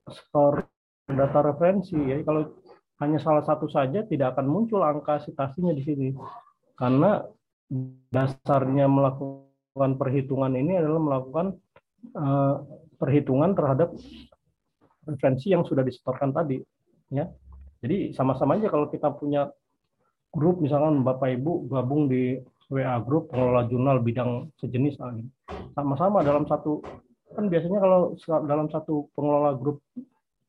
store 0.08 0.64
data 1.08 1.38
referensi. 1.44 1.96
Jadi 1.96 2.22
kalau 2.24 2.42
hanya 3.02 3.18
salah 3.20 3.44
satu 3.44 3.66
saja 3.66 4.06
tidak 4.06 4.38
akan 4.38 4.46
muncul 4.46 4.80
angka 4.80 5.22
citasinya 5.26 5.74
di 5.74 5.82
sini. 5.82 6.08
Karena 6.74 7.22
dasarnya 8.10 8.86
melakukan 8.86 9.98
perhitungan 9.98 10.54
ini 10.54 10.78
adalah 10.78 11.00
melakukan 11.02 11.46
uh, 12.14 12.62
perhitungan 12.98 13.52
terhadap 13.52 13.92
referensi 15.04 15.52
yang 15.52 15.66
sudah 15.66 15.84
disetorkan 15.84 16.32
tadi 16.32 16.62
ya. 17.12 17.28
Jadi 17.84 18.16
sama-sama 18.16 18.56
aja 18.56 18.72
kalau 18.72 18.88
kita 18.88 19.12
punya 19.12 19.52
grup 20.32 20.58
misalkan 20.58 21.04
Bapak 21.04 21.36
Ibu 21.36 21.68
gabung 21.68 22.08
di 22.08 22.40
WA 22.72 22.96
grup 23.04 23.28
pengelola 23.28 23.68
jurnal 23.68 24.00
bidang 24.00 24.48
sejenis 24.56 24.96
sama-sama 25.76 26.24
dalam 26.24 26.48
satu 26.48 26.80
kan 27.34 27.50
biasanya 27.50 27.78
kalau 27.82 28.00
dalam 28.46 28.70
satu 28.70 29.10
pengelola 29.18 29.58
grup 29.58 29.82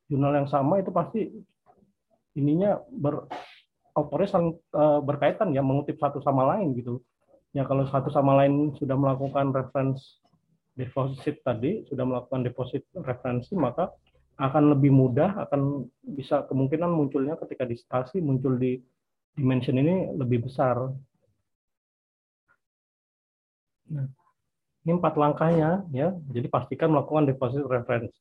jurnal 0.06 0.38
yang 0.38 0.50
sama 0.50 0.80
itu 0.80 0.94
pasti 0.94 1.34
ininya 2.38 2.78
ber 2.94 3.26
autornya 3.96 4.30
saling 4.30 4.52
uh, 4.76 5.00
berkaitan 5.02 5.56
ya 5.56 5.64
mengutip 5.64 5.98
satu 5.98 6.20
sama 6.22 6.46
lain 6.56 6.76
gitu 6.78 7.02
ya 7.56 7.64
kalau 7.64 7.88
satu 7.88 8.12
sama 8.12 8.36
lain 8.44 8.76
sudah 8.76 8.94
melakukan 8.94 9.56
reference 9.56 10.20
deposit 10.76 11.40
tadi 11.42 11.88
sudah 11.88 12.04
melakukan 12.04 12.44
deposit 12.44 12.84
referensi 13.00 13.56
maka 13.56 13.88
akan 14.36 14.76
lebih 14.76 14.92
mudah 14.92 15.48
akan 15.48 15.88
bisa 16.04 16.44
kemungkinan 16.52 16.92
munculnya 16.92 17.40
ketika 17.40 17.64
di 17.64 17.80
stasi 17.80 18.20
muncul 18.20 18.60
di 18.60 18.76
dimension 19.32 19.80
ini 19.80 20.12
lebih 20.12 20.44
besar. 20.44 20.92
Nah, 23.96 24.08
ini 24.86 24.92
empat 24.96 25.18
langkahnya 25.18 25.84
ya. 25.90 26.14
Jadi 26.30 26.48
pastikan 26.48 26.94
melakukan 26.94 27.26
deposit 27.26 27.66
reference 27.66 28.14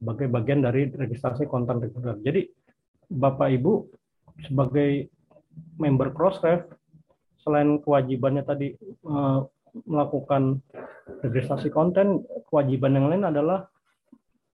sebagai 0.00 0.26
bagian 0.32 0.64
dari 0.64 0.88
registrasi 0.88 1.46
konten 1.46 1.78
recorder. 1.78 2.18
Jadi 2.24 2.48
Bapak 3.12 3.52
Ibu 3.52 3.72
sebagai 4.48 5.12
member 5.76 6.10
Crossref 6.16 6.64
selain 7.44 7.78
kewajibannya 7.84 8.42
tadi 8.42 8.72
eh, 8.80 9.40
melakukan 9.86 10.64
registrasi 11.22 11.68
konten, 11.72 12.24
kewajiban 12.48 12.96
yang 12.96 13.06
lain 13.12 13.24
adalah 13.28 13.68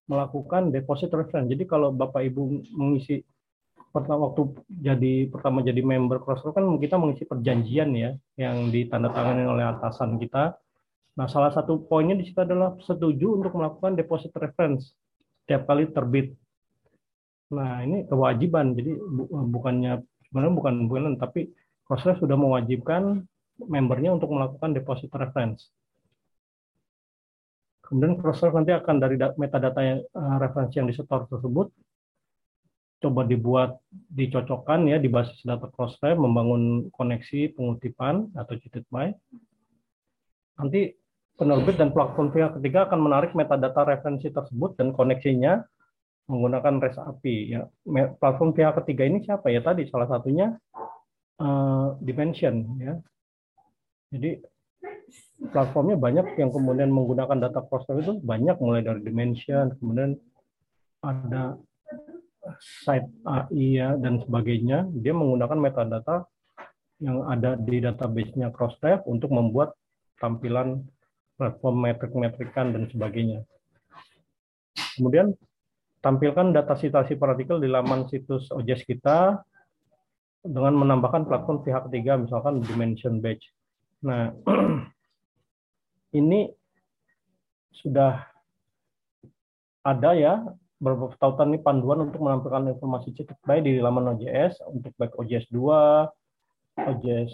melakukan 0.08 0.72
deposit 0.72 1.12
reference. 1.12 1.52
Jadi 1.52 1.64
kalau 1.68 1.92
Bapak 1.94 2.24
Ibu 2.24 2.42
mengisi 2.74 3.20
pertama 3.88 4.28
waktu 4.28 4.52
jadi 4.68 5.32
pertama 5.32 5.64
jadi 5.64 5.80
member 5.80 6.20
Crossroad 6.20 6.52
kan 6.52 6.64
kita 6.76 7.00
mengisi 7.00 7.24
perjanjian 7.24 7.88
ya 7.96 8.10
yang 8.36 8.68
ditandatangani 8.68 9.44
oleh 9.48 9.64
atasan 9.64 10.16
kita. 10.20 10.56
Nah, 11.18 11.26
salah 11.26 11.50
satu 11.50 11.82
poinnya 11.82 12.14
di 12.14 12.30
situ 12.30 12.38
adalah 12.38 12.78
setuju 12.78 13.34
untuk 13.34 13.58
melakukan 13.58 13.98
deposit 13.98 14.30
reference 14.38 14.94
setiap 15.42 15.66
kali 15.66 15.90
terbit. 15.90 16.38
Nah, 17.50 17.82
ini 17.82 18.06
kewajiban. 18.06 18.78
Jadi 18.78 18.94
bukannya 19.50 19.98
sebenarnya 20.30 20.54
bukan 20.54 20.74
bulan 20.86 21.14
tapi 21.18 21.50
Crossref 21.82 22.22
sudah 22.22 22.36
mewajibkan 22.38 23.24
membernya 23.58 24.14
untuk 24.14 24.30
melakukan 24.30 24.76
deposit 24.76 25.10
reference. 25.16 25.72
Kemudian 27.82 28.20
Crossref 28.20 28.52
nanti 28.52 28.76
akan 28.76 28.96
dari 29.00 29.16
metadata 29.40 29.80
yang, 29.80 30.04
uh, 30.12 30.36
referensi 30.36 30.76
yang 30.78 30.86
disetor 30.86 31.24
tersebut 31.26 31.72
coba 32.98 33.22
dibuat 33.24 33.78
dicocokkan 33.90 34.90
ya 34.90 35.00
di 35.00 35.08
basis 35.08 35.40
data 35.42 35.70
Crossref 35.72 36.18
membangun 36.20 36.92
koneksi 36.92 37.56
pengutipan 37.56 38.28
atau 38.36 38.54
cheated 38.60 38.84
by. 38.92 39.10
Nanti 40.60 40.92
penerbit 41.38 41.78
dan 41.78 41.94
platform 41.94 42.34
pihak 42.34 42.58
ketiga 42.58 42.90
akan 42.90 42.98
menarik 42.98 43.30
metadata 43.32 43.86
referensi 43.86 44.26
tersebut 44.28 44.74
dan 44.74 44.90
koneksinya 44.90 45.62
menggunakan 46.28 46.82
REST 46.82 46.98
API. 46.98 47.38
Ya, 47.54 47.62
platform 48.18 48.52
pihak 48.52 48.74
ketiga 48.82 49.06
ini 49.06 49.24
siapa 49.24 49.48
ya 49.48 49.62
tadi? 49.62 49.86
Salah 49.88 50.10
satunya 50.10 50.58
uh, 51.40 51.96
Dimension. 52.02 52.76
Ya. 52.82 52.98
Jadi 54.12 54.42
platformnya 55.54 55.96
banyak 55.96 56.36
yang 56.36 56.50
kemudian 56.50 56.90
menggunakan 56.90 57.38
data 57.38 57.64
cluster 57.64 57.96
itu 58.02 58.18
banyak 58.20 58.58
mulai 58.58 58.82
dari 58.82 59.00
Dimension, 59.00 59.72
kemudian 59.78 60.18
ada 61.00 61.56
site 62.82 63.08
AI 63.24 63.78
ya 63.78 63.94
dan 63.94 64.20
sebagainya. 64.20 64.90
Dia 64.90 65.14
menggunakan 65.14 65.56
metadata 65.56 66.26
yang 66.98 67.22
ada 67.30 67.54
di 67.54 67.78
database-nya 67.78 68.50
Crossref 68.50 69.06
untuk 69.06 69.30
membuat 69.30 69.78
tampilan 70.18 70.82
platform 71.38 71.86
metrik-metrikan 71.86 72.74
dan 72.74 72.90
sebagainya. 72.90 73.46
Kemudian 74.98 75.32
tampilkan 76.02 76.50
data 76.50 76.74
citasi 76.74 77.14
partikel 77.14 77.62
di 77.62 77.70
laman 77.70 78.10
situs 78.10 78.50
OJS 78.50 78.82
kita 78.82 79.38
dengan 80.42 80.74
menambahkan 80.74 81.26
platform 81.30 81.62
pihak 81.62 81.86
ketiga, 81.90 82.18
misalkan 82.18 82.58
dimension 82.66 83.22
batch. 83.22 83.42
Nah, 84.02 84.34
ini 86.18 86.50
sudah 87.70 88.26
ada 89.86 90.10
ya 90.18 90.42
beberapa 90.78 91.14
tautan 91.18 91.54
ini 91.54 91.58
panduan 91.62 92.06
untuk 92.06 92.22
menampilkan 92.22 92.74
informasi 92.74 93.14
cetak 93.14 93.38
baik 93.42 93.66
di 93.66 93.82
laman 93.82 94.14
OJS 94.14 94.62
untuk 94.70 94.94
baik 94.94 95.14
OJS 95.18 95.50
2, 95.50 96.06
OJS 96.78 97.32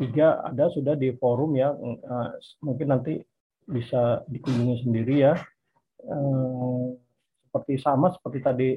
3 0.00 0.48
ada 0.52 0.64
sudah 0.72 0.96
di 0.96 1.12
forum 1.20 1.52
ya 1.52 1.72
eh, 1.76 2.28
mungkin 2.64 2.88
nanti 2.88 3.20
bisa 3.68 4.24
dikunjungi 4.26 4.88
sendiri 4.88 5.14
ya. 5.20 5.34
Eh, 6.02 6.86
seperti 7.48 7.74
sama 7.80 8.12
seperti 8.12 8.38
tadi 8.44 8.70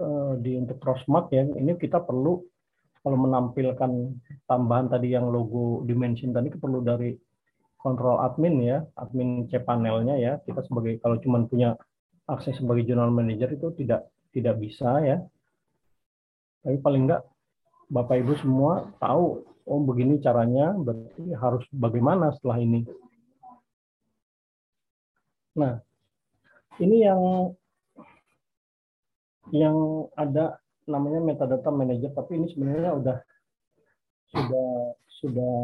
uh, 0.00 0.32
di 0.40 0.56
untuk 0.56 0.80
crossmark 0.80 1.28
ya 1.30 1.44
ini 1.44 1.76
kita 1.76 2.00
perlu 2.00 2.40
kalau 3.04 3.16
menampilkan 3.28 4.18
tambahan 4.48 4.88
tadi 4.88 5.14
yang 5.14 5.28
logo 5.28 5.84
dimension 5.84 6.34
tadi 6.34 6.50
perlu 6.50 6.80
dari 6.82 7.14
kontrol 7.78 8.18
admin 8.24 8.56
ya 8.64 8.78
admin 8.98 9.46
cPanelnya 9.46 10.16
ya. 10.18 10.32
Kita 10.42 10.64
sebagai 10.64 10.98
kalau 10.98 11.20
cuma 11.22 11.44
punya 11.46 11.76
akses 12.26 12.58
sebagai 12.58 12.84
journal 12.88 13.12
manager 13.12 13.52
itu 13.54 13.70
tidak 13.78 14.08
tidak 14.34 14.58
bisa 14.58 14.98
ya. 15.04 15.16
Tapi 16.64 16.76
paling 16.82 17.06
enggak 17.06 17.22
Bapak 17.88 18.20
Ibu 18.20 18.34
semua 18.42 18.90
tahu 19.00 19.44
oh 19.68 19.80
begini 19.84 20.20
caranya 20.20 20.74
berarti 20.76 21.32
harus 21.36 21.64
bagaimana 21.72 22.32
setelah 22.36 22.60
ini 22.60 22.84
nah 25.56 25.80
ini 26.82 27.04
yang 27.04 27.52
yang 29.52 29.76
ada 30.12 30.60
namanya 30.84 31.20
metadata 31.24 31.68
manager 31.72 32.12
tapi 32.12 32.36
ini 32.40 32.52
sebenarnya 32.52 32.90
udah 32.96 33.18
sudah 34.28 34.68
sudah 35.08 35.56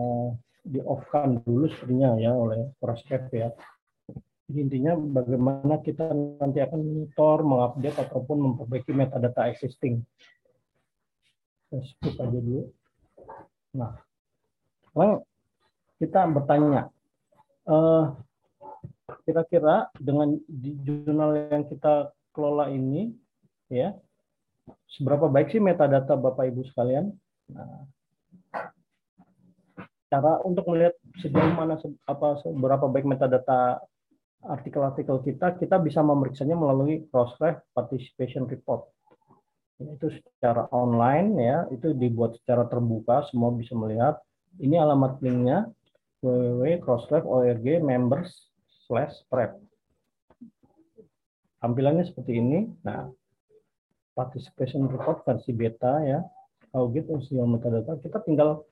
di 0.65 0.81
off 0.81 1.05
kan 1.13 1.45
dulu 1.45 1.69
sebenarnya 1.69 2.11
ya 2.25 2.33
oleh 2.33 2.73
Prospect 2.81 3.29
ya. 3.37 3.53
Intinya 4.49 4.97
bagaimana 4.97 5.81
kita 5.81 6.13
nanti 6.13 6.61
akan 6.61 6.81
monitor, 6.81 7.45
mengupdate 7.45 7.97
ataupun 8.09 8.37
memperbaiki 8.45 8.93
metadata 8.93 9.49
existing. 9.49 10.05
Saya 11.69 11.81
skip 11.85 12.17
aja 12.21 12.39
dulu. 12.39 12.69
Nah, 13.73 13.97
sekarang 14.93 15.25
kita 15.97 16.21
bertanya, 16.29 16.93
uh, 17.67 18.13
kira-kira 19.25 19.93
dengan 20.01 20.41
di 20.49 20.73
jurnal 20.81 21.53
yang 21.53 21.65
kita 21.69 22.13
kelola 22.33 22.73
ini 22.73 23.13
ya 23.69 23.93
seberapa 24.89 25.29
baik 25.29 25.53
sih 25.53 25.61
metadata 25.61 26.17
Bapak 26.17 26.49
Ibu 26.49 26.65
sekalian? 26.73 27.13
Nah, 27.53 27.85
cara 30.09 30.41
untuk 30.47 30.65
melihat 30.73 30.97
sejauh 31.21 31.53
mana 31.53 31.77
apa 32.09 32.41
seberapa 32.41 32.89
baik 32.89 33.05
metadata 33.05 33.83
artikel-artikel 34.45 35.21
kita 35.25 35.57
kita 35.57 35.77
bisa 35.81 36.01
memeriksanya 36.05 36.57
melalui 36.57 37.05
Crossref 37.09 37.61
Participation 37.77 38.49
Report. 38.49 38.89
Itu 39.81 40.09
secara 40.09 40.71
online 40.73 41.29
ya 41.37 41.59
itu 41.69 41.93
dibuat 41.93 42.41
secara 42.41 42.65
terbuka 42.71 43.27
semua 43.29 43.53
bisa 43.53 43.77
melihat. 43.77 44.17
Ini 44.55 44.79
alamat 44.79 45.19
linknya 45.19 45.67
www.crossref.org 46.23 47.67
members 47.83 48.54
slash 48.95 49.27
prep. 49.27 49.59
Tampilannya 51.59 52.07
seperti 52.07 52.39
ini. 52.39 52.71
Nah, 52.87 53.11
participation 54.15 54.87
report 54.87 55.27
versi 55.27 55.51
beta 55.51 55.99
ya, 56.07 56.23
audit 56.79 57.11
usia 57.11 57.43
metadata. 57.43 57.99
Kita 57.99 58.23
tinggal 58.23 58.63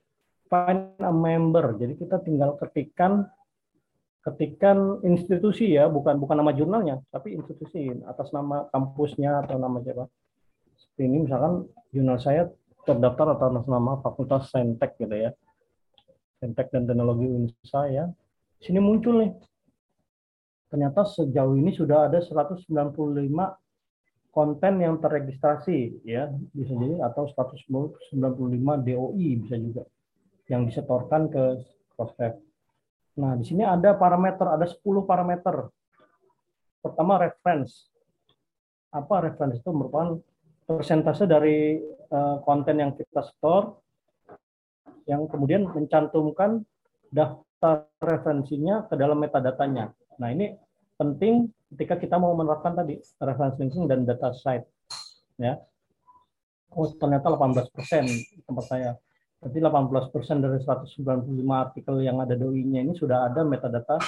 find 0.47 0.95
a 1.03 1.11
member. 1.11 1.75
Jadi 1.75 1.99
kita 1.99 2.23
tinggal 2.23 2.55
ketikkan 2.55 3.27
ketikan 4.23 5.03
institusi 5.03 5.75
ya, 5.75 5.91
bukan 5.91 6.15
bukan 6.15 6.39
nama 6.39 6.55
jurnalnya, 6.55 7.03
tapi 7.11 7.35
institusi 7.35 7.91
atas 8.07 8.31
nama 8.31 8.71
kampusnya 8.71 9.43
atau 9.43 9.59
nama 9.59 9.83
siapa. 9.83 10.07
Seperti 10.79 11.11
ini 11.11 11.27
misalkan 11.27 11.67
jurnal 11.91 12.23
saya 12.23 12.47
terdaftar 12.87 13.35
atas 13.35 13.67
nama 13.67 13.99
Fakultas 13.99 14.47
Saintek 14.47 14.95
gitu 14.95 15.11
ya. 15.11 15.35
Saintek 16.39 16.71
dan 16.71 16.87
Teknologi 16.87 17.27
Unesa 17.27 17.91
ya. 17.91 18.07
Sini 18.63 18.79
muncul 18.79 19.19
nih 19.19 19.35
ternyata 20.73 21.05
sejauh 21.05 21.53
ini 21.53 21.69
sudah 21.69 22.09
ada 22.09 22.17
195 22.17 22.65
konten 24.33 24.73
yang 24.81 24.97
terregistrasi 24.97 26.01
ya 26.01 26.33
bisa 26.49 26.73
jadi 26.73 27.05
atau 27.05 27.29
195 27.29 28.09
DOI 28.81 29.29
bisa 29.45 29.55
juga 29.61 29.85
yang 30.49 30.65
disetorkan 30.65 31.29
ke 31.29 31.61
Crossref. 31.93 32.41
Nah, 33.21 33.37
di 33.37 33.45
sini 33.45 33.61
ada 33.61 33.93
parameter, 33.93 34.49
ada 34.49 34.65
10 34.65 35.05
parameter. 35.05 35.69
Pertama 36.81 37.21
reference. 37.21 37.93
Apa 38.89 39.29
reference 39.29 39.61
itu 39.61 39.69
merupakan 39.69 40.17
persentase 40.65 41.29
dari 41.29 41.77
uh, 42.09 42.41
konten 42.41 42.81
yang 42.81 42.97
kita 42.97 43.21
store 43.21 43.77
yang 45.05 45.29
kemudian 45.29 45.69
mencantumkan 45.69 46.65
daftar 47.13 47.85
referensinya 48.01 48.89
ke 48.89 48.97
dalam 48.97 49.21
metadatanya. 49.21 49.93
Nah, 50.19 50.29
ini 50.33 50.53
penting 50.97 51.49
ketika 51.73 51.97
kita 51.97 52.15
mau 52.21 52.37
menerapkan 52.37 52.77
tadi 52.77 53.01
reference 53.21 53.57
linking 53.57 53.89
dan 53.89 54.05
data 54.05 54.33
site. 54.33 54.65
Ya. 55.41 55.57
Oh, 56.73 56.89
ternyata 56.97 57.29
18 57.33 57.69
persen 57.73 58.05
tempat 58.45 58.65
saya. 58.65 58.91
Berarti 59.43 59.59
18 59.59 60.13
persen 60.13 60.37
dari 60.39 60.57
195 60.61 61.03
artikel 61.51 61.95
yang 61.99 62.17
ada 62.23 62.33
doi-nya 62.33 62.79
ini 62.85 62.93
sudah 62.95 63.27
ada 63.27 63.43
metadata 63.43 63.99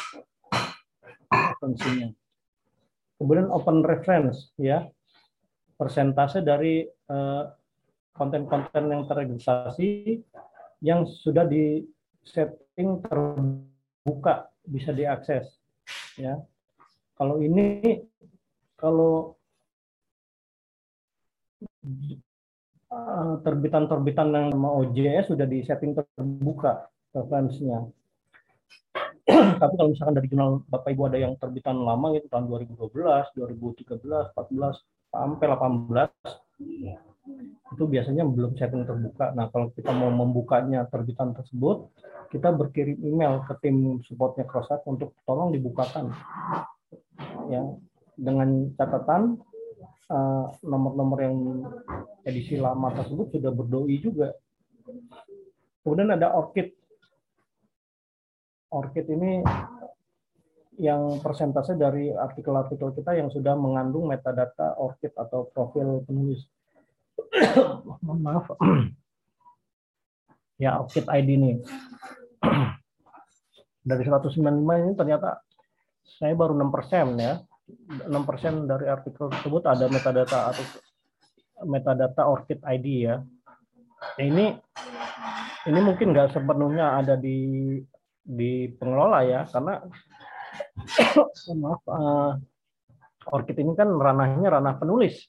referensinya. 1.29 2.09
Kemudian 3.19 3.47
open 3.51 3.83
reference, 3.83 4.55
ya, 4.59 4.87
persentase 5.75 6.39
dari 6.39 6.87
eh, 6.87 7.43
konten-konten 8.15 8.83
uh, 8.87 8.91
yang 8.95 9.03
terregistrasi 9.07 10.19
yang 10.79 11.03
sudah 11.03 11.43
di 11.47 11.83
setting 12.23 13.03
terbuka 13.03 14.51
bisa 14.63 14.95
diakses, 14.95 15.51
ya 16.15 16.39
kalau 17.15 17.39
ini 17.39 18.03
kalau 18.75 19.35
eh, 22.91 23.33
terbitan-terbitan 23.41 24.27
yang 24.35 24.47
sama 24.51 24.69
OJS 24.83 25.31
sudah 25.31 25.47
di 25.47 25.63
setting 25.63 25.95
terbuka 25.95 26.91
referensinya. 27.15 27.87
Tapi 29.61 29.73
kalau 29.73 29.89
misalkan 29.89 30.15
dari 30.19 30.27
jurnal 30.29 30.61
Bapak 30.69 30.91
Ibu 30.93 31.09
ada 31.09 31.17
yang 31.17 31.33
terbitan 31.39 31.81
lama 31.81 32.13
gitu 32.13 32.27
tahun 32.29 32.45
2012, 32.51 33.31
2013, 33.33 34.35
14 34.35 35.15
sampai 35.15 35.45
18 35.49 37.14
itu 37.73 37.83
biasanya 37.89 38.23
belum 38.23 38.53
setting 38.55 38.85
terbuka. 38.85 39.33
Nah, 39.33 39.49
kalau 39.49 39.73
kita 39.73 39.89
mau 39.91 40.13
membukanya 40.13 40.85
terbitan 40.85 41.33
tersebut, 41.33 41.89
kita 42.29 42.53
berkirim 42.53 42.97
email 43.01 43.41
ke 43.45 43.53
tim 43.61 44.01
supportnya 44.05 44.45
Crosshair 44.45 44.81
untuk 44.85 45.17
tolong 45.25 45.53
dibukakan 45.53 46.13
ya 47.49 47.61
dengan 48.15 48.73
catatan 48.77 49.37
eh, 50.09 50.45
nomor-nomor 50.63 51.19
yang 51.21 51.37
edisi 52.25 52.57
lama 52.57 52.93
tersebut 52.93 53.33
sudah 53.33 53.51
berdoi 53.53 53.95
juga. 54.01 54.33
Kemudian 55.85 56.13
ada 56.13 56.33
ORCID. 56.33 56.73
ORCID 58.73 59.07
ini 59.13 59.31
yang 60.75 61.23
persentase 61.23 61.79
dari 61.79 62.11
artikel-artikel 62.11 62.91
kita 62.91 63.15
yang 63.15 63.31
sudah 63.31 63.55
mengandung 63.55 64.11
metadata 64.11 64.75
ORCID 64.75 65.15
atau 65.15 65.47
profil 65.53 66.03
penulis. 66.03 66.43
Maaf. 68.25 68.45
ya, 70.63 70.79
ORCID 70.79 71.05
ID 71.07 71.29
ini. 71.35 71.51
dari 73.85 74.01
195 74.01 74.41
ini 74.81 74.91
ternyata 74.97 75.45
saya 76.01 76.33
baru 76.33 76.57
6 76.57 76.73
persen 76.73 77.07
ya. 77.21 77.33
6 78.05 78.09
persen 78.29 78.53
dari 78.69 78.85
artikel 78.89 79.29
tersebut 79.29 79.65
ada 79.65 79.85
metadata 79.89 80.53
atau 80.53 80.65
metadata 81.65 82.21
ORCID 82.29 82.61
ID 82.61 82.87
ya. 83.09 83.15
Nah, 83.21 84.23
ini 84.25 84.45
ini 85.65 85.79
mungkin 85.81 86.13
nggak 86.13 86.37
sepenuhnya 86.37 87.01
ada 87.01 87.17
di 87.17 87.79
di 88.25 88.69
pengelola 88.73 89.21
ya 89.25 89.45
karena 89.49 89.81
maaf 91.61 91.81
uh, 91.89 92.33
ORCID 93.33 93.57
ini 93.65 93.73
kan 93.73 93.89
ranahnya 93.89 94.61
ranah 94.61 94.77
penulis. 94.77 95.25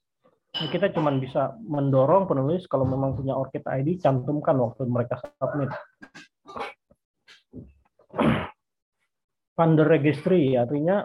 Kita 0.56 0.88
cuma 0.96 1.12
bisa 1.12 1.52
mendorong 1.60 2.24
penulis 2.24 2.64
kalau 2.64 2.88
memang 2.88 3.12
punya 3.12 3.36
ORCID 3.36 3.68
ID 3.68 3.88
cantumkan 4.00 4.56
waktu 4.56 4.88
mereka 4.88 5.20
submit. 5.36 5.68
Funder 9.56 9.88
registry 9.88 10.56
artinya 10.56 11.04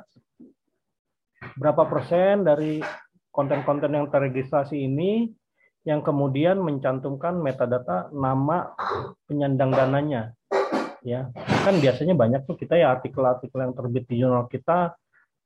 berapa 1.60 1.84
persen 1.88 2.48
dari 2.48 2.80
konten-konten 3.32 3.92
yang 3.92 4.08
terregistrasi 4.12 4.76
ini 4.76 5.32
yang 5.88 6.06
kemudian 6.06 6.62
mencantumkan 6.62 7.42
metadata 7.42 8.12
nama 8.14 8.70
penyandang 9.26 9.74
dananya 9.74 10.36
ya 11.02 11.34
kan 11.66 11.82
biasanya 11.82 12.14
banyak 12.14 12.46
tuh 12.46 12.54
kita 12.54 12.78
ya 12.78 12.94
artikel-artikel 12.94 13.58
yang 13.58 13.74
terbit 13.74 14.06
di 14.06 14.22
jurnal 14.22 14.46
kita 14.46 14.94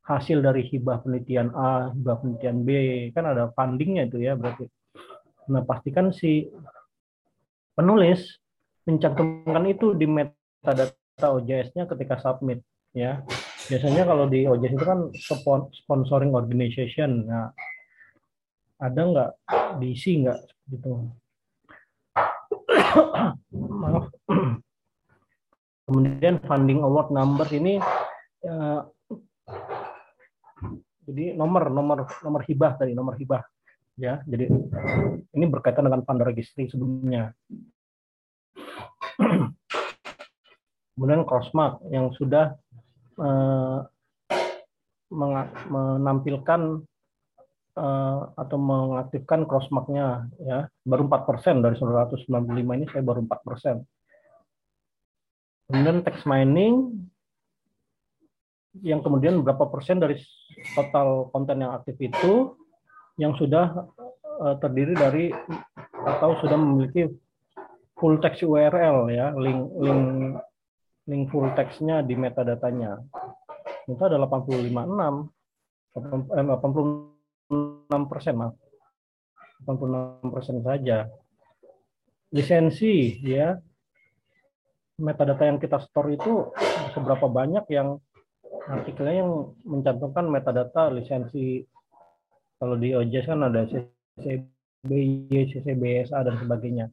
hasil 0.05 0.45
dari 0.45 0.69
hibah 0.69 1.01
penelitian 1.01 1.49
A, 1.57 1.89
hibah 1.89 2.21
penelitian 2.21 2.57
B, 2.61 2.69
kan 3.11 3.25
ada 3.25 3.49
fundingnya 3.57 4.05
itu 4.05 4.21
ya 4.21 4.37
berarti. 4.37 4.69
Nah 5.49 5.65
pastikan 5.65 6.13
si 6.13 6.45
penulis 7.73 8.37
mencantumkan 8.85 9.65
itu 9.65 9.97
di 9.97 10.05
metadata 10.05 11.27
OJS-nya 11.33 11.89
ketika 11.89 12.21
submit 12.21 12.61
ya. 12.93 13.25
Biasanya 13.65 14.05
kalau 14.05 14.29
di 14.29 14.45
OJS 14.45 14.77
itu 14.77 14.85
kan 14.85 14.99
sponsoring 15.73 16.37
organization. 16.37 17.25
Nah, 17.25 17.49
ada 18.77 19.01
nggak 19.01 19.31
diisi 19.81 20.21
nggak 20.21 20.39
gitu? 20.69 21.09
Maaf. 23.81 24.05
Kemudian 25.85 26.41
funding 26.45 26.81
award 26.81 27.13
number 27.13 27.45
ini 27.53 27.77
ya, 28.41 28.85
jadi 31.05 31.37
nomor 31.37 31.69
nomor 31.69 32.09
nomor 32.25 32.41
hibah 32.43 32.77
tadi 32.81 32.97
nomor 32.97 33.15
hibah 33.15 33.45
ya. 33.99 34.21
Jadi 34.27 34.45
ini 35.35 35.45
berkaitan 35.47 35.87
dengan 35.87 36.03
fund 36.03 36.21
registry 36.23 36.67
sebelumnya. 36.69 37.31
Kemudian 40.95 41.27
crossmark 41.27 41.83
yang 41.91 42.11
sudah 42.15 42.55
eh, 43.19 43.79
menampilkan 45.71 46.61
eh, 47.75 48.21
atau 48.35 48.57
mengaktifkan 48.59 49.43
crossmarknya 49.43 50.31
ya 50.39 50.67
baru 50.87 51.07
4% 51.11 51.63
dari 51.63 51.75
195 51.75 52.31
ini 52.79 52.85
saya 52.91 53.03
baru 53.03 53.23
4%. 53.27 53.83
Kemudian 55.65 56.05
text 56.05 56.23
mining 56.29 57.09
yang 58.83 58.99
kemudian 58.99 59.39
berapa 59.45 59.71
persen 59.71 60.01
dari 60.01 60.19
total 60.75 61.31
konten 61.31 61.63
yang 61.63 61.71
aktif 61.77 61.95
itu 61.99 62.57
yang 63.15 63.31
sudah 63.39 63.87
uh, 64.41 64.55
terdiri 64.59 64.93
dari 64.95 65.31
atau 66.05 66.35
sudah 66.43 66.57
memiliki 66.59 67.07
full 67.95 68.19
text 68.19 68.43
URL 68.43 69.07
ya, 69.07 69.31
link 69.31 69.71
link 69.79 70.35
link 71.07 71.23
full 71.31 71.47
textnya 71.55 72.03
di 72.03 72.17
metadatanya. 72.17 72.99
Itu 73.87 74.01
ada 74.01 74.17
85,6 74.19 75.31
86 75.95 78.11
persen 78.11 78.35
maaf. 78.35 78.55
86 79.63 80.33
persen 80.33 80.59
saja. 80.65 81.07
Lisensi 82.35 83.23
ya 83.23 83.55
metadata 84.99 85.47
yang 85.47 85.59
kita 85.59 85.79
store 85.79 86.15
itu 86.15 86.51
seberapa 86.95 87.27
banyak 87.27 87.67
yang 87.71 87.99
artikelnya 88.65 89.21
yang 89.21 89.31
mencantumkan 89.61 90.25
metadata 90.29 90.89
lisensi 90.89 91.61
kalau 92.55 92.79
di 92.79 92.95
OJS 92.95 93.27
kan 93.29 93.45
ada 93.45 93.67
CCBY, 93.67 95.31
CCBSA 95.51 96.19
dan 96.23 96.35
sebagainya. 96.39 96.85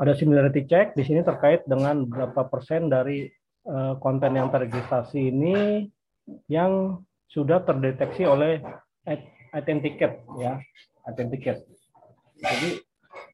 Ada 0.00 0.16
similarity 0.16 0.64
check 0.64 0.96
di 0.96 1.04
sini 1.04 1.20
terkait 1.20 1.64
dengan 1.68 2.08
berapa 2.08 2.48
persen 2.48 2.88
dari 2.88 3.28
uh, 3.68 3.94
konten 4.00 4.36
yang 4.36 4.48
terregistrasi 4.48 5.28
ini 5.28 5.86
yang 6.48 7.04
sudah 7.30 7.62
terdeteksi 7.62 8.26
oleh 8.26 8.58
Identicate 9.54 10.24
ya, 10.40 10.58
Identicate. 11.06 11.62
Jadi 12.40 12.80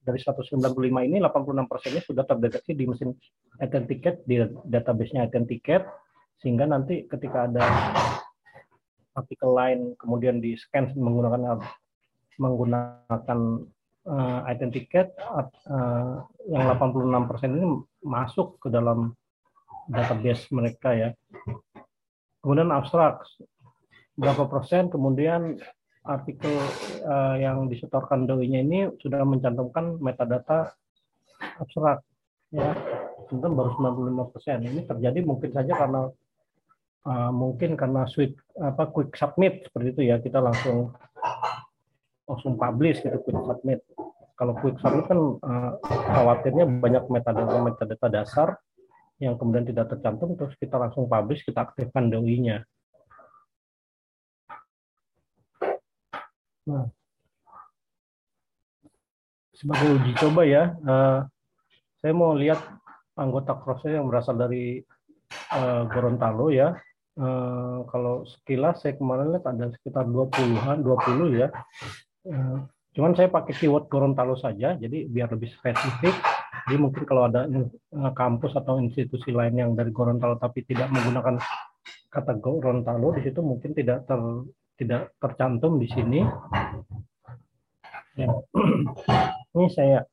dari 0.03 0.19
195 0.19 0.63
ini 1.07 1.17
86 1.23 1.71
persennya 1.71 2.03
sudah 2.03 2.25
terdeteksi 2.27 2.73
di 2.77 2.85
mesin 2.87 3.15
Identicate 3.63 4.23
di 4.27 4.43
database-nya 4.69 5.27
Identicate 5.27 6.06
sehingga 6.41 6.69
nanti 6.69 7.09
ketika 7.09 7.49
ada 7.49 7.65
artikel 9.17 9.51
lain 9.57 9.81
kemudian 9.97 10.39
di 10.39 10.55
scan 10.55 10.93
menggunakan 10.93 11.61
menggunakan 12.37 13.41
uh, 14.05 14.41
Identicate 14.45 15.17
uh, 15.17 16.21
yang 16.53 16.65
86 16.77 17.31
persen 17.33 17.51
ini 17.57 17.67
masuk 18.05 18.61
ke 18.61 18.69
dalam 18.69 19.17
database 19.89 20.53
mereka 20.53 20.93
ya. 20.93 21.11
Kemudian 22.45 22.71
abstrak 22.71 23.25
berapa 24.17 24.49
persen 24.49 24.89
kemudian 24.89 25.61
artikel 26.07 26.55
uh, 27.05 27.35
yang 27.37 27.67
disetorkan 27.67 28.25
DOI-nya 28.25 28.61
ini 28.63 28.79
sudah 29.03 29.27
mencantumkan 29.27 29.99
metadata 29.99 30.73
abstrak 31.59 32.01
ya 32.55 32.73
tentu 33.27 33.51
baru 33.51 33.75
95 33.75 34.33
persen 34.33 34.59
ini 34.63 34.81
terjadi 34.87 35.19
mungkin 35.27 35.51
saja 35.51 35.75
karena 35.75 36.09
uh, 37.07 37.31
mungkin 37.31 37.79
karena 37.79 38.05
sweet 38.11 38.35
apa 38.59 38.91
quick 38.91 39.15
submit 39.15 39.63
seperti 39.71 39.89
itu 39.95 40.03
ya. 40.11 40.19
Kita 40.19 40.43
langsung 40.43 40.93
langsung 42.27 42.59
publish 42.59 43.01
gitu 43.07 43.23
quick 43.23 43.41
submit. 43.47 43.81
Kalau 44.37 44.53
quick 44.59 44.77
submit 44.83 45.07
kan 45.07 45.19
uh, 45.23 45.73
khawatirnya 45.87 46.67
banyak 46.67 47.07
metadata 47.09 47.57
metadata 47.63 48.07
dasar 48.11 48.49
yang 49.17 49.41
kemudian 49.41 49.65
tidak 49.65 49.89
tercantum 49.97 50.37
terus 50.37 50.53
kita 50.61 50.77
langsung 50.77 51.09
publish 51.09 51.41
kita 51.41 51.65
aktifkan 51.65 52.13
DOI-nya 52.13 52.69
Nah, 56.67 56.91
sebagai 59.55 60.03
uji 60.03 60.13
coba 60.19 60.43
ya, 60.43 60.75
uh, 60.83 61.23
saya 62.03 62.11
mau 62.11 62.35
lihat 62.35 62.59
anggota 63.15 63.55
cross 63.55 63.87
yang 63.87 64.11
berasal 64.11 64.35
dari 64.35 64.83
uh, 65.55 65.87
Gorontalo 65.87 66.51
ya. 66.51 66.75
Uh, 67.17 67.89
kalau 67.89 68.29
sekilas 68.29 68.85
saya 68.85 68.93
kemarin 68.93 69.33
lihat 69.33 69.49
ada 69.49 69.73
sekitar 69.73 70.05
20-an, 70.05 70.85
20 70.85 71.41
ya. 71.41 71.49
Uh, 72.29 72.69
cuman 72.93 73.17
saya 73.17 73.33
pakai 73.33 73.57
keyword 73.57 73.89
Gorontalo 73.89 74.37
saja, 74.37 74.77
jadi 74.77 75.09
biar 75.09 75.33
lebih 75.33 75.49
spesifik. 75.57 76.13
Jadi 76.67 76.77
mungkin 76.77 77.09
kalau 77.09 77.29
ada 77.29 77.49
kampus 78.17 78.53
atau 78.57 78.77
institusi 78.83 79.33
lain 79.33 79.57
yang 79.57 79.71
dari 79.73 79.93
Gorontalo 79.93 80.37
tapi 80.37 80.65
tidak 80.69 80.93
menggunakan 80.93 81.41
kata 82.13 82.33
Gorontalo, 82.41 83.13
di 83.17 83.25
situ 83.25 83.41
mungkin 83.45 83.77
tidak 83.77 84.09
ter, 84.09 84.21
tidak 84.81 85.13
tercantum 85.21 85.81
di 85.81 85.89
sini. 85.89 86.21
Ya. 88.17 88.29
Ini 89.57 89.67
saya 89.73 90.05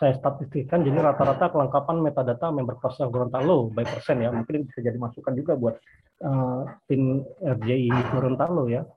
saya 0.00 0.16
statistikkan 0.16 0.80
jadi 0.80 0.96
rata-rata 0.96 1.52
kelengkapan 1.52 2.00
metadata 2.00 2.48
member 2.48 2.80
cluster 2.80 3.12
Gorontalo 3.12 3.68
by 3.68 3.84
persen 3.84 4.24
ya 4.24 4.32
mungkin 4.32 4.64
bisa 4.64 4.80
jadi 4.80 4.96
masukan 4.96 5.36
juga 5.36 5.60
buat 5.60 5.76
uh, 6.24 6.64
tim 6.88 7.20
RJI 7.44 7.92
Gorontalo 8.08 8.64
ya 8.72 8.88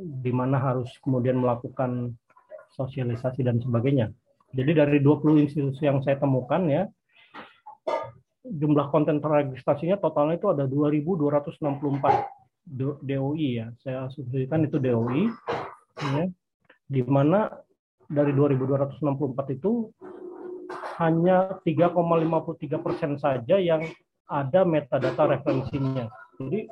di 0.00 0.32
mana 0.32 0.56
harus 0.56 0.88
kemudian 1.04 1.36
melakukan 1.36 2.16
sosialisasi 2.72 3.44
dan 3.44 3.60
sebagainya. 3.60 4.08
Jadi 4.56 4.72
dari 4.72 4.98
20 5.04 5.44
institusi 5.44 5.84
yang 5.84 6.00
saya 6.00 6.16
temukan 6.16 6.64
ya 6.64 6.88
jumlah 8.40 8.88
konten 8.88 9.20
terregistrasinya 9.20 10.00
totalnya 10.00 10.40
itu 10.40 10.48
ada 10.48 10.64
2264 10.64 13.04
DOI 13.04 13.48
ya. 13.52 13.68
Saya 13.84 14.08
asumsikan 14.08 14.64
itu 14.64 14.80
DOI 14.80 15.28
ya. 16.16 16.24
Di 16.90 17.06
mana 17.06 17.46
dari 18.10 18.34
2264 18.34 19.56
itu 19.56 19.86
hanya 20.98 21.62
3,53 21.62 22.84
persen 22.84 23.12
saja 23.16 23.56
yang 23.56 23.86
ada 24.26 24.66
metadata 24.66 25.30
referensinya. 25.30 26.10
Jadi 26.36 26.66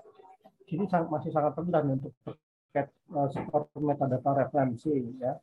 ini 0.75 0.85
masih 0.91 1.31
sangat 1.31 1.55
rendah 1.57 1.83
untuk 1.87 2.13
terkait 2.27 2.91
skor 3.33 3.71
metadata 3.79 4.47
referensi 4.47 4.93
ya. 5.17 5.39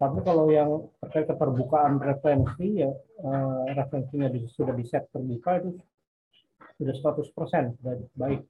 Tapi 0.00 0.18
kalau 0.24 0.48
yang 0.48 0.88
terkait 1.04 1.28
keterbukaan 1.28 2.00
referensi 2.00 2.80
ya 2.80 2.90
uh, 3.20 3.68
referensinya 3.76 4.32
sudah 4.48 4.72
di 4.72 4.84
set 4.88 5.06
terbuka 5.12 5.60
itu 5.60 5.70
sudah 6.80 6.94
100 7.20 7.36
persen 7.36 7.64
baik. 8.16 8.42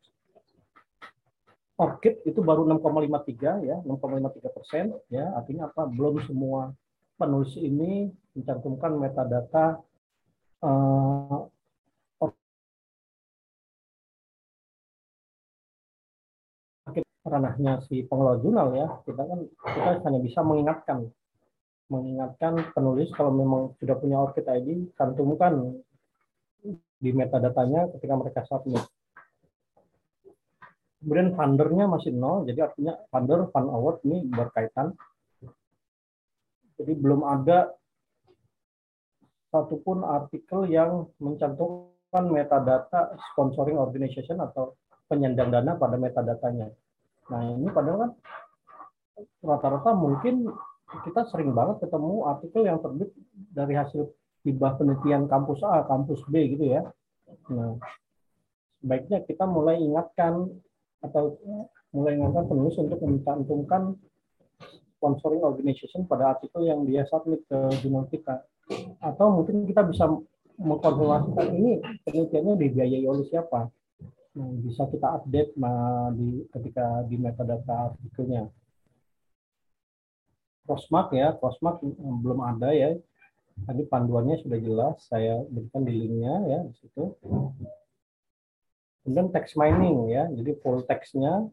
ORCID 1.80 2.28
itu 2.28 2.40
baru 2.44 2.68
6,53 2.68 3.64
ya 3.64 3.76
6,53 3.80 4.52
persen 4.52 4.92
ya. 5.08 5.32
Artinya 5.32 5.72
apa? 5.72 5.88
Belum 5.88 6.20
semua 6.28 6.76
penulis 7.16 7.56
ini 7.56 8.12
mencantumkan 8.36 8.92
metadata 9.00 9.80
uh, 10.60 11.48
ranahnya 17.24 17.80
si 17.88 18.04
pengelola 18.04 18.36
jurnal 18.44 18.68
ya. 18.76 18.88
Kita 19.08 19.22
kan 19.24 19.40
kita 19.48 19.90
hanya 20.04 20.20
bisa 20.20 20.44
mengingatkan 20.44 21.08
mengingatkan 21.90 22.60
penulis 22.76 23.08
kalau 23.16 23.32
memang 23.32 23.72
sudah 23.80 23.96
punya 23.96 24.20
ORCID 24.20 24.46
ID 24.46 24.68
cantumkan 25.00 25.80
di 27.00 27.10
metadatanya 27.16 27.88
ketika 27.96 28.14
mereka 28.20 28.40
submit 28.44 28.84
kemudian 31.00 31.32
fundernya 31.34 31.84
masih 31.88 32.12
nol 32.12 32.44
jadi 32.44 32.70
artinya 32.70 32.94
funder 33.08 33.48
fund 33.50 33.68
award 33.72 34.04
ini 34.04 34.24
berkaitan 34.28 34.92
jadi 36.80 36.92
belum 36.96 37.20
ada 37.28 37.76
satupun 39.50 40.06
artikel 40.06 40.64
yang 40.70 41.10
mencantumkan 41.18 42.24
metadata 42.30 43.18
sponsoring 43.30 43.76
organization 43.76 44.38
atau 44.40 44.78
penyandang 45.10 45.50
dana 45.50 45.74
pada 45.74 45.98
metadatanya. 45.98 46.70
Nah 47.28 47.40
ini 47.50 47.66
padahal 47.68 47.98
kan 47.98 48.12
rata-rata 49.42 49.90
mungkin 49.92 50.48
kita 51.04 51.26
sering 51.28 51.52
banget 51.52 51.82
ketemu 51.82 52.24
artikel 52.30 52.62
yang 52.64 52.78
terbit 52.78 53.10
dari 53.52 53.74
hasil 53.74 54.08
hibah 54.46 54.78
penelitian 54.78 55.28
kampus 55.28 55.60
A, 55.66 55.84
kampus 55.84 56.24
B 56.30 56.56
gitu 56.56 56.80
ya. 56.80 56.82
Nah, 57.52 57.76
sebaiknya 58.80 59.22
kita 59.28 59.44
mulai 59.44 59.78
ingatkan 59.78 60.48
atau 61.00 61.36
mulai 61.90 62.16
ingatkan 62.16 62.46
penulis 62.46 62.76
untuk 62.78 63.00
mencantumkan 63.02 63.96
sponsoring 65.00 65.40
organization 65.40 66.04
pada 66.04 66.36
artikel 66.36 66.68
yang 66.68 66.84
dia 66.84 67.08
submit 67.08 67.40
ke 67.48 67.58
jurnal 67.80 68.04
kita. 68.12 68.44
Atau 69.00 69.32
mungkin 69.32 69.64
kita 69.64 69.82
bisa 69.88 70.06
mengkonfirmasikan 70.60 71.48
ini 71.56 71.80
penelitiannya 72.04 72.54
dibiayai 72.60 73.04
oleh 73.08 73.24
siapa 73.32 73.72
yang 74.36 74.60
bisa 74.62 74.86
kita 74.92 75.08
update 75.18 75.56
di 76.14 76.44
ketika 76.52 77.02
di 77.08 77.16
metadata 77.16 77.90
artikelnya. 77.90 78.46
Crossmark 80.68 81.16
ya, 81.16 81.34
crossmark 81.40 81.82
belum 81.98 82.44
ada 82.44 82.70
ya. 82.70 82.94
Tadi 83.60 83.82
panduannya 83.88 84.40
sudah 84.40 84.58
jelas, 84.60 85.02
saya 85.04 85.42
berikan 85.48 85.82
di 85.82 85.92
linknya 85.96 86.34
ya 86.46 86.58
di 86.64 86.74
situ. 86.78 87.16
Kemudian 89.10 89.34
text 89.34 89.58
mining 89.58 90.06
ya, 90.06 90.30
jadi 90.30 90.54
full 90.62 90.86
textnya 90.86 91.50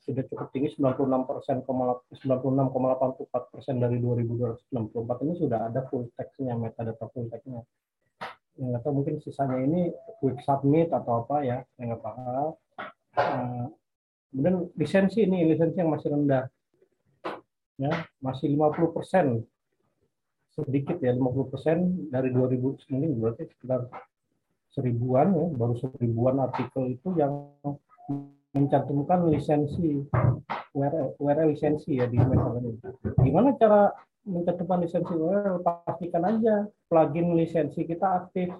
sudah 0.00 0.24
cukup 0.32 0.48
tinggi 0.48 0.72
96 0.80 1.28
persen, 1.28 1.60
96,84 1.60 3.52
persen 3.52 3.76
dari 3.84 4.00
2264 4.00 5.24
ini 5.28 5.32
sudah 5.44 5.68
ada 5.68 5.84
full 5.92 6.08
textnya 6.16 6.56
metadata 6.56 7.04
full 7.12 7.28
textnya 7.28 7.68
mungkin 8.56 9.18
sisanya 9.18 9.58
ini 9.60 9.90
quick 10.22 10.38
submit 10.46 10.88
atau 10.94 11.26
apa 11.26 11.36
ya. 11.42 11.58
Saya 11.74 11.84
nggak 11.92 12.02
paham. 12.02 12.48
Uh, 13.14 13.64
kemudian 14.32 14.56
lisensi 14.78 15.26
ini 15.26 15.46
lisensi 15.46 15.78
yang 15.78 15.90
masih 15.92 16.08
rendah 16.14 16.46
ya. 17.76 17.92
Masih 18.22 18.54
50 18.54 18.96
persen. 18.96 19.26
Sedikit 20.54 21.02
ya 21.02 21.10
50 21.12 21.50
persen 21.52 21.78
dari 22.14 22.30
2000 22.30 22.94
mungkin 22.94 23.10
berarti 23.18 23.50
sekitar 23.50 23.90
seribuan 24.74 25.32
ya 25.32 25.46
baru 25.54 25.74
seribuan 25.78 26.42
artikel 26.42 26.90
itu 26.90 27.08
yang 27.14 27.54
mencantumkan 28.54 29.26
lisensi 29.30 30.02
URL, 30.74 31.18
URL 31.18 31.48
lisensi 31.50 31.98
ya 31.98 32.06
di 32.06 32.18
ini. 32.18 32.70
Gimana 33.22 33.54
cara 33.58 33.90
mencantumkan 34.26 34.82
lisensi 34.82 35.14
URL 35.14 35.62
pastikan 35.62 36.22
aja 36.26 36.66
plugin 36.86 37.34
lisensi 37.34 37.82
kita 37.86 38.26
aktif. 38.26 38.50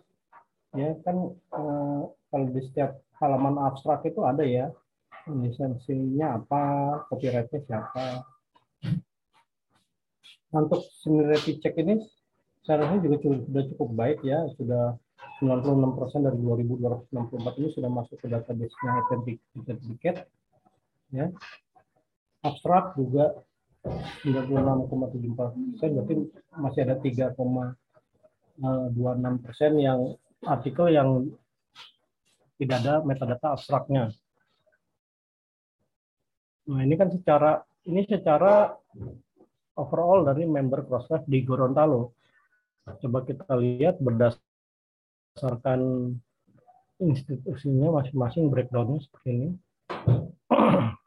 Ya 0.75 0.99
kan 1.07 1.31
eh, 1.35 2.03
kalau 2.11 2.47
di 2.51 2.61
setiap 2.67 2.99
halaman 3.23 3.63
abstrak 3.63 4.03
itu 4.07 4.27
ada 4.27 4.43
ya 4.43 4.75
lisensinya 5.31 6.43
apa 6.43 6.63
copyrightnya 7.11 7.63
siapa. 7.67 8.27
Untuk 10.55 10.87
similarity 11.03 11.59
check 11.63 11.75
ini 11.79 11.99
seharusnya 12.63 12.99
juga 13.03 13.17
sudah 13.23 13.65
cukup 13.75 13.89
baik 13.95 14.19
ya 14.23 14.47
sudah 14.55 14.99
96% 15.45 16.25
dari 16.25 16.41
2264 16.41 17.61
ini 17.61 17.69
sudah 17.77 17.91
masuk 17.93 18.17
ke 18.17 18.33
database-nya 18.33 19.05
certificate 19.69 20.25
ya 21.13 21.29
abstrak 22.45 22.97
juga 22.97 23.37
96,74 24.25 25.77
persen 25.77 25.91
berarti 25.93 26.15
masih 26.57 26.81
ada 26.89 26.97
3,26 27.05 29.45
persen 29.45 29.73
yang 29.77 30.17
artikel 30.45 30.89
yang 30.89 31.29
tidak 32.57 32.81
ada 32.81 33.05
metadata 33.05 33.53
abstraknya. 33.53 34.09
Nah 36.71 36.81
ini 36.81 36.95
kan 36.97 37.13
secara 37.13 37.61
ini 37.85 38.09
secara 38.09 38.73
overall 39.77 40.25
dari 40.25 40.49
member 40.49 40.89
Crossref 40.89 41.29
di 41.29 41.45
Gorontalo. 41.45 42.17
Coba 42.85 43.25
kita 43.25 43.49
lihat 43.57 43.97
berdasarkan 44.01 44.44
institusinya 47.03 47.91
masing-masing 48.01 48.49
breakdownnya 48.51 49.03
seperti 49.03 49.29
ini. 49.35 49.49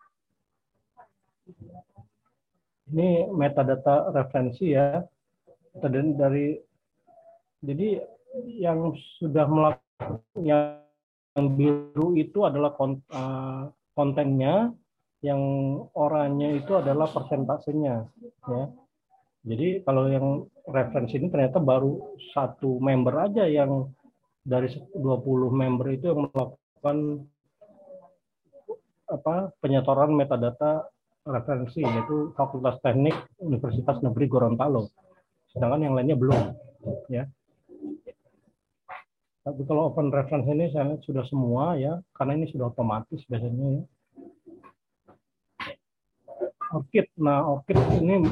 ini 2.91 3.27
metadata 3.31 4.11
referensi 4.15 4.71
ya 4.71 5.03
dan 5.77 6.15
dari 6.15 6.55
jadi 7.59 7.99
yang 8.47 8.95
sudah 9.19 9.45
melakukan 9.49 10.21
yang 10.39 11.45
biru 11.57 12.15
itu 12.15 12.47
adalah 12.47 12.73
eh, 12.79 13.61
kontennya 13.91 14.71
yang 15.25 15.41
oranye 15.97 16.61
itu 16.61 16.77
adalah 16.77 17.09
persentasenya 17.09 18.07
ya 18.47 18.63
jadi 19.47 19.81
kalau 19.87 20.11
yang 20.11 20.27
referensi 20.67 21.17
ini 21.17 21.31
ternyata 21.31 21.57
baru 21.63 22.19
satu 22.35 22.77
member 22.83 23.15
aja 23.15 23.47
yang 23.47 23.89
dari 24.47 24.71
20 24.95 25.51
member 25.51 25.87
itu 25.91 26.07
yang 26.07 26.31
melakukan 26.31 27.27
apa 29.11 29.51
penyetoran 29.59 30.15
metadata 30.15 30.87
referensi 31.27 31.83
yaitu 31.83 32.31
Fakultas 32.39 32.79
Teknik 32.79 33.15
Universitas 33.43 33.99
Negeri 33.99 34.31
Gorontalo. 34.31 34.87
Sedangkan 35.51 35.83
yang 35.83 35.95
lainnya 35.99 36.15
belum, 36.15 36.55
ya. 37.11 37.27
Tapi 39.43 39.63
kalau 39.63 39.91
open 39.91 40.11
reference 40.11 40.47
ini 40.47 40.71
saya 40.71 40.95
sudah 41.03 41.23
semua 41.27 41.75
ya, 41.75 41.99
karena 42.15 42.39
ini 42.39 42.51
sudah 42.51 42.71
otomatis 42.71 43.19
biasanya 43.27 43.79
ya. 43.79 43.83
ORCID, 46.67 47.07
nah 47.19 47.47
ORCID 47.47 47.79
ini 48.03 48.27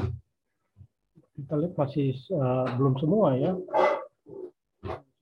kita 1.40 1.56
lihat 1.56 1.74
masih 1.76 2.12
uh, 2.36 2.68
belum 2.76 3.00
semua 3.00 3.32
ya. 3.36 3.52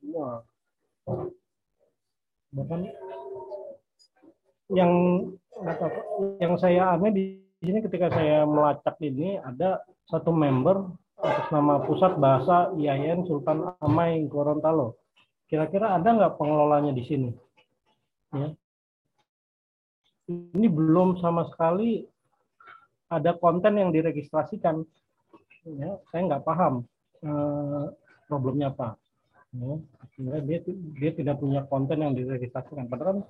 Semua. 0.02 0.42
Bahkan 2.54 2.80
yang 4.72 4.92
yang 6.40 6.54
saya 6.56 6.96
aneh 6.96 7.10
di 7.12 7.24
di 7.64 7.72
sini 7.72 7.80
ketika 7.80 8.12
saya 8.12 8.44
melacak 8.44 9.00
ini 9.00 9.40
ada 9.40 9.80
satu 10.04 10.36
member 10.36 10.84
atas 11.16 11.48
nama 11.48 11.80
Pusat 11.80 12.20
Bahasa 12.20 12.68
IAIN 12.76 13.24
Sultan 13.24 13.72
Amai 13.80 14.20
Gorontalo. 14.28 15.00
Kira-kira 15.48 15.96
ada 15.96 16.12
nggak 16.12 16.36
pengelolanya 16.36 16.92
di 16.92 17.00
sini? 17.08 17.32
Ya. 18.36 18.52
Ini 20.28 20.68
belum 20.68 21.24
sama 21.24 21.48
sekali 21.48 22.04
ada 23.08 23.32
konten 23.32 23.80
yang 23.80 23.88
diregistrasikan. 23.96 24.84
Ya, 25.64 25.96
saya 26.12 26.20
nggak 26.28 26.44
paham 26.44 26.84
eh, 27.24 27.84
problemnya 28.28 28.76
apa. 28.76 29.00
Ya, 29.54 30.38
dia 30.42 30.58
dia 30.98 31.10
tidak 31.14 31.38
punya 31.38 31.62
konten 31.70 32.02
yang 32.02 32.12
diregistrasikan. 32.18 32.90
Padahal 32.90 33.22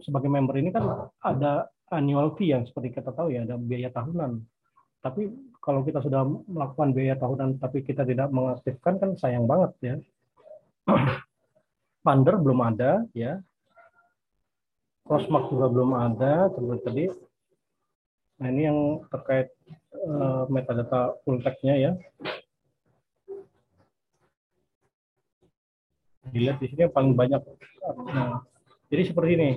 sebagai 0.00 0.32
member 0.32 0.56
ini 0.56 0.72
kan 0.72 1.12
ada 1.20 1.68
annual 1.92 2.32
fee 2.40 2.56
yang 2.56 2.64
seperti 2.64 2.96
kita 2.96 3.12
tahu 3.12 3.36
ya 3.36 3.44
ada 3.44 3.60
biaya 3.60 3.92
tahunan. 3.92 4.40
Tapi 5.04 5.28
kalau 5.60 5.84
kita 5.84 6.00
sudah 6.00 6.24
melakukan 6.24 6.96
biaya 6.96 7.20
tahunan 7.20 7.60
tapi 7.60 7.84
kita 7.84 8.08
tidak 8.08 8.32
mengaktifkan 8.32 8.96
kan 8.96 9.10
sayang 9.20 9.44
banget 9.44 9.72
ya. 9.84 9.94
Funder 12.04 12.40
belum 12.40 12.60
ada 12.64 13.04
ya. 13.12 13.44
Crossmark 15.04 15.52
juga 15.52 15.66
belum 15.68 15.92
ada 15.92 16.48
seperti 16.54 16.82
tadi. 16.86 17.04
Nah 18.40 18.48
ini 18.48 18.62
yang 18.64 18.78
terkait 19.12 19.52
uh, 20.08 20.48
metadata 20.48 21.18
full 21.22 21.42
text-nya 21.44 21.76
ya. 21.76 21.92
Dilihat 26.30 26.62
di 26.62 26.70
sini 26.70 26.86
yang 26.86 26.94
paling 26.94 27.18
banyak. 27.18 27.42
Nah, 28.14 28.46
jadi 28.86 29.02
seperti 29.10 29.30
ini. 29.34 29.50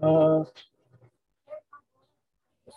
Uh, 0.00 0.46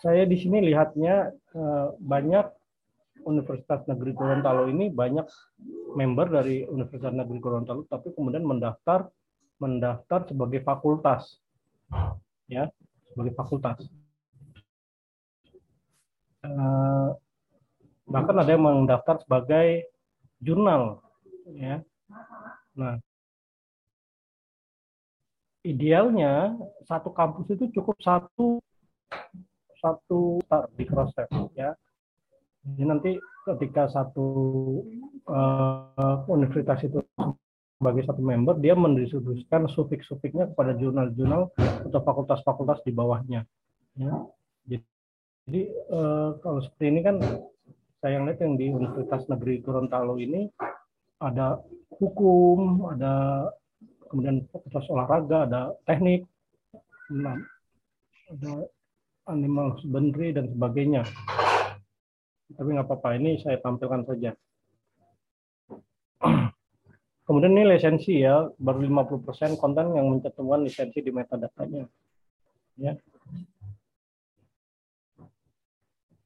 saya 0.04 0.28
di 0.28 0.36
sini 0.36 0.60
lihatnya 0.60 1.32
uh, 1.56 1.96
banyak 1.96 2.44
Universitas 3.24 3.88
Negeri 3.88 4.12
Gorontalo 4.12 4.68
ini 4.68 4.92
banyak 4.92 5.24
member 5.96 6.28
dari 6.28 6.68
Universitas 6.68 7.16
Negeri 7.16 7.40
Gorontalo, 7.40 7.88
tapi 7.88 8.12
kemudian 8.12 8.44
mendaftar 8.44 9.08
mendaftar 9.56 10.28
sebagai 10.28 10.60
fakultas, 10.60 11.40
ya 12.50 12.68
sebagai 13.14 13.32
fakultas. 13.32 13.88
Uh, 16.44 17.16
bahkan 18.04 18.36
ada 18.36 18.50
yang 18.52 18.60
mendaftar 18.60 19.24
sebagai 19.24 19.88
jurnal, 20.44 21.00
ya. 21.56 21.80
Nah, 22.74 22.98
idealnya 25.64 26.58
satu 26.84 27.14
kampus 27.14 27.48
itu 27.54 27.70
cukup 27.80 27.96
satu 28.02 28.60
satu 29.80 30.40
di 30.76 30.84
cross 30.88 31.12
ya 31.56 31.76
jadi 32.64 32.84
nanti 32.88 33.10
ketika 33.44 33.92
satu 33.92 34.28
uh, 35.28 36.24
universitas 36.32 36.80
itu 36.80 37.04
sebagai 37.76 38.08
satu 38.08 38.24
member, 38.24 38.56
dia 38.56 38.72
mendistribusikan 38.72 39.68
sufik-sufiknya 39.68 40.48
kepada 40.48 40.72
jurnal-jurnal 40.80 41.52
atau 41.60 42.00
fakultas-fakultas 42.00 42.80
di 42.88 42.96
bawahnya. 42.96 43.44
Ya. 44.00 44.12
Jadi, 45.44 45.68
uh, 45.92 46.40
kalau 46.40 46.64
seperti 46.64 46.84
ini 46.88 47.00
kan 47.04 47.20
saya 48.00 48.24
lihat 48.24 48.40
yang 48.40 48.56
di 48.56 48.72
Universitas 48.72 49.28
Negeri 49.28 49.60
Gorontalo 49.60 50.16
ini 50.16 50.48
ada 51.20 51.60
hukum, 51.98 52.90
ada 52.90 53.46
kemudian 54.10 54.46
fakultas 54.50 54.86
olahraga, 54.90 55.46
ada 55.46 55.62
teknik, 55.86 56.26
ada 58.30 58.52
animal 59.30 59.74
husbandry 59.78 60.34
dan 60.34 60.50
sebagainya. 60.50 61.02
Tapi 62.54 62.68
nggak 62.76 62.86
apa-apa 62.86 63.16
ini 63.18 63.40
saya 63.40 63.58
tampilkan 63.58 64.04
saja. 64.04 64.30
Kemudian 67.24 67.56
ini 67.56 67.64
lisensi 67.72 68.20
ya 68.20 68.44
baru 68.60 68.84
50% 68.84 69.56
konten 69.56 69.96
yang 69.96 70.12
mencantumkan 70.12 70.60
lisensi 70.60 71.00
di 71.00 71.08
metadatanya. 71.08 71.88
Ya. 72.76 72.92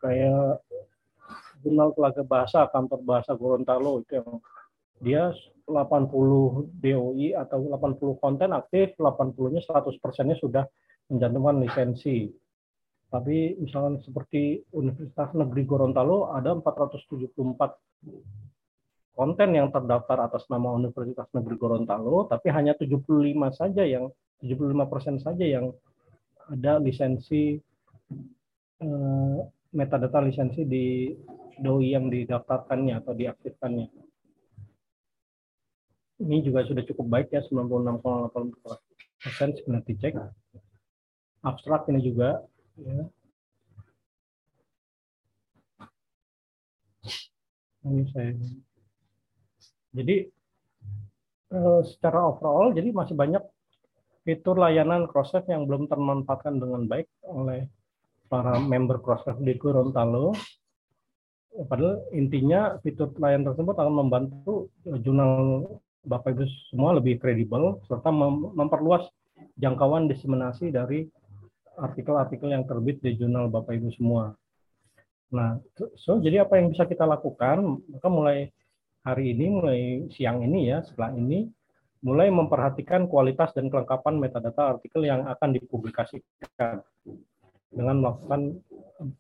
Kayak 0.02 0.62
jurnal 1.62 1.94
telaga 1.94 2.22
bahasa 2.26 2.66
kantor 2.66 3.00
bahasa 3.06 3.30
Gorontalo 3.38 4.02
itu 4.02 4.18
yang 4.18 4.42
dia 4.98 5.30
80 5.68 6.80
DOI 6.80 7.28
atau 7.36 7.58
80 7.68 8.22
konten 8.22 8.50
aktif 8.56 8.96
80-nya 8.96 9.60
100%-nya 9.62 10.36
sudah 10.40 10.64
mencantumkan 11.08 11.60
lisensi 11.64 12.28
tapi 13.08 13.56
misalnya 13.56 14.04
seperti 14.04 14.60
Universitas 14.76 15.32
Negeri 15.32 15.64
Gorontalo 15.64 16.28
ada 16.28 16.52
474 16.52 17.32
konten 19.16 19.48
yang 19.50 19.72
terdaftar 19.72 20.28
atas 20.28 20.44
nama 20.52 20.76
Universitas 20.76 21.24
Negeri 21.32 21.56
Gorontalo, 21.56 22.28
tapi 22.28 22.52
hanya 22.52 22.76
75 22.76 23.08
saja 23.56 23.82
yang 23.82 24.12
75 24.44 24.92
persen 24.92 25.16
saja 25.18 25.40
yang 25.40 25.72
ada 26.52 26.76
lisensi 26.76 27.56
eh, 28.78 29.38
metadata 29.72 30.20
lisensi 30.20 30.62
di 30.68 31.10
doi 31.58 31.96
yang 31.96 32.12
didaftarkannya 32.12 32.94
atau 33.02 33.16
diaktifkannya. 33.16 34.07
Ini 36.18 36.42
juga 36.42 36.66
sudah 36.66 36.82
cukup 36.82 37.06
baik 37.06 37.30
ya 37.30 37.46
96,8 37.46 38.34
persen 39.22 39.48
sebenarnya 39.54 39.86
dicek. 39.86 40.14
Abstrak 41.46 41.86
ini 41.86 42.02
juga 42.02 42.42
ya. 42.74 43.06
Ini 47.86 48.02
saya. 48.10 48.34
Jadi 49.94 50.16
eh, 51.54 51.80
secara 51.86 52.26
overall, 52.26 52.74
jadi 52.74 52.90
masih 52.90 53.14
banyak 53.14 53.40
fitur 54.26 54.58
layanan 54.58 55.06
Crossref 55.06 55.46
yang 55.46 55.64
belum 55.70 55.86
termanfaatkan 55.86 56.58
dengan 56.58 56.84
baik 56.84 57.06
oleh 57.30 57.70
para 58.26 58.58
member 58.58 58.98
Crossref 59.00 59.38
di 59.38 59.54
Gorontalo. 59.54 60.34
Padahal 61.58 62.04
intinya 62.10 62.76
fitur 62.82 63.14
layanan 63.16 63.54
tersebut 63.54 63.74
akan 63.78 63.94
membantu 64.04 64.68
jurnal 65.00 65.64
Bapak 66.08 66.32
Ibu 66.32 66.44
semua 66.72 66.96
lebih 66.96 67.20
kredibel 67.20 67.84
serta 67.84 68.08
memperluas 68.56 69.04
jangkauan 69.60 70.08
diseminasi 70.08 70.72
dari 70.72 71.04
artikel-artikel 71.78 72.48
yang 72.50 72.64
terbit 72.64 72.98
di 73.04 73.14
jurnal 73.14 73.52
Bapak 73.52 73.76
Ibu 73.76 73.92
semua. 73.94 74.32
Nah, 75.28 75.60
so 76.00 76.16
jadi 76.18 76.48
apa 76.48 76.56
yang 76.56 76.72
bisa 76.72 76.88
kita 76.88 77.04
lakukan? 77.04 77.84
Maka 77.92 78.08
mulai 78.08 78.48
hari 79.04 79.36
ini, 79.36 79.46
mulai 79.52 79.80
siang 80.16 80.40
ini 80.40 80.72
ya, 80.72 80.80
setelah 80.80 81.12
ini, 81.12 81.52
mulai 82.00 82.32
memperhatikan 82.32 83.04
kualitas 83.10 83.52
dan 83.52 83.68
kelengkapan 83.68 84.16
metadata 84.16 84.72
artikel 84.74 85.04
yang 85.04 85.28
akan 85.28 85.52
dipublikasikan 85.52 86.80
dengan 87.68 87.96
melakukan 88.00 88.56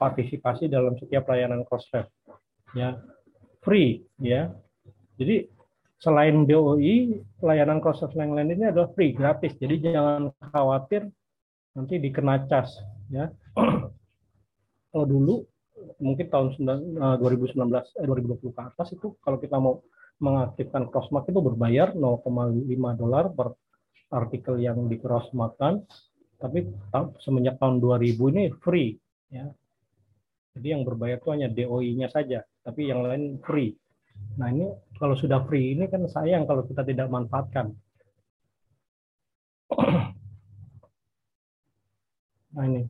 partisipasi 0.00 0.72
dalam 0.72 0.96
setiap 0.96 1.28
layanan 1.28 1.62
Crossref. 1.68 2.08
Ya, 2.72 2.96
free 3.60 4.08
ya. 4.18 4.48
Jadi 5.20 5.50
selain 5.98 6.46
DOI, 6.46 7.22
layanan 7.42 7.82
Crossref 7.82 8.14
yang 8.14 8.34
lain 8.34 8.54
ini 8.54 8.70
adalah 8.70 8.90
free, 8.94 9.14
gratis. 9.14 9.54
Jadi 9.58 9.90
jangan 9.90 10.30
khawatir 10.54 11.06
nanti 11.74 11.98
dikena 11.98 12.46
cas 12.46 12.70
ya. 13.10 13.30
kalau 14.92 15.06
dulu 15.06 15.34
mungkin 16.02 16.26
tahun 16.26 16.46
2019 17.22 17.54
eh, 18.02 18.06
2020 18.06 18.50
ke 18.50 18.62
atas 18.62 18.88
itu 18.94 19.14
kalau 19.22 19.38
kita 19.38 19.56
mau 19.62 19.78
mengaktifkan 20.18 20.90
crossmark 20.90 21.30
itu 21.30 21.38
berbayar 21.38 21.94
0,5 21.94 22.66
dolar 22.98 23.30
per 23.30 23.54
artikel 24.10 24.58
yang 24.58 24.90
di 24.90 24.98
crossmarkan 24.98 25.86
tapi 26.38 26.66
semenjak 27.22 27.62
tahun 27.62 27.78
2000 27.78 28.32
ini 28.34 28.42
free 28.58 28.98
ya 29.30 29.46
jadi 30.58 30.74
yang 30.74 30.82
berbayar 30.82 31.22
itu 31.22 31.30
hanya 31.30 31.48
DOI-nya 31.50 32.08
saja 32.10 32.42
tapi 32.66 32.90
yang 32.90 33.06
lain 33.06 33.38
free 33.46 33.78
nah 34.38 34.48
ini 34.50 34.70
kalau 34.98 35.18
sudah 35.18 35.42
free 35.46 35.74
ini 35.74 35.90
kan 35.90 36.06
sayang 36.06 36.46
kalau 36.46 36.62
kita 36.66 36.82
tidak 36.86 37.10
manfaatkan 37.10 37.74
Nah 42.58 42.66
ini, 42.66 42.82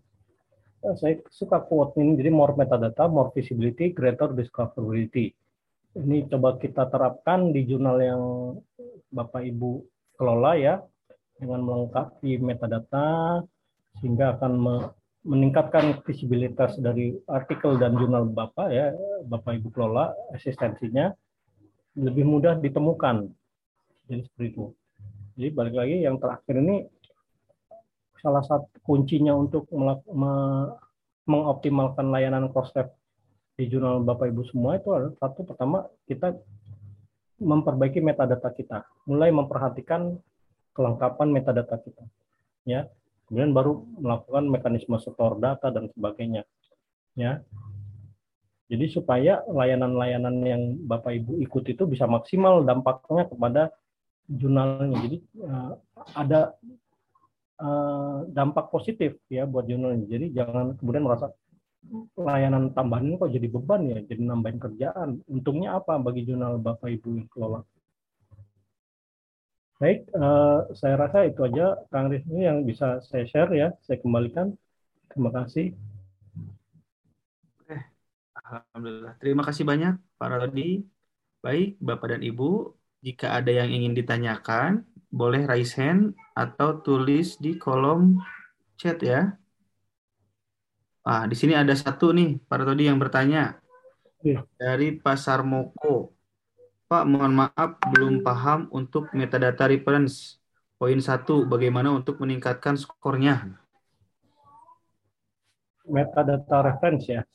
eh, 0.81 0.95
saya 0.97 1.21
suka 1.29 1.61
quote 1.61 2.01
ini, 2.01 2.17
jadi 2.17 2.33
more 2.33 2.57
metadata, 2.57 3.05
more 3.05 3.29
visibility, 3.37 3.93
greater 3.93 4.33
discoverability. 4.33 5.37
Ini 5.93 6.25
coba 6.33 6.57
kita 6.57 6.89
terapkan 6.89 7.53
di 7.53 7.69
jurnal 7.69 8.01
yang 8.01 8.23
Bapak 9.13 9.45
Ibu 9.45 9.85
kelola 10.17 10.57
ya, 10.57 10.75
dengan 11.37 11.69
melengkapi 11.69 12.41
metadata, 12.41 13.45
sehingga 14.01 14.41
akan 14.41 14.53
meningkatkan 15.29 16.01
visibilitas 16.09 16.81
dari 16.81 17.13
artikel 17.29 17.77
dan 17.77 17.93
jurnal 18.01 18.25
Bapak 18.33 18.73
ya, 18.73 18.97
Bapak 19.29 19.61
Ibu 19.61 19.69
kelola, 19.77 20.17
eksistensinya 20.33 21.13
lebih 22.01 22.25
mudah 22.25 22.57
ditemukan. 22.57 23.29
Jadi 24.09 24.25
seperti 24.25 24.47
itu. 24.57 24.65
Jadi 25.37 25.49
balik 25.53 25.77
lagi 25.77 26.01
yang 26.01 26.17
terakhir 26.17 26.57
ini 26.65 26.89
salah 28.25 28.41
satu 28.41 28.73
kuncinya 28.83 29.37
untuk 29.37 29.69
mengoptimalkan 31.29 32.09
layanan 32.09 32.49
cross-tab 32.49 32.97
di 33.55 33.69
jurnal 33.69 34.01
Bapak 34.03 34.33
Ibu 34.33 34.49
semua 34.49 34.81
itu 34.81 34.91
adalah 34.97 35.13
satu 35.21 35.45
pertama 35.45 35.85
kita 36.09 36.33
memperbaiki 37.39 38.01
metadata 38.01 38.51
kita, 38.51 38.83
mulai 39.07 39.31
memperhatikan 39.31 40.17
kelengkapan 40.75 41.29
metadata 41.31 41.79
kita, 41.79 42.03
ya. 42.67 42.91
Kemudian 43.29 43.53
baru 43.53 43.85
melakukan 44.01 44.49
mekanisme 44.49 44.97
store 44.97 45.37
data 45.37 45.69
dan 45.69 45.93
sebagainya, 45.93 46.49
ya. 47.13 47.45
Jadi 48.69 48.85
supaya 48.93 49.45
layanan-layanan 49.49 50.37
yang 50.45 50.63
Bapak 50.85 51.13
Ibu 51.13 51.41
ikut 51.41 51.65
itu 51.73 51.89
bisa 51.89 52.05
maksimal 52.05 52.65
dampaknya 52.65 53.25
kepada 53.25 53.63
jurnalnya. 54.29 54.97
Jadi 55.09 55.17
uh, 55.41 55.73
ada 56.13 56.53
uh, 57.61 58.29
dampak 58.29 58.69
positif 58.69 59.17
ya 59.33 59.49
buat 59.49 59.65
jurnal 59.65 59.97
ini. 59.97 60.07
Jadi 60.09 60.27
jangan 60.37 60.77
kemudian 60.77 61.05
merasa 61.05 61.33
layanan 62.21 62.77
tambahan 62.77 63.09
ini 63.09 63.17
kok 63.17 63.33
jadi 63.33 63.49
beban 63.49 63.83
ya, 63.89 63.99
jadi 64.05 64.21
nambahin 64.21 64.61
kerjaan. 64.61 65.09
Untungnya 65.33 65.81
apa 65.81 65.97
bagi 65.97 66.29
jurnal 66.29 66.61
Bapak 66.61 66.93
Ibu 66.93 67.09
yang 67.25 67.29
kelola? 67.33 67.65
Baik, 69.79 70.11
uh, 70.11 70.67
saya 70.75 70.99
rasa 70.99 71.23
itu 71.31 71.39
aja 71.47 71.79
Kang 71.95 72.11
Rizmi 72.11 72.43
yang 72.43 72.67
bisa 72.67 72.99
saya 73.07 73.23
share 73.31 73.55
ya. 73.55 73.71
Saya 73.87 74.03
kembalikan. 74.03 74.51
Terima 75.07 75.31
kasih. 75.31 75.71
Alhamdulillah. 78.49 79.15
Terima 79.21 79.43
kasih 79.45 79.65
banyak 79.69 79.95
Pak 80.17 80.29
Rodi. 80.33 80.83
Baik, 81.39 81.79
Bapak 81.79 82.17
dan 82.17 82.23
Ibu, 82.27 82.75
jika 83.05 83.39
ada 83.39 83.55
yang 83.55 83.71
ingin 83.71 83.95
ditanyakan, 83.95 84.83
boleh 85.15 85.47
raise 85.47 85.79
hand 85.79 86.19
atau 86.35 86.83
tulis 86.83 87.39
di 87.39 87.55
kolom 87.55 88.19
chat 88.75 88.99
ya. 88.99 89.39
Ah, 91.07 91.25
di 91.31 91.39
sini 91.39 91.55
ada 91.55 91.73
satu 91.79 92.11
nih, 92.11 92.43
Pak 92.43 92.67
Rodi 92.67 92.91
yang 92.91 92.99
bertanya. 92.99 93.63
Ya. 94.27 94.43
Dari 94.59 94.99
Pasar 94.99 95.47
Moko. 95.47 96.18
Pak, 96.89 97.05
mohon 97.05 97.37
maaf 97.37 97.77
belum 97.93 98.25
paham 98.25 98.65
untuk 98.73 99.13
metadata 99.13 99.69
reference. 99.69 100.41
Poin 100.81 100.97
satu, 101.05 101.45
bagaimana 101.45 101.93
untuk 101.93 102.17
meningkatkan 102.17 102.81
skornya? 102.81 103.61
Metadata 105.85 106.65
reference 106.65 107.05
ya. 107.05 107.29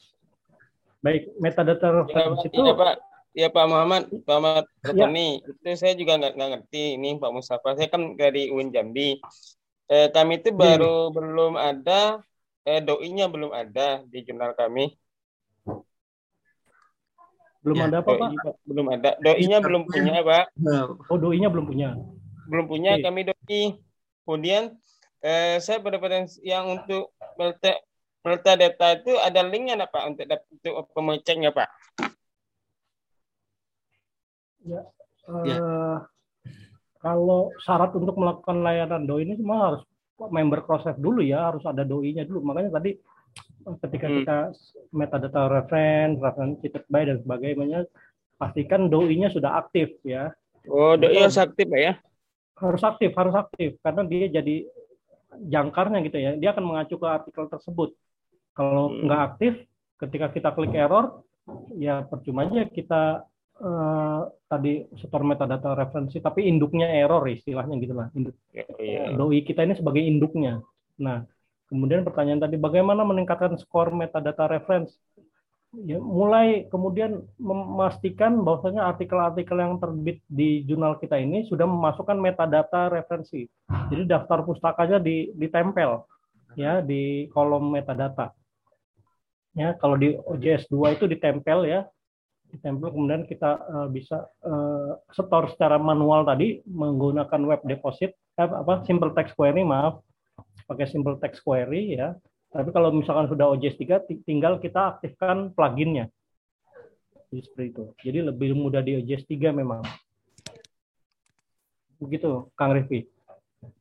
Baik, 1.06 1.30
metadata 1.38 1.86
ya, 1.86 1.94
reference 2.02 2.42
ya, 2.42 2.50
itu 2.50 2.62
ya, 2.66 2.74
Pak. 2.74 2.96
Ya 3.34 3.48
Pak 3.50 3.66
Muhammad, 3.66 4.04
Pak 4.26 4.38
Muhammad 4.42 4.66
ya. 4.94 5.10
itu 5.10 5.70
saya 5.74 5.94
juga 5.98 6.22
nggak 6.22 6.38
ngerti 6.38 6.98
ini 6.98 7.18
Pak 7.18 7.34
Mustafa. 7.34 7.78
Saya 7.78 7.90
kan 7.94 8.14
dari 8.18 8.50
UIN 8.50 8.74
Jambi. 8.74 9.18
Eh, 9.90 10.08
kami 10.10 10.42
itu 10.42 10.50
baru 10.54 11.10
hmm. 11.10 11.14
belum 11.14 11.54
ada 11.58 12.22
eh, 12.66 12.82
doinya 12.82 13.30
belum 13.30 13.54
ada 13.54 14.02
di 14.06 14.22
jurnal 14.26 14.58
kami. 14.58 14.98
Belum 17.64 17.78
ya, 17.80 17.84
ada 17.88 17.98
apa 18.04 18.12
Pak? 18.20 18.30
Pak? 18.36 18.56
Belum 18.68 18.86
ada. 18.92 19.10
Doinya 19.24 19.58
belum 19.64 19.82
punya 19.88 20.20
Pak. 20.20 20.46
Oh 21.08 21.18
doinya 21.18 21.48
belum 21.48 21.66
punya. 21.66 21.96
Belum 22.52 22.66
punya 22.68 23.00
Oke. 23.00 23.04
kami 23.08 23.22
doi. 23.24 23.64
Kemudian 24.28 24.76
eh, 25.24 25.58
saya 25.64 25.80
pada 25.80 26.00
yang 26.44 26.84
untuk 26.84 27.16
data 28.60 28.88
itu 29.00 29.16
ada 29.20 29.42
linknya 29.44 29.88
Pak 29.88 30.04
untuk 30.12 30.26
untuk 30.28 30.74
pemeceknya 30.92 31.56
Pak. 31.56 31.70
Ya, 34.64 34.80
uh, 35.28 35.44
ya. 35.44 35.60
Kalau 37.04 37.52
syarat 37.60 37.92
untuk 38.00 38.16
melakukan 38.16 38.64
layanan 38.64 39.04
doi 39.04 39.28
ini 39.28 39.36
semua 39.36 39.76
harus 39.76 39.84
member 40.32 40.64
cross 40.64 40.88
dulu 40.96 41.20
ya, 41.20 41.52
harus 41.52 41.64
ada 41.68 41.84
doi-nya 41.84 42.24
dulu. 42.24 42.48
Makanya 42.48 42.80
tadi 42.80 42.96
ketika 43.84 44.08
hmm. 44.08 44.16
kita 44.22 44.38
metadata 44.92 45.42
reference, 45.50 46.18
reference 46.20 46.56
cited 46.62 46.86
by 46.92 47.04
dan 47.08 47.18
sebagainya, 47.24 47.80
pastikan 48.38 48.92
doi-nya 48.92 49.32
sudah 49.32 49.60
aktif 49.60 49.94
ya. 50.04 50.32
Oh, 50.68 50.96
doi 50.96 51.20
harus 51.20 51.40
aktif 51.40 51.68
ya? 51.72 52.00
Harus 52.60 52.84
aktif, 52.84 53.12
harus 53.16 53.36
aktif 53.36 53.76
karena 53.84 54.04
dia 54.08 54.28
jadi 54.30 54.56
jangkarnya 55.34 56.00
gitu 56.08 56.18
ya. 56.20 56.32
Dia 56.38 56.54
akan 56.54 56.66
mengacu 56.68 56.96
ke 57.00 57.08
artikel 57.08 57.46
tersebut. 57.50 57.96
Kalau 58.54 58.92
hmm. 58.92 59.10
nggak 59.10 59.22
aktif, 59.34 59.54
ketika 59.98 60.28
kita 60.30 60.50
klik 60.54 60.76
error, 60.76 61.24
ya 61.76 62.06
percuma 62.06 62.48
aja 62.48 62.70
kita 62.70 63.26
uh, 63.60 64.22
tadi 64.48 64.86
store 65.02 65.26
metadata 65.26 65.74
referensi, 65.74 66.22
tapi 66.22 66.46
induknya 66.46 66.92
error 66.92 67.26
istilahnya 67.26 67.76
gitulah. 67.82 68.08
Induk. 68.14 68.36
Yeah, 68.54 68.70
yeah. 68.78 69.08
Doi 69.18 69.42
kita 69.42 69.66
ini 69.66 69.74
sebagai 69.74 70.04
induknya. 70.04 70.62
Nah, 71.02 71.26
kemudian 71.74 72.06
pertanyaan 72.06 72.46
tadi, 72.46 72.62
bagaimana 72.62 73.02
meningkatkan 73.02 73.58
skor 73.58 73.90
metadata 73.90 74.46
reference? 74.46 74.94
Ya, 75.74 75.98
mulai 75.98 76.70
kemudian 76.70 77.26
memastikan 77.42 78.46
bahwasanya 78.46 78.94
artikel-artikel 78.94 79.58
yang 79.58 79.82
terbit 79.82 80.22
di 80.30 80.62
jurnal 80.70 81.02
kita 81.02 81.18
ini 81.18 81.50
sudah 81.50 81.66
memasukkan 81.66 82.14
metadata 82.14 82.94
referensi. 82.94 83.50
Jadi 83.90 84.06
daftar 84.06 84.46
pustakanya 84.46 85.02
di, 85.02 85.34
ditempel 85.34 86.06
ya 86.54 86.82
di 86.82 87.26
kolom 87.34 87.74
metadata 87.74 88.34
ya 89.54 89.78
kalau 89.78 89.98
di 89.98 90.18
OJS 90.18 90.70
2 90.70 90.98
itu 90.98 91.06
ditempel 91.10 91.66
ya 91.70 91.86
ditempel 92.54 92.94
kemudian 92.94 93.26
kita 93.26 93.52
uh, 93.66 93.88
bisa 93.90 94.30
uh, 94.46 94.98
store 95.14 95.50
secara 95.54 95.82
manual 95.82 96.26
tadi 96.26 96.62
menggunakan 96.70 97.42
web 97.50 97.62
deposit 97.66 98.14
eh, 98.38 98.50
apa 98.50 98.86
simple 98.86 99.14
text 99.18 99.34
query 99.34 99.66
maaf 99.66 100.02
pakai 100.66 100.86
simple 100.90 101.20
text 101.20 101.44
query 101.44 101.98
ya. 101.98 102.16
Tapi 102.54 102.70
kalau 102.70 102.94
misalkan 102.94 103.26
sudah 103.26 103.50
OJS 103.50 103.82
3 103.82 104.26
tinggal 104.26 104.62
kita 104.62 104.98
aktifkan 104.98 105.50
pluginnya. 105.58 106.10
Jadi 107.34 107.42
seperti 107.50 107.66
itu. 107.74 107.84
Jadi 108.06 108.20
lebih 108.30 108.54
mudah 108.54 108.86
di 108.86 109.02
OJS 109.02 109.26
3 109.26 109.50
memang. 109.54 109.82
Begitu 111.98 112.52
Kang 112.54 112.78
Rifki. 112.78 113.10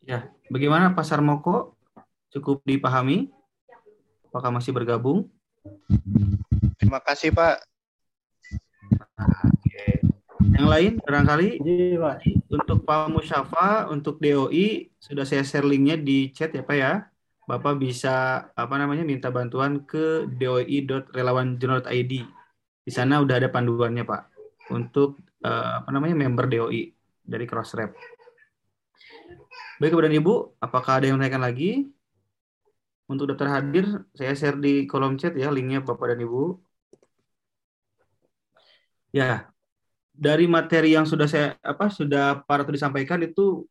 Ya 0.06 0.30
bagaimana 0.48 0.94
pasar 0.94 1.20
moko? 1.20 1.76
Cukup 2.32 2.64
dipahami? 2.64 3.28
Apakah 4.32 4.48
masih 4.48 4.72
bergabung? 4.72 5.28
Terima 6.80 6.96
kasih 7.04 7.28
Pak. 7.28 7.71
Yang 10.50 10.68
lain 10.68 10.92
barangkali 10.98 11.48
untuk 12.50 12.82
Pak 12.82 13.06
Musyafa 13.14 13.86
untuk 13.86 14.18
DOI 14.18 14.90
sudah 14.98 15.22
saya 15.22 15.46
share 15.46 15.62
linknya 15.62 15.94
di 15.94 16.34
chat 16.34 16.50
ya 16.50 16.66
Pak 16.66 16.76
ya. 16.76 17.06
Bapak 17.46 17.78
bisa 17.78 18.48
apa 18.54 18.74
namanya 18.78 19.06
minta 19.06 19.30
bantuan 19.30 19.86
ke 19.86 20.26
doi.relawanjournal.id. 20.26 22.12
Di 22.82 22.90
sana 22.90 23.22
udah 23.22 23.38
ada 23.38 23.46
panduannya 23.50 24.02
Pak 24.02 24.22
untuk 24.74 25.22
uh, 25.46 25.82
apa 25.82 25.90
namanya 25.94 26.18
member 26.18 26.50
DOI 26.50 26.90
dari 27.22 27.46
Crossrep. 27.46 27.94
Baik 29.78 29.94
kepada 29.94 30.10
Ibu, 30.10 30.62
apakah 30.62 31.02
ada 31.02 31.10
yang 31.10 31.18
menanyakan 31.18 31.42
lagi? 31.42 31.90
Untuk 33.10 33.34
daftar 33.34 33.60
hadir, 33.60 34.06
saya 34.14 34.32
share 34.34 34.58
di 34.58 34.86
kolom 34.86 35.18
chat 35.18 35.34
ya 35.34 35.50
linknya 35.50 35.82
Bapak 35.82 36.14
dan 36.14 36.22
Ibu. 36.22 36.58
Ya, 39.12 39.51
dari 40.12 40.44
materi 40.44 40.92
yang 40.92 41.08
sudah 41.08 41.26
saya 41.26 41.56
apa 41.64 41.88
sudah 41.88 42.44
para 42.44 42.62
tuh 42.62 42.76
disampaikan 42.76 43.18
itu 43.24 43.64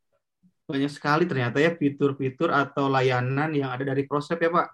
banyak 0.66 0.90
sekali 0.90 1.24
ternyata 1.26 1.62
ya 1.62 1.74
fitur-fitur 1.74 2.50
atau 2.50 2.90
layanan 2.90 3.54
yang 3.54 3.70
ada 3.70 3.94
dari 3.94 4.04
Prosep 4.04 4.42
ya 4.42 4.50
Pak. 4.50 4.68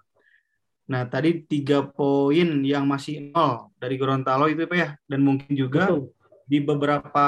Nah 0.89 1.05
tadi 1.05 1.45
tiga 1.45 1.85
poin 1.85 2.65
yang 2.65 2.89
masih 2.89 3.29
nol 3.29 3.69
dari 3.77 3.95
Gorontalo 3.95 4.49
itu 4.49 4.65
Pak 4.65 4.77
ya 4.77 4.89
dan 5.05 5.21
mungkin 5.21 5.53
juga 5.53 5.89
Betul. 5.89 6.09
di 6.49 6.57
beberapa 6.61 7.25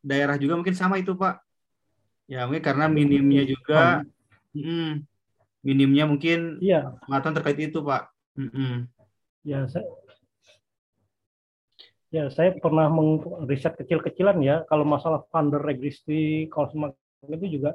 daerah 0.00 0.36
juga 0.40 0.56
mungkin 0.56 0.76
sama 0.76 0.96
itu 0.96 1.12
Pak. 1.12 1.40
Ya 2.28 2.48
mungkin 2.48 2.64
karena 2.64 2.88
minimnya 2.88 3.44
juga. 3.44 4.00
Hmm 4.56 5.04
minimnya 5.64 6.04
mungkin 6.04 6.60
iya. 6.60 6.92
pengetahuan 7.08 7.34
terkait 7.40 7.58
itu 7.72 7.80
Pak. 7.80 8.12
Mm 8.36 8.48
-hmm. 8.52 8.74
Ya 9.48 9.64
saya 9.64 9.88
ya 12.14 12.30
saya 12.30 12.54
pernah 12.54 12.86
mengriset 12.86 13.74
kecil-kecilan 13.74 14.38
ya 14.38 14.62
kalau 14.70 14.86
masalah 14.86 15.26
funder 15.34 15.58
registry 15.58 16.46
kalau 16.46 16.70
semacam 16.70 16.94
itu 17.34 17.58
juga 17.58 17.74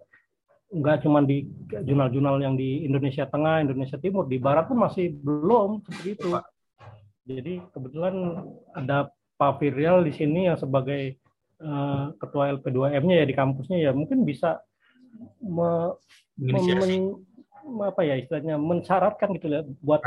nggak 0.70 1.04
cuma 1.04 1.20
di 1.26 1.50
jurnal-jurnal 1.68 2.38
yang 2.40 2.54
di 2.54 2.86
Indonesia 2.86 3.26
Tengah, 3.26 3.66
Indonesia 3.66 3.98
Timur, 3.98 4.30
di 4.30 4.38
Barat 4.38 4.70
pun 4.70 4.78
masih 4.78 5.18
belum 5.18 5.82
seperti 5.82 6.10
itu. 6.14 6.30
Jadi 7.26 7.54
kebetulan 7.74 8.46
ada 8.78 9.10
Pak 9.36 9.60
Viryal 9.60 10.06
di 10.06 10.14
sini 10.14 10.46
yang 10.46 10.62
sebagai 10.62 11.18
uh, 11.60 12.14
ketua 12.22 12.54
LP2M-nya 12.54 13.16
ya 13.18 13.26
di 13.26 13.36
kampusnya 13.36 13.78
ya 13.82 13.92
mungkin 13.98 14.22
bisa 14.22 14.62
me, 15.42 15.98
apa 17.82 18.02
ya 18.06 18.16
istilahnya 18.22 18.62
mensyaratkan 18.62 19.34
gitu 19.42 19.50
ya 19.50 19.66
buat. 19.82 20.06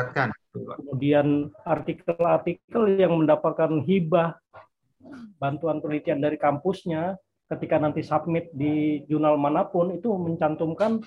Kemudian 0.53 1.48
artikel-artikel 1.64 2.82
yang 3.00 3.24
mendapatkan 3.24 3.80
hibah 3.82 4.36
bantuan 5.40 5.80
penelitian 5.82 6.22
dari 6.22 6.36
kampusnya 6.38 7.16
ketika 7.50 7.76
nanti 7.80 8.00
submit 8.05 8.48
di 8.55 9.05
jurnal 9.09 9.36
mana 9.36 9.66
pun 9.66 9.92
itu 9.92 10.09
mencantumkan 10.14 11.03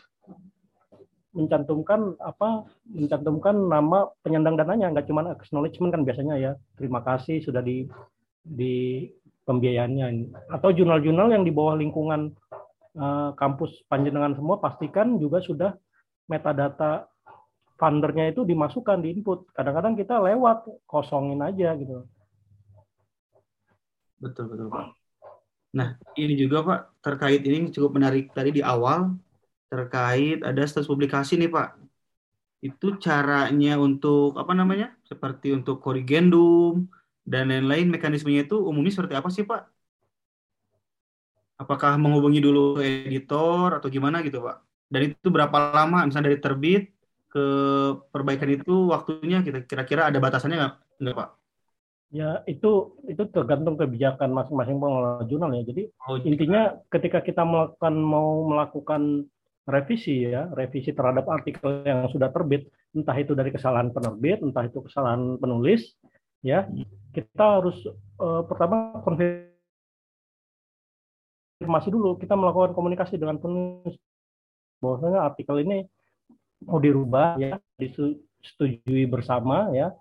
mencantumkan 1.36 2.16
apa 2.24 2.64
mencantumkan 2.88 3.56
nama 3.68 4.08
penyandang 4.24 4.56
dananya. 4.56 4.92
Nggak 4.96 5.08
cuma 5.12 5.36
acknowledgement 5.36 5.92
kan 5.92 6.02
biasanya 6.08 6.36
ya. 6.40 6.52
Terima 6.80 7.04
kasih 7.04 7.44
sudah 7.44 7.60
di 7.60 7.86
di 8.40 9.06
pembiayaannya. 9.44 10.32
Atau 10.56 10.72
jurnal-jurnal 10.72 11.36
yang 11.36 11.44
di 11.44 11.52
bawah 11.52 11.76
lingkungan 11.76 12.32
uh, 12.96 13.36
kampus 13.36 13.84
panjenengan 13.92 14.34
semua 14.34 14.64
pastikan 14.64 15.20
juga 15.20 15.44
sudah 15.44 15.76
metadata 16.32 17.06
fundernya 17.76 18.32
itu 18.32 18.48
dimasukkan 18.48 19.04
di 19.04 19.20
input. 19.20 19.52
Kadang-kadang 19.52 20.00
kita 20.00 20.20
lewat 20.20 20.68
kosongin 20.88 21.44
aja 21.44 21.76
gitu. 21.76 22.08
Betul 24.20 24.48
betul 24.48 24.72
Pak. 24.72 24.96
Nah 25.76 26.00
ini 26.16 26.40
juga 26.40 26.64
Pak 26.64 26.80
terkait 27.04 27.44
ini 27.44 27.68
cukup 27.70 28.00
menarik 28.00 28.32
tadi 28.32 28.56
di 28.56 28.64
awal 28.64 29.12
terkait 29.68 30.40
ada 30.40 30.64
status 30.64 30.88
publikasi 30.88 31.36
nih 31.36 31.52
Pak. 31.52 31.70
Itu 32.64 32.96
caranya 32.98 33.76
untuk 33.76 34.40
apa 34.40 34.56
namanya? 34.56 34.96
Seperti 35.04 35.52
untuk 35.52 35.84
korrigendum 35.84 36.88
dan 37.28 37.52
lain-lain 37.52 37.92
mekanismenya 37.92 38.48
itu 38.48 38.56
umumnya 38.56 38.96
seperti 38.96 39.20
apa 39.20 39.28
sih 39.28 39.44
Pak? 39.44 39.68
Apakah 41.60 42.00
menghubungi 42.00 42.40
dulu 42.40 42.80
editor 42.80 43.80
atau 43.80 43.88
gimana 43.92 44.24
gitu 44.24 44.40
Pak? 44.40 44.64
Dan 44.88 45.12
itu 45.12 45.28
berapa 45.28 45.76
lama 45.76 46.08
misalnya 46.08 46.32
dari 46.32 46.40
terbit 46.40 46.95
ke 47.36 47.46
perbaikan 48.16 48.48
itu 48.48 48.88
waktunya 48.88 49.44
kita 49.44 49.68
kira-kira 49.68 50.08
ada 50.08 50.24
batasannya 50.24 50.56
nggak 50.56 50.76
nggak 51.04 51.16
Pak? 51.20 51.30
Ya 52.16 52.40
itu 52.48 52.96
itu 53.12 53.28
tergantung 53.28 53.76
kebijakan 53.76 54.32
masing-masing 54.32 54.80
pengelola 54.80 55.28
jurnal 55.28 55.52
ya. 55.52 55.68
Jadi 55.68 55.92
oh, 56.08 56.16
intinya 56.24 56.80
ketika 56.88 57.20
kita 57.20 57.44
melakukan 57.44 57.92
mau 58.00 58.48
melakukan 58.48 59.28
revisi 59.68 60.32
ya, 60.32 60.48
revisi 60.56 60.96
terhadap 60.96 61.28
artikel 61.28 61.84
yang 61.84 62.08
sudah 62.08 62.32
terbit, 62.32 62.72
entah 62.96 63.20
itu 63.20 63.36
dari 63.36 63.52
kesalahan 63.52 63.92
penerbit, 63.92 64.40
entah 64.40 64.64
itu 64.64 64.80
kesalahan 64.88 65.36
penulis, 65.36 65.92
ya 66.40 66.64
kita 67.12 67.60
harus 67.60 67.76
uh, 68.24 68.48
pertama 68.48 69.04
konfirmasi 69.04 69.44
dulu. 71.92 72.16
Kita 72.16 72.40
melakukan 72.40 72.72
komunikasi 72.72 73.20
dengan 73.20 73.44
penulis 73.44 74.00
bahwasanya 74.80 75.20
artikel 75.28 75.60
ini 75.68 75.84
mau 76.64 76.80
dirubah 76.80 77.36
ya, 77.42 77.60
disetujui 77.76 79.10
bersama 79.10 79.74
ya 79.76 79.92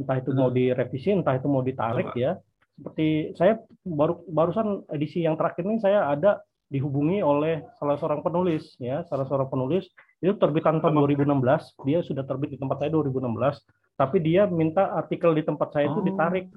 entah 0.00 0.16
itu 0.18 0.30
mau 0.32 0.50
direvisi, 0.50 1.12
entah 1.12 1.36
itu 1.36 1.46
mau 1.46 1.62
ditarik 1.62 2.12
ya. 2.16 2.40
Seperti 2.74 3.36
saya 3.36 3.60
baru 3.84 4.24
barusan 4.26 4.88
edisi 4.90 5.22
yang 5.22 5.36
terakhir 5.36 5.62
ini 5.68 5.78
saya 5.78 6.08
ada 6.08 6.40
dihubungi 6.72 7.20
oleh 7.20 7.60
salah 7.76 8.00
seorang 8.00 8.24
penulis 8.24 8.74
ya, 8.80 9.04
salah 9.06 9.28
seorang 9.28 9.52
penulis 9.52 9.84
itu 10.24 10.32
terbitan 10.40 10.80
tahun 10.80 11.04
2016, 11.04 11.84
dia 11.84 12.00
sudah 12.00 12.24
terbit 12.24 12.56
di 12.56 12.58
tempat 12.58 12.80
saya 12.80 12.90
2016, 12.96 13.98
tapi 13.98 14.16
dia 14.24 14.48
minta 14.48 14.88
artikel 14.96 15.36
di 15.36 15.44
tempat 15.44 15.68
saya 15.74 15.92
itu 15.92 16.00
oh. 16.00 16.06
ditarik. 16.06 16.48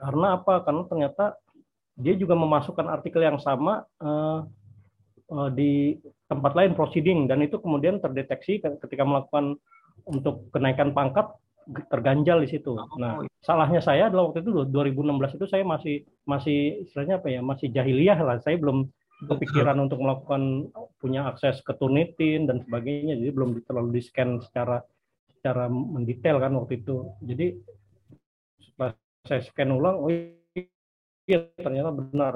Karena 0.00 0.40
apa? 0.40 0.64
Karena 0.64 0.88
ternyata 0.88 1.36
dia 2.00 2.16
juga 2.16 2.32
memasukkan 2.32 2.88
artikel 2.88 3.20
yang 3.20 3.36
sama 3.36 3.84
uh, 4.00 4.48
uh, 5.28 5.48
di 5.52 6.00
tempat 6.30 6.54
lain 6.54 6.78
proceeding 6.78 7.26
dan 7.26 7.42
itu 7.42 7.58
kemudian 7.58 7.98
terdeteksi 7.98 8.62
ketika 8.62 9.02
melakukan 9.02 9.58
untuk 10.06 10.46
kenaikan 10.54 10.94
pangkat 10.94 11.26
terganjal 11.90 12.40
di 12.40 12.48
situ. 12.50 12.78
Oh, 12.78 12.86
nah, 12.96 13.20
iya. 13.20 13.28
salahnya 13.42 13.82
saya 13.82 14.08
adalah 14.08 14.30
waktu 14.30 14.46
itu 14.46 14.64
2016 14.70 15.36
itu 15.36 15.46
saya 15.50 15.62
masih 15.66 16.06
masih 16.24 16.86
istilahnya 16.86 17.20
apa 17.20 17.28
ya, 17.28 17.40
masih 17.42 17.68
jahiliyah 17.74 18.18
lah. 18.22 18.38
Saya 18.42 18.56
belum 18.56 18.88
kepikiran 19.20 19.76
untuk 19.76 20.00
melakukan 20.00 20.72
punya 20.96 21.28
akses 21.28 21.60
ke 21.60 21.76
Turnitin 21.76 22.48
dan 22.48 22.64
sebagainya, 22.64 23.20
jadi 23.20 23.30
belum 23.36 23.60
terlalu 23.68 24.00
di 24.00 24.02
scan 24.02 24.40
secara 24.40 24.80
secara 25.28 25.68
mendetail 25.68 26.40
kan 26.40 26.56
waktu 26.56 26.80
itu. 26.80 27.04
Jadi 27.20 27.46
setelah 28.64 28.96
saya 29.28 29.40
scan 29.44 29.70
ulang, 29.76 29.96
oh 30.00 30.10
iya 31.28 31.38
ternyata 31.60 31.90
benar. 31.92 32.34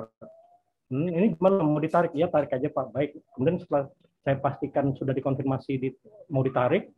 Hmm, 0.93 1.09
ini 1.09 1.33
gimana 1.33 1.65
mau 1.65 1.81
ditarik? 1.81 2.13
Ya 2.13 2.29
tarik 2.29 2.53
aja 2.53 2.69
Pak. 2.69 2.93
Baik. 2.93 3.11
Kemudian 3.37 3.57
setelah 3.61 3.89
saya 4.25 4.37
pastikan 4.41 4.97
sudah 4.97 5.13
dikonfirmasi 5.13 5.73
di, 5.77 5.89
mau 6.33 6.41
ditarik, 6.41 6.89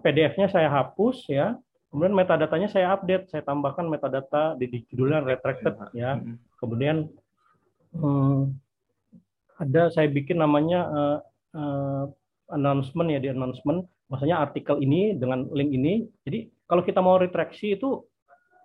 PDF-nya 0.00 0.48
saya 0.48 0.68
hapus 0.72 1.28
ya. 1.28 1.56
Kemudian 1.92 2.16
metadatanya 2.16 2.72
saya 2.72 2.96
update, 2.96 3.28
saya 3.28 3.44
tambahkan 3.44 3.84
metadata 3.84 4.56
di, 4.56 4.64
di 4.64 4.78
judulnya 4.88 5.20
retracted 5.20 5.76
ya. 5.92 6.16
Kemudian 6.56 7.12
hmm, 7.92 8.56
ada 9.60 9.92
saya 9.92 10.08
bikin 10.08 10.40
namanya 10.40 10.80
uh, 10.88 11.18
uh, 11.52 12.04
announcement 12.56 13.12
ya 13.12 13.20
di 13.20 13.28
announcement, 13.28 13.84
maksudnya 14.08 14.40
artikel 14.40 14.80
ini 14.80 15.12
dengan 15.20 15.44
link 15.52 15.70
ini. 15.72 16.08
Jadi 16.24 16.48
kalau 16.64 16.80
kita 16.80 17.04
mau 17.04 17.20
retraksi 17.20 17.76
itu 17.76 18.08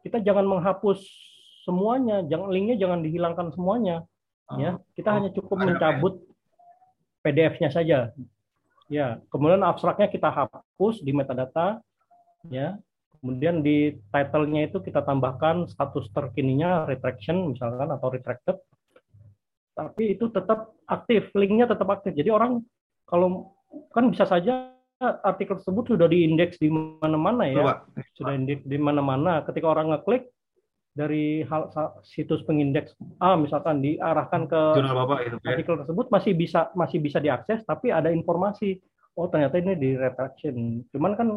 kita 0.07 0.24
jangan 0.24 0.47
menghapus 0.47 1.03
semuanya, 1.68 2.24
jangan 2.32 2.47
linknya 2.47 2.80
jangan 2.80 3.03
dihilangkan 3.03 3.51
semuanya. 3.51 4.07
Ya, 4.56 4.80
kita 4.95 5.12
oh, 5.12 5.16
hanya 5.20 5.30
cukup 5.36 5.58
mencabut 5.60 6.24
PDF-nya 7.20 7.68
saja. 7.68 8.16
Ya, 8.88 9.20
kemudian 9.28 9.60
abstraknya 9.60 10.08
kita 10.08 10.32
hapus 10.32 11.04
di 11.04 11.12
metadata, 11.12 11.84
ya. 12.48 12.80
Kemudian 13.20 13.60
di 13.66 13.98
title-nya 14.14 14.72
itu 14.72 14.80
kita 14.80 15.04
tambahkan 15.04 15.68
status 15.68 16.08
terkininya 16.14 16.88
retraction 16.88 17.52
misalkan 17.52 17.89
atau 17.91 18.08
retracted. 18.14 18.56
Tapi 19.74 20.16
itu 20.16 20.32
tetap 20.32 20.72
aktif, 20.88 21.34
linknya 21.36 21.68
tetap 21.68 21.89
aktif. 21.91 22.14
Jadi 22.16 22.30
orang 22.32 22.64
kalau 23.04 23.58
kan 23.91 24.08
bisa 24.08 24.24
saja 24.24 24.72
artikel 25.02 25.60
tersebut 25.60 25.98
sudah 25.98 26.08
diindeks 26.08 26.62
di 26.62 26.70
mana-mana 26.72 27.50
ya, 27.50 27.62
Coba. 27.62 27.74
sudah 28.16 28.34
indeks 28.38 28.64
di 28.64 28.78
mana-mana. 28.80 29.43
Ketika 29.43 29.66
orang 29.70 29.91
ngeklik 29.91 30.30
dari 30.98 31.45
hal 31.45 31.70
situs 32.02 32.41
pengindeks 32.50 32.98
A 33.22 33.38
misalkan 33.38 33.86
diarahkan 33.86 34.50
ke 34.50 34.62
Jurnal 34.82 34.98
Bapak 35.06 35.20
itu, 35.30 35.38
ya. 35.45 35.54
artikel 35.54 35.78
tersebut 35.86 36.10
masih 36.10 36.34
bisa 36.34 36.74
masih 36.74 36.98
bisa 36.98 37.22
diakses 37.22 37.62
tapi 37.70 37.93
ada 37.93 38.10
informasi 38.10 38.82
oh 39.14 39.30
ternyata 39.30 39.62
ini 39.62 39.78
di 39.78 39.93
retraction. 39.93 40.82
Cuman 40.89 41.14
kan 41.14 41.28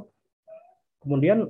kemudian 1.04 1.48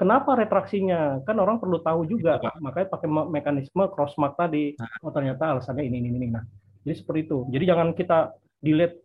kenapa 0.00 0.32
retraksinya? 0.36 1.20
Kan 1.28 1.36
orang 1.40 1.60
perlu 1.60 1.80
tahu 1.84 2.08
juga 2.08 2.40
Pak. 2.40 2.60
makanya 2.64 2.88
pakai 2.88 3.08
mekanisme 3.08 3.84
cross 3.92 4.16
mark 4.16 4.40
tadi. 4.40 4.72
Nah. 4.80 5.04
oh 5.04 5.12
ternyata 5.12 5.52
alasannya 5.52 5.84
ini 5.84 5.96
ini 6.00 6.08
ini. 6.16 6.28
Nah 6.32 6.44
jadi 6.84 6.96
seperti 6.96 7.20
itu. 7.28 7.38
Jadi 7.52 7.64
jangan 7.68 7.88
kita 7.92 8.18
delete 8.64 9.04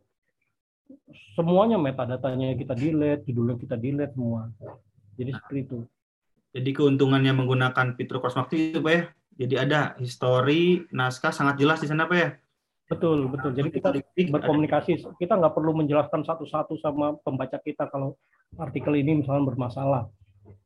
semuanya 1.35 1.75
metadatanya 1.75 2.55
kita 2.55 2.71
delete 2.75 3.27
judulnya 3.27 3.59
kita 3.59 3.75
delete 3.75 4.15
semua. 4.15 4.47
Jadi 5.19 5.31
seperti 5.35 5.59
itu 5.67 5.79
jadi 6.57 6.69
keuntungannya 6.73 7.37
menggunakan 7.37 7.93
fitur 7.93 8.17
Crossmark 8.17 8.49
itu 8.57 8.81
Pak 8.81 8.93
ya. 8.93 9.01
Jadi 9.37 9.55
ada 9.61 9.93
histori, 10.01 10.81
naskah 10.89 11.29
sangat 11.29 11.61
jelas 11.61 11.77
di 11.77 11.85
sana 11.85 12.09
Pak 12.09 12.17
ya. 12.17 12.29
Betul, 12.89 13.29
betul. 13.29 13.53
Jadi 13.53 13.69
kita 13.69 13.93
berkomunikasi, 14.33 15.05
kita 15.21 15.37
nggak 15.37 15.53
perlu 15.53 15.77
menjelaskan 15.77 16.25
satu-satu 16.25 16.79
sama 16.81 17.13
pembaca 17.21 17.61
kita 17.61 17.85
kalau 17.93 18.17
artikel 18.57 18.97
ini 18.97 19.21
misalnya 19.21 19.53
bermasalah. 19.53 20.09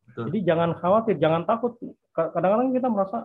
Betul. 0.07 0.31
Jadi 0.31 0.39
jangan 0.47 0.79
khawatir, 0.79 1.19
jangan 1.19 1.43
takut. 1.43 1.75
Kadang-kadang 2.15 2.71
kita 2.71 2.87
merasa 2.87 3.17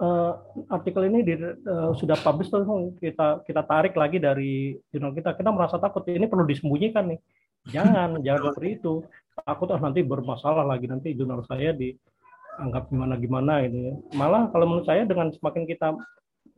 uh, 0.00 0.32
artikel 0.72 1.04
ini 1.12 1.18
di, 1.20 1.34
uh, 1.36 1.92
sudah 1.92 2.16
publish 2.22 2.48
terus 2.48 2.64
kita 2.96 3.44
kita 3.44 3.62
tarik 3.68 3.92
lagi 3.98 4.16
dari 4.16 4.78
jurnal 4.88 5.12
kita. 5.12 5.36
Kita 5.36 5.52
merasa 5.52 5.76
takut 5.76 6.08
ini 6.08 6.24
perlu 6.24 6.48
disembunyikan 6.48 7.12
nih. 7.12 7.20
Jangan, 7.68 8.16
jangan 8.24 8.56
seperti 8.56 8.80
itu 8.80 9.04
aku 9.46 9.62
tuh 9.68 9.78
nanti 9.80 10.00
bermasalah 10.04 10.66
lagi 10.66 10.86
nanti 10.90 11.14
jurnal 11.16 11.44
saya 11.46 11.72
dianggap 11.72 12.90
gimana 12.90 13.14
gimana 13.16 13.52
ini. 13.64 13.96
Malah 14.14 14.50
kalau 14.52 14.66
menurut 14.68 14.86
saya 14.86 15.06
dengan 15.06 15.32
semakin 15.32 15.64
kita 15.64 15.96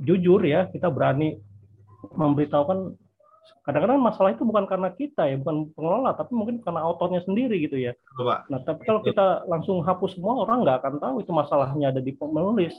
jujur 0.02 0.42
ya 0.42 0.66
kita 0.72 0.88
berani 0.90 1.38
memberitahukan 2.16 2.98
kadang-kadang 3.62 4.02
masalah 4.02 4.34
itu 4.34 4.42
bukan 4.42 4.66
karena 4.66 4.90
kita 4.90 5.22
ya 5.30 5.38
bukan 5.38 5.70
pengelola 5.74 6.10
tapi 6.18 6.34
mungkin 6.34 6.58
karena 6.62 6.82
autornya 6.82 7.22
sendiri 7.22 7.62
gitu 7.62 7.78
ya. 7.78 7.92
Nah 8.50 8.58
tapi 8.66 8.82
kalau 8.82 9.02
kita 9.02 9.46
langsung 9.46 9.82
hapus 9.82 10.18
semua 10.18 10.42
orang 10.42 10.66
nggak 10.66 10.82
akan 10.82 10.94
tahu 10.98 11.14
itu 11.22 11.30
masalahnya 11.30 11.94
ada 11.94 12.02
di 12.02 12.10
penulis 12.14 12.74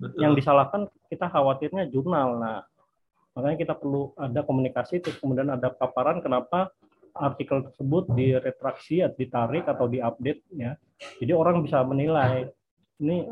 Betul. 0.00 0.18
yang 0.20 0.32
disalahkan 0.32 0.88
kita 1.12 1.28
khawatirnya 1.28 1.92
jurnal. 1.92 2.40
Nah 2.40 2.64
makanya 3.36 3.56
kita 3.68 3.74
perlu 3.76 4.12
ada 4.16 4.40
komunikasi 4.44 5.00
terus 5.00 5.16
kemudian 5.20 5.48
ada 5.52 5.72
paparan 5.72 6.20
kenapa 6.20 6.72
artikel 7.14 7.68
tersebut 7.68 8.08
diretraksi, 8.16 9.04
ditarik 9.16 9.68
atau 9.68 9.86
diupdate 9.88 10.42
ya. 10.56 10.76
Jadi 11.20 11.32
orang 11.32 11.60
bisa 11.60 11.84
menilai 11.84 12.48
ini 13.02 13.26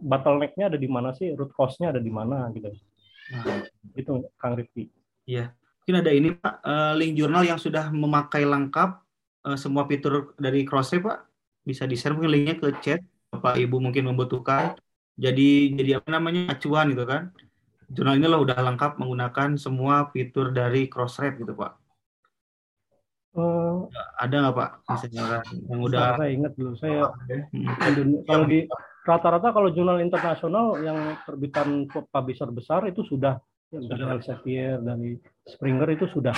bottleneck-nya 0.00 0.72
ada 0.72 0.78
di 0.78 0.86
mana 0.86 1.10
sih, 1.10 1.34
root 1.34 1.50
cause-nya 1.52 1.90
ada 1.90 2.00
di 2.00 2.12
mana 2.12 2.46
gitu. 2.54 2.70
Nah, 3.34 3.66
itu 3.98 4.12
Kang 4.38 4.54
Rifki. 4.54 4.86
Iya. 5.26 5.50
Mungkin 5.82 5.96
ada 5.98 6.10
ini 6.14 6.28
Pak, 6.30 6.54
eh, 6.62 6.92
link 6.94 7.12
jurnal 7.18 7.42
yang 7.42 7.58
sudah 7.58 7.90
memakai 7.90 8.46
lengkap 8.46 9.02
eh, 9.50 9.58
semua 9.58 9.82
fitur 9.90 10.38
dari 10.38 10.62
Crossref 10.62 11.02
Pak. 11.02 11.18
Bisa 11.66 11.86
di-share 11.90 12.14
mungkin 12.14 12.30
linknya 12.30 12.56
ke 12.58 12.68
chat. 12.78 13.02
Bapak 13.32 13.58
Ibu 13.58 13.82
mungkin 13.82 14.06
membutuhkan. 14.12 14.78
Jadi 15.18 15.74
jadi 15.74 15.98
apa 15.98 16.08
namanya 16.14 16.54
acuan 16.54 16.94
gitu 16.94 17.02
kan. 17.02 17.34
Jurnal 17.92 18.16
ini 18.16 18.26
loh 18.30 18.40
udah 18.46 18.56
lengkap 18.56 18.96
menggunakan 19.02 19.58
semua 19.58 20.08
fitur 20.14 20.54
dari 20.54 20.86
Crossref 20.86 21.36
gitu 21.42 21.52
Pak. 21.52 21.81
Uh, 23.32 23.88
ada 24.20 24.34
nggak 24.44 24.54
Pak? 24.54 24.70
Misalnya 24.92 25.40
yang 25.72 25.80
udah 25.80 26.00
saya 26.20 26.30
ingat 26.36 26.52
dulu. 26.52 26.72
Saya 26.76 27.08
hmm. 27.48 28.28
kalau 28.28 28.44
di 28.44 28.68
rata-rata 29.08 29.48
kalau 29.56 29.72
jurnal 29.72 30.04
internasional 30.04 30.76
yang 30.84 31.16
terbitan 31.24 31.88
publisher 31.88 32.52
besar 32.52 32.84
itu 32.84 33.00
sudah. 33.08 33.40
Dari 33.72 34.04
Elsevier 34.04 34.84
dari 34.84 35.16
Springer 35.48 35.88
itu 35.96 36.04
sudah. 36.12 36.36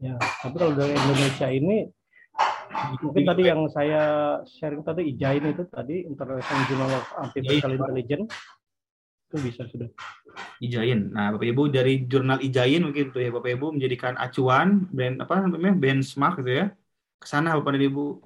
Ya 0.00 0.16
tapi 0.40 0.56
kalau 0.56 0.72
dari 0.72 0.96
Indonesia 0.96 1.48
ini 1.52 1.92
mungkin 3.04 3.24
tadi 3.28 3.42
yang 3.44 3.60
saya 3.68 4.02
sharing 4.48 4.80
tadi 4.80 5.12
IJAIN 5.12 5.54
itu 5.54 5.62
tadi 5.68 6.08
International 6.08 6.62
Journal 6.66 6.90
of 6.96 7.06
Artificial 7.20 7.76
Intelligence 7.76 8.32
itu 9.34 9.50
bisa 9.50 9.66
sudah. 9.66 9.90
Ijain. 10.62 11.10
Nah, 11.10 11.34
Bapak 11.34 11.46
Ibu 11.50 11.62
dari 11.74 12.06
jurnal 12.06 12.38
Ijain 12.38 12.86
mungkin 12.86 13.10
tuh 13.10 13.18
ya 13.18 13.34
Bapak 13.34 13.50
Ibu 13.58 13.74
menjadikan 13.74 14.14
acuan 14.14 14.86
brand 14.94 15.18
apa 15.18 15.42
namanya 15.42 15.74
benchmark 15.74 16.38
gitu 16.38 16.52
ya. 16.62 16.66
Ke 17.18 17.26
sana 17.26 17.58
Bapak 17.58 17.74
dan 17.74 17.82
Ibu. 17.90 18.22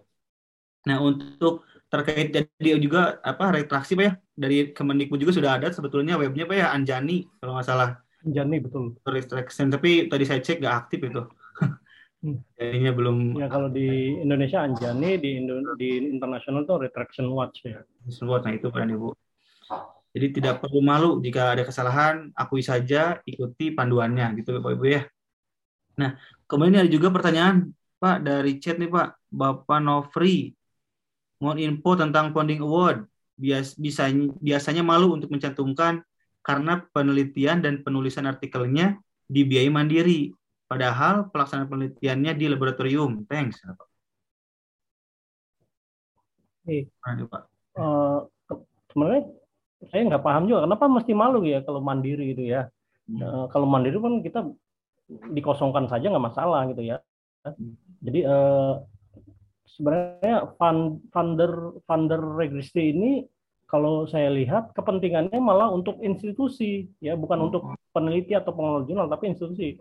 Nah, 0.84 0.98
untuk 1.00 1.64
terkait 1.88 2.28
jadi 2.28 2.76
juga 2.76 3.16
apa 3.24 3.56
retraksi 3.56 3.96
Pak 3.96 4.04
ya 4.04 4.12
dari 4.36 4.76
Kemendikbud 4.76 5.16
juga 5.16 5.32
sudah 5.32 5.56
ada 5.56 5.72
sebetulnya 5.72 6.20
webnya 6.20 6.44
Pak 6.44 6.56
ya 6.60 6.66
Anjani 6.76 7.24
kalau 7.40 7.56
nggak 7.56 7.64
salah. 7.64 7.90
Anjani 8.28 8.56
betul. 8.60 9.00
Retraction 9.08 9.72
tapi 9.72 10.12
tadi 10.12 10.24
saya 10.28 10.44
cek 10.44 10.60
nggak 10.60 10.76
aktif 10.76 11.00
itu. 11.08 11.22
Hmm. 12.20 12.36
Jadinya 12.60 12.92
belum. 12.92 13.40
Ya 13.40 13.48
kalau 13.48 13.72
di 13.72 14.20
Indonesia 14.20 14.60
Anjani, 14.60 15.16
di 15.16 15.40
Indo 15.40 15.64
di 15.80 16.12
internasional 16.12 16.68
tuh 16.68 16.84
Retraction 16.84 17.32
Watch 17.32 17.64
ya. 17.64 17.80
Nah 17.80 18.52
itu 18.52 18.68
Pak 18.68 18.84
Ibu. 18.84 19.08
Jadi 20.08 20.40
tidak 20.40 20.64
perlu 20.64 20.80
malu 20.80 21.20
jika 21.20 21.52
ada 21.52 21.62
kesalahan, 21.68 22.32
akui 22.32 22.64
saja, 22.64 23.20
ikuti 23.28 23.70
panduannya 23.76 24.40
gitu 24.40 24.56
Bapak 24.58 24.72
Ibu 24.80 24.84
ya. 24.88 25.02
Nah, 26.00 26.16
kemudian 26.48 26.86
ada 26.86 26.90
juga 26.90 27.12
pertanyaan 27.12 27.74
Pak 27.98 28.16
dari 28.24 28.56
chat 28.62 28.78
nih 28.78 28.88
Pak, 28.88 29.08
Bapak 29.28 29.78
Nofri. 29.82 30.54
Mohon 31.38 31.58
info 31.62 31.90
tentang 31.98 32.30
Founding 32.34 32.62
Award. 32.64 33.06
Bias, 33.38 33.78
bisa, 33.78 34.10
biasanya 34.42 34.82
malu 34.82 35.14
untuk 35.14 35.30
mencantumkan 35.30 36.02
karena 36.42 36.82
penelitian 36.90 37.62
dan 37.62 37.86
penulisan 37.86 38.26
artikelnya 38.26 38.98
dibiayai 39.30 39.70
mandiri. 39.70 40.34
Padahal 40.66 41.30
pelaksanaan 41.30 41.70
penelitiannya 41.70 42.32
di 42.34 42.44
laboratorium. 42.50 43.24
Thanks. 43.30 43.62
Hey. 46.66 46.90
Pak. 47.00 47.42
Uh, 47.78 48.26
sebenarnya 48.90 49.37
saya 49.88 50.06
nggak 50.08 50.24
paham 50.24 50.48
juga 50.48 50.64
kenapa 50.68 50.84
mesti 50.88 51.12
malu 51.16 51.44
ya 51.44 51.60
kalau 51.64 51.80
mandiri 51.80 52.36
gitu 52.36 52.44
ya. 52.48 52.68
Hmm. 53.08 53.20
Uh, 53.20 53.44
kalau 53.48 53.64
mandiri 53.64 53.96
pun 53.96 54.20
kita 54.20 54.44
dikosongkan 55.08 55.88
saja 55.88 56.12
nggak 56.12 56.26
masalah 56.28 56.68
gitu 56.70 56.84
ya. 56.84 56.96
Jadi 58.04 58.20
uh, 58.28 58.84
sebenarnya 59.64 60.52
fund, 60.60 61.00
funder 61.10 61.80
funder 61.88 62.20
regresi 62.36 62.92
ini 62.92 63.12
kalau 63.68 64.08
saya 64.08 64.32
lihat 64.32 64.72
kepentingannya 64.72 65.36
malah 65.40 65.68
untuk 65.68 66.00
institusi 66.00 66.88
ya 67.00 67.16
bukan 67.16 67.40
hmm. 67.40 67.46
untuk 67.48 67.62
peneliti 67.92 68.32
atau 68.32 68.52
pengelola 68.52 68.84
jurnal 68.88 69.08
tapi 69.08 69.32
institusi 69.32 69.76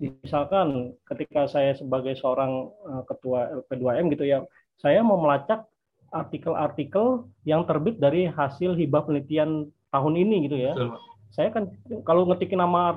misalkan 0.00 0.92
ketika 1.08 1.48
saya 1.48 1.72
sebagai 1.72 2.12
seorang 2.20 2.68
uh, 2.84 3.02
ketua 3.08 3.64
LP2M 3.64 4.12
gitu 4.12 4.24
ya, 4.28 4.44
saya 4.76 5.00
mau 5.00 5.16
melacak 5.16 5.64
artikel-artikel 6.12 7.26
yang 7.48 7.66
terbit 7.66 7.98
dari 7.98 8.28
hasil 8.30 8.74
hibah 8.78 9.06
penelitian 9.06 9.70
tahun 9.90 10.14
ini 10.14 10.36
gitu 10.50 10.56
ya. 10.58 10.74
Betul. 10.74 10.98
Saya 11.34 11.48
kan 11.52 11.68
kalau 12.08 12.24
ngetikin 12.30 12.62
nama 12.62 12.96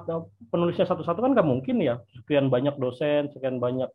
penulisnya 0.53 0.87
satu-satu 0.87 1.19
kan 1.19 1.31
nggak 1.35 1.49
mungkin 1.49 1.81
ya. 1.83 1.99
Sekian 2.15 2.47
banyak 2.47 2.77
dosen, 2.79 3.27
sekian 3.33 3.59
banyak 3.59 3.89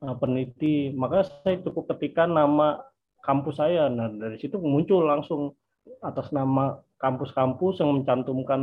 uh, 0.00 0.14
peneliti. 0.16 0.94
Maka 0.94 1.28
saya 1.44 1.60
cukup 1.60 1.92
ketikkan 1.92 2.32
nama 2.32 2.80
kampus 3.20 3.60
saya. 3.60 3.92
Nah 3.92 4.08
dari 4.08 4.40
situ 4.40 4.56
muncul 4.56 5.04
langsung 5.04 5.52
atas 6.00 6.30
nama 6.30 6.78
kampus-kampus 7.02 7.82
yang 7.82 8.00
mencantumkan 8.00 8.62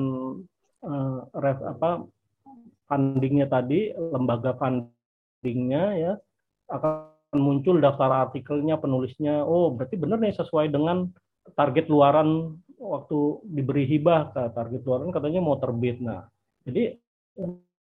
uh, 0.87 1.19
ref, 1.35 1.59
apa 1.61 2.07
fundingnya 2.87 3.45
tadi, 3.51 3.91
lembaga 3.93 4.55
fundingnya 4.55 5.83
ya 5.99 6.13
akan 6.71 7.18
muncul 7.35 7.77
daftar 7.77 8.29
artikelnya, 8.29 8.81
penulisnya. 8.81 9.45
Oh, 9.45 9.69
berarti 9.69 9.99
benar 9.99 10.17
nih 10.17 10.33
sesuai 10.33 10.73
dengan 10.73 11.09
target 11.53 11.85
luaran 11.89 12.57
waktu 12.81 13.43
diberi 13.45 13.85
hibah. 13.85 14.33
Target 14.33 14.81
luaran 14.85 15.13
katanya 15.13 15.41
mau 15.43 15.61
terbit. 15.61 16.01
Nah, 16.01 16.25
jadi 16.65 16.97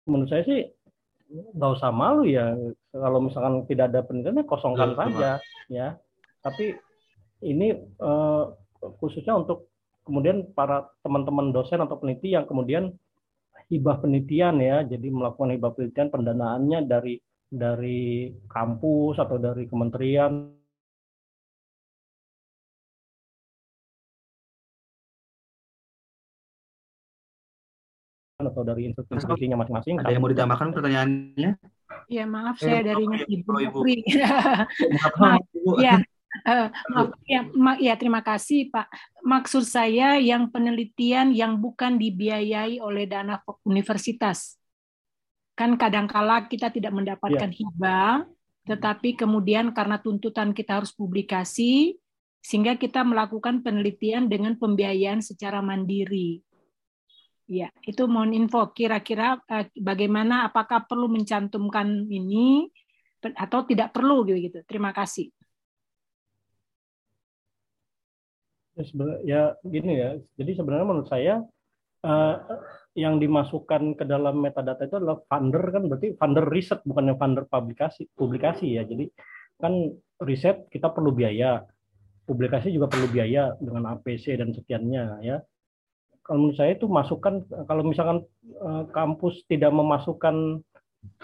menurut 0.04 0.28
saya 0.28 0.44
sih 0.44 0.60
nggak 1.28 1.72
usah 1.76 1.92
malu 1.92 2.24
ya 2.24 2.56
kalau 2.88 3.20
misalkan 3.20 3.60
tidak 3.68 3.92
ada 3.92 4.00
penelitiannya 4.00 4.48
kosongkan 4.48 4.96
Betul, 4.96 5.00
saja 5.00 5.30
ya. 5.68 5.88
Tapi 6.40 6.76
ini 7.44 7.72
eh, 7.76 8.44
khususnya 9.00 9.36
untuk 9.36 9.68
kemudian 10.08 10.48
para 10.56 10.88
teman-teman 11.04 11.52
dosen 11.52 11.84
atau 11.84 12.00
peneliti 12.00 12.32
yang 12.32 12.48
kemudian 12.48 12.96
hibah 13.68 14.00
penelitian 14.00 14.56
ya, 14.64 14.80
jadi 14.80 15.12
melakukan 15.12 15.52
hibah 15.52 15.76
penelitian 15.76 16.08
pendanaannya 16.08 16.88
dari 16.88 17.20
dari 17.48 18.28
kampus 18.44 19.16
atau 19.16 19.40
dari 19.40 19.64
kementerian 19.64 20.52
atau 28.38 28.62
dari 28.62 28.86
institusinya 28.94 29.58
masing-masing. 29.58 29.98
Ada 29.98 30.14
yang 30.14 30.22
mau 30.22 30.30
ditambahkan 30.30 30.70
pertanyaannya? 30.70 31.50
Ya 32.06 32.24
maaf 32.24 32.56
saya 32.62 32.86
dari 32.86 33.04
Ibu 33.04 33.50
Putri. 33.74 34.06
maaf, 35.20 35.42
ya 35.82 35.98
Uh, 36.44 36.68
maaf, 36.92 37.16
ya, 37.24 37.40
ma 37.56 37.72
ya, 37.80 37.96
terima 37.96 38.20
kasih 38.20 38.68
Pak. 38.68 38.86
Maksud 39.24 39.64
saya 39.64 40.20
yang 40.20 40.52
penelitian 40.52 41.32
yang 41.32 41.56
bukan 41.56 41.96
dibiayai 41.96 42.84
oleh 42.84 43.08
dana 43.08 43.40
universitas. 43.64 44.60
Kan 45.58 45.74
kadangkala 45.74 46.46
kita 46.46 46.70
tidak 46.70 46.94
mendapatkan 46.94 47.50
ya. 47.50 47.56
hibah, 47.58 48.22
tetapi 48.62 49.18
kemudian 49.18 49.74
karena 49.74 49.98
tuntutan 49.98 50.54
kita 50.54 50.78
harus 50.78 50.94
publikasi, 50.94 51.98
sehingga 52.38 52.78
kita 52.78 53.02
melakukan 53.02 53.66
penelitian 53.66 54.30
dengan 54.30 54.54
pembiayaan 54.54 55.18
secara 55.18 55.58
mandiri. 55.58 56.46
Ya, 57.50 57.74
itu 57.82 58.06
mohon 58.06 58.36
info 58.36 58.70
kira-kira 58.70 59.40
uh, 59.50 59.66
bagaimana 59.74 60.46
apakah 60.46 60.86
perlu 60.86 61.10
mencantumkan 61.10 62.06
ini 62.06 62.70
atau 63.18 63.66
tidak 63.66 63.90
perlu 63.90 64.22
gitu 64.30 64.38
gitu. 64.38 64.58
Terima 64.62 64.94
kasih. 64.94 65.32
Ya, 68.78 68.84
ya 69.26 69.42
gini 69.66 69.92
ya. 69.98 70.10
Jadi 70.38 70.54
sebenarnya 70.54 70.86
menurut 70.86 71.10
saya 71.10 71.42
uh, 72.04 72.34
yang 72.98 73.22
dimasukkan 73.22 73.94
ke 73.94 74.04
dalam 74.04 74.42
metadata 74.42 74.86
itu 74.86 74.98
adalah 74.98 75.22
funder 75.30 75.64
kan 75.70 75.86
berarti 75.86 76.18
funder 76.18 76.46
riset 76.50 76.82
bukannya 76.82 77.14
funder 77.14 77.44
publikasi 77.46 78.10
publikasi 78.14 78.78
ya. 78.78 78.82
Jadi 78.82 79.06
kan 79.58 79.94
riset 80.22 80.66
kita 80.70 80.90
perlu 80.90 81.14
biaya, 81.14 81.62
publikasi 82.26 82.74
juga 82.74 82.90
perlu 82.90 83.06
biaya 83.10 83.54
dengan 83.58 83.94
APC 83.98 84.38
dan 84.38 84.50
sekiannya 84.54 85.04
ya. 85.22 85.38
Kalau 86.26 86.44
menurut 86.44 86.60
saya 86.60 86.76
itu 86.76 86.84
masukkan 86.90 87.40
kalau 87.64 87.82
misalkan 87.86 88.26
uh, 88.60 88.84
kampus 88.92 89.48
tidak 89.48 89.72
memasukkan 89.72 90.60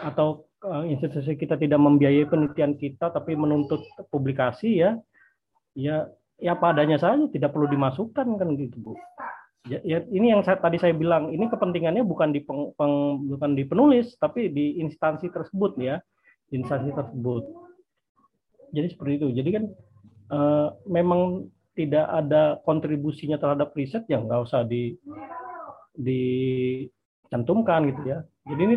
atau 0.01 0.49
uh, 0.65 0.87
institusi 0.87 1.37
kita 1.37 1.59
tidak 1.61 1.77
membiayai 1.83 2.25
penelitian 2.25 2.79
kita 2.79 3.13
tapi 3.13 3.37
menuntut 3.37 3.85
publikasi 4.09 4.81
ya 4.81 4.97
ya 5.75 6.09
ya 6.39 6.55
padanya 6.55 6.97
saja 6.97 7.27
tidak 7.31 7.53
perlu 7.53 7.67
dimasukkan 7.69 8.27
kan 8.39 8.49
gitu 8.57 8.79
bu 8.81 8.93
ya, 9.69 9.79
ya 9.85 9.99
ini 10.13 10.33
yang 10.33 10.45
saya, 10.45 10.61
tadi 10.61 10.77
saya 10.77 10.93
bilang 10.93 11.33
ini 11.33 11.49
kepentingannya 11.49 12.05
bukan 12.05 12.33
di 12.33 12.41
peng, 12.45 12.73
peng, 12.77 13.25
bukan 13.29 13.57
di 13.57 13.65
penulis 13.65 14.17
tapi 14.21 14.53
di 14.53 14.81
instansi 14.81 15.29
tersebut 15.33 15.81
ya. 15.81 16.01
Instansi 16.53 16.93
tersebut. 16.93 17.43
Jadi 18.75 18.87
seperti 18.93 19.13
itu. 19.19 19.29
Jadi 19.33 19.51
kan 19.51 19.65
uh, 20.31 20.69
memang 20.87 21.49
tidak 21.75 22.07
ada 22.07 22.63
kontribusinya 22.63 23.41
terhadap 23.41 23.75
riset 23.75 24.07
yang 24.07 24.31
nggak 24.31 24.47
usah 24.47 24.63
di 24.63 24.95
dicantumkan 25.95 27.91
gitu 27.91 28.03
ya. 28.07 28.19
Jadi 28.47 28.63
ini 28.63 28.77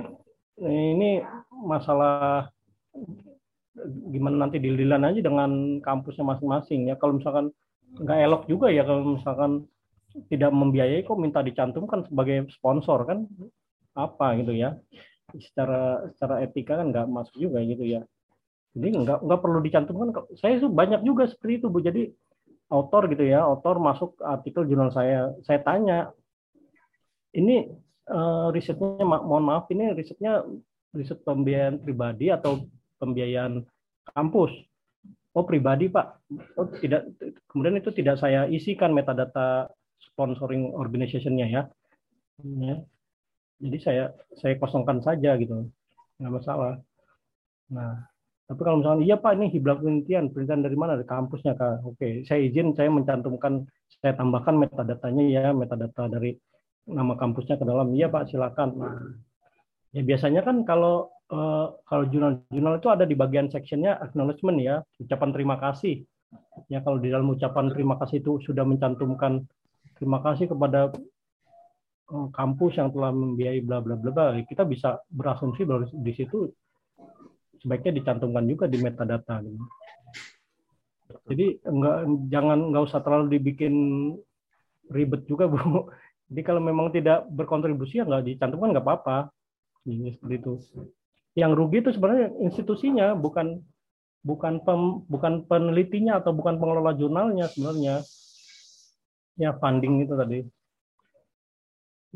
ini 0.66 1.10
masalah 1.54 2.50
gimana 4.10 4.50
nanti 4.50 4.58
dililan 4.58 5.06
aja 5.06 5.22
dengan 5.22 5.78
kampusnya 5.86 6.26
masing-masing 6.26 6.90
ya. 6.90 6.96
Kalau 6.98 7.22
misalkan 7.22 7.54
nggak 8.02 8.20
elok 8.26 8.44
juga 8.50 8.74
ya. 8.74 8.82
Kalau 8.82 9.18
misalkan 9.18 9.70
tidak 10.30 10.52
membiayai 10.52 11.06
kok 11.06 11.20
minta 11.20 11.46
dicantumkan 11.46 12.06
sebagai 12.10 12.50
sponsor 12.54 13.06
kan 13.06 13.30
apa 13.94 14.38
gitu 14.42 14.54
ya 14.54 14.78
secara 15.38 16.08
secara 16.16 16.46
etika 16.46 16.80
kan 16.80 16.90
nggak 16.90 17.08
masuk 17.10 17.36
juga 17.38 17.62
gitu 17.66 17.84
ya 17.86 18.02
jadi 18.78 18.90
nggak 19.04 19.20
nggak 19.26 19.40
perlu 19.42 19.60
dicantumkan 19.62 20.10
saya 20.38 20.62
itu 20.62 20.70
banyak 20.70 21.02
juga 21.06 21.30
seperti 21.30 21.62
itu 21.62 21.68
bu 21.70 21.82
jadi 21.82 22.10
autor 22.70 23.10
gitu 23.10 23.24
ya 23.26 23.44
autor 23.44 23.82
masuk 23.82 24.18
artikel 24.22 24.66
jurnal 24.66 24.94
saya 24.94 25.34
saya 25.44 25.60
tanya 25.64 26.12
ini 27.36 27.70
uh, 28.10 28.50
risetnya 28.52 29.04
mohon 29.04 29.46
maaf 29.46 29.70
ini 29.70 29.94
risetnya 29.94 30.44
riset 30.96 31.20
pembiayaan 31.22 31.84
pribadi 31.84 32.32
atau 32.32 32.66
pembiayaan 32.98 33.62
kampus. 34.16 34.52
Oh 35.38 35.46
pribadi 35.46 35.92
Pak. 35.92 36.08
Oh 36.58 36.68
tidak. 36.82 37.14
Kemudian 37.52 37.78
itu 37.78 37.94
tidak 37.94 38.18
saya 38.18 38.50
isikan 38.50 38.96
metadata 38.96 39.70
sponsoring 40.02 40.74
organization-nya 40.74 41.48
ya. 41.48 41.62
ya. 42.44 42.78
Jadi 43.58 43.78
saya 43.82 44.04
saya 44.38 44.54
kosongkan 44.62 45.02
saja 45.02 45.34
gitu, 45.42 45.66
nggak 46.22 46.34
masalah. 46.34 46.78
Nah, 47.74 48.06
tapi 48.48 48.62
kalau 48.64 48.80
misalnya 48.80 49.04
iya 49.04 49.18
Pak 49.20 49.34
ini 49.36 49.52
hiblah 49.52 49.76
penelitian, 49.82 50.32
penelitian 50.32 50.62
dari 50.62 50.78
mana? 50.80 50.96
Dari 50.96 51.10
kampusnya 51.10 51.58
Kak. 51.58 51.84
Oke, 51.84 52.24
saya 52.24 52.46
izin 52.46 52.78
saya 52.78 52.88
mencantumkan, 52.88 53.68
saya 54.00 54.14
tambahkan 54.16 54.56
metadatanya 54.62 55.24
ya, 55.28 55.46
metadata 55.52 56.08
dari 56.08 56.38
nama 56.88 57.20
kampusnya 57.20 57.60
ke 57.60 57.66
dalam. 57.68 57.92
Iya 57.92 58.08
Pak, 58.08 58.32
silakan. 58.32 58.70
Nah, 58.80 58.96
ya 59.92 60.06
biasanya 60.06 60.48
kan 60.48 60.64
kalau 60.64 61.12
uh, 61.28 61.76
kalau 61.84 62.08
jurnal-jurnal 62.08 62.80
itu 62.80 62.88
ada 62.88 63.04
di 63.04 63.16
bagian 63.20 63.52
sectionnya 63.52 64.00
acknowledgement 64.00 64.64
ya, 64.64 64.76
ucapan 65.02 65.30
terima 65.36 65.60
kasih. 65.60 66.08
Ya 66.72 66.80
kalau 66.84 67.04
di 67.04 67.12
dalam 67.12 67.28
ucapan 67.28 67.68
terima 67.76 68.00
kasih 68.00 68.24
itu 68.24 68.40
sudah 68.48 68.64
mencantumkan 68.64 69.44
terima 69.98 70.22
kasih 70.22 70.50
kepada 70.50 70.94
uh, 72.14 72.28
kampus 72.32 72.78
yang 72.78 72.90
telah 72.94 73.12
membiayai 73.12 73.62
bla 73.66 73.82
bla 73.84 73.98
bla 73.98 74.12
bla, 74.14 74.26
kita 74.46 74.64
bisa 74.64 75.02
berasumsi 75.12 75.66
bahwa 75.68 75.90
di 75.90 76.14
situ 76.14 76.54
sebaiknya 77.60 77.98
dicantumkan 78.02 78.46
juga 78.46 78.66
di 78.70 78.78
metadata. 78.80 79.42
Gitu. 79.42 79.66
Jadi 81.28 81.46
enggak 81.68 81.98
jangan 82.32 82.58
nggak 82.72 82.84
usah 82.88 83.00
terlalu 83.04 83.40
dibikin 83.40 83.76
ribet 84.92 85.28
juga 85.28 85.50
bu. 85.50 85.92
Jadi 86.28 86.42
kalau 86.44 86.60
memang 86.60 86.92
tidak 86.92 87.24
berkontribusi 87.32 88.04
ya 88.04 88.06
nggak 88.08 88.28
dicantumkan 88.28 88.76
nggak 88.76 88.86
apa-apa. 88.86 89.18
Ini 89.88 90.16
seperti 90.16 90.36
itu. 90.44 90.54
Yang 91.40 91.52
rugi 91.56 91.78
itu 91.80 91.90
sebenarnya 91.96 92.28
institusinya 92.44 93.16
bukan 93.16 93.64
bukan 94.28 94.60
pem, 94.60 95.08
bukan 95.08 95.48
penelitinya 95.48 96.20
atau 96.20 96.36
bukan 96.36 96.60
pengelola 96.60 96.92
jurnalnya 97.00 97.48
sebenarnya. 97.48 98.04
Ya 99.38 99.54
funding 99.58 100.04
itu 100.06 100.14
tadi. 100.18 100.40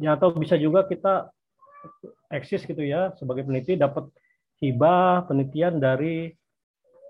Ya 0.01 0.17
atau 0.17 0.33
bisa 0.33 0.57
juga 0.57 0.89
kita 0.89 1.29
eksis 2.33 2.65
gitu 2.65 2.81
ya 2.81 3.13
sebagai 3.19 3.45
peneliti 3.45 3.77
dapat 3.77 4.09
hibah 4.61 5.29
penelitian 5.29 5.77
dari 5.77 6.33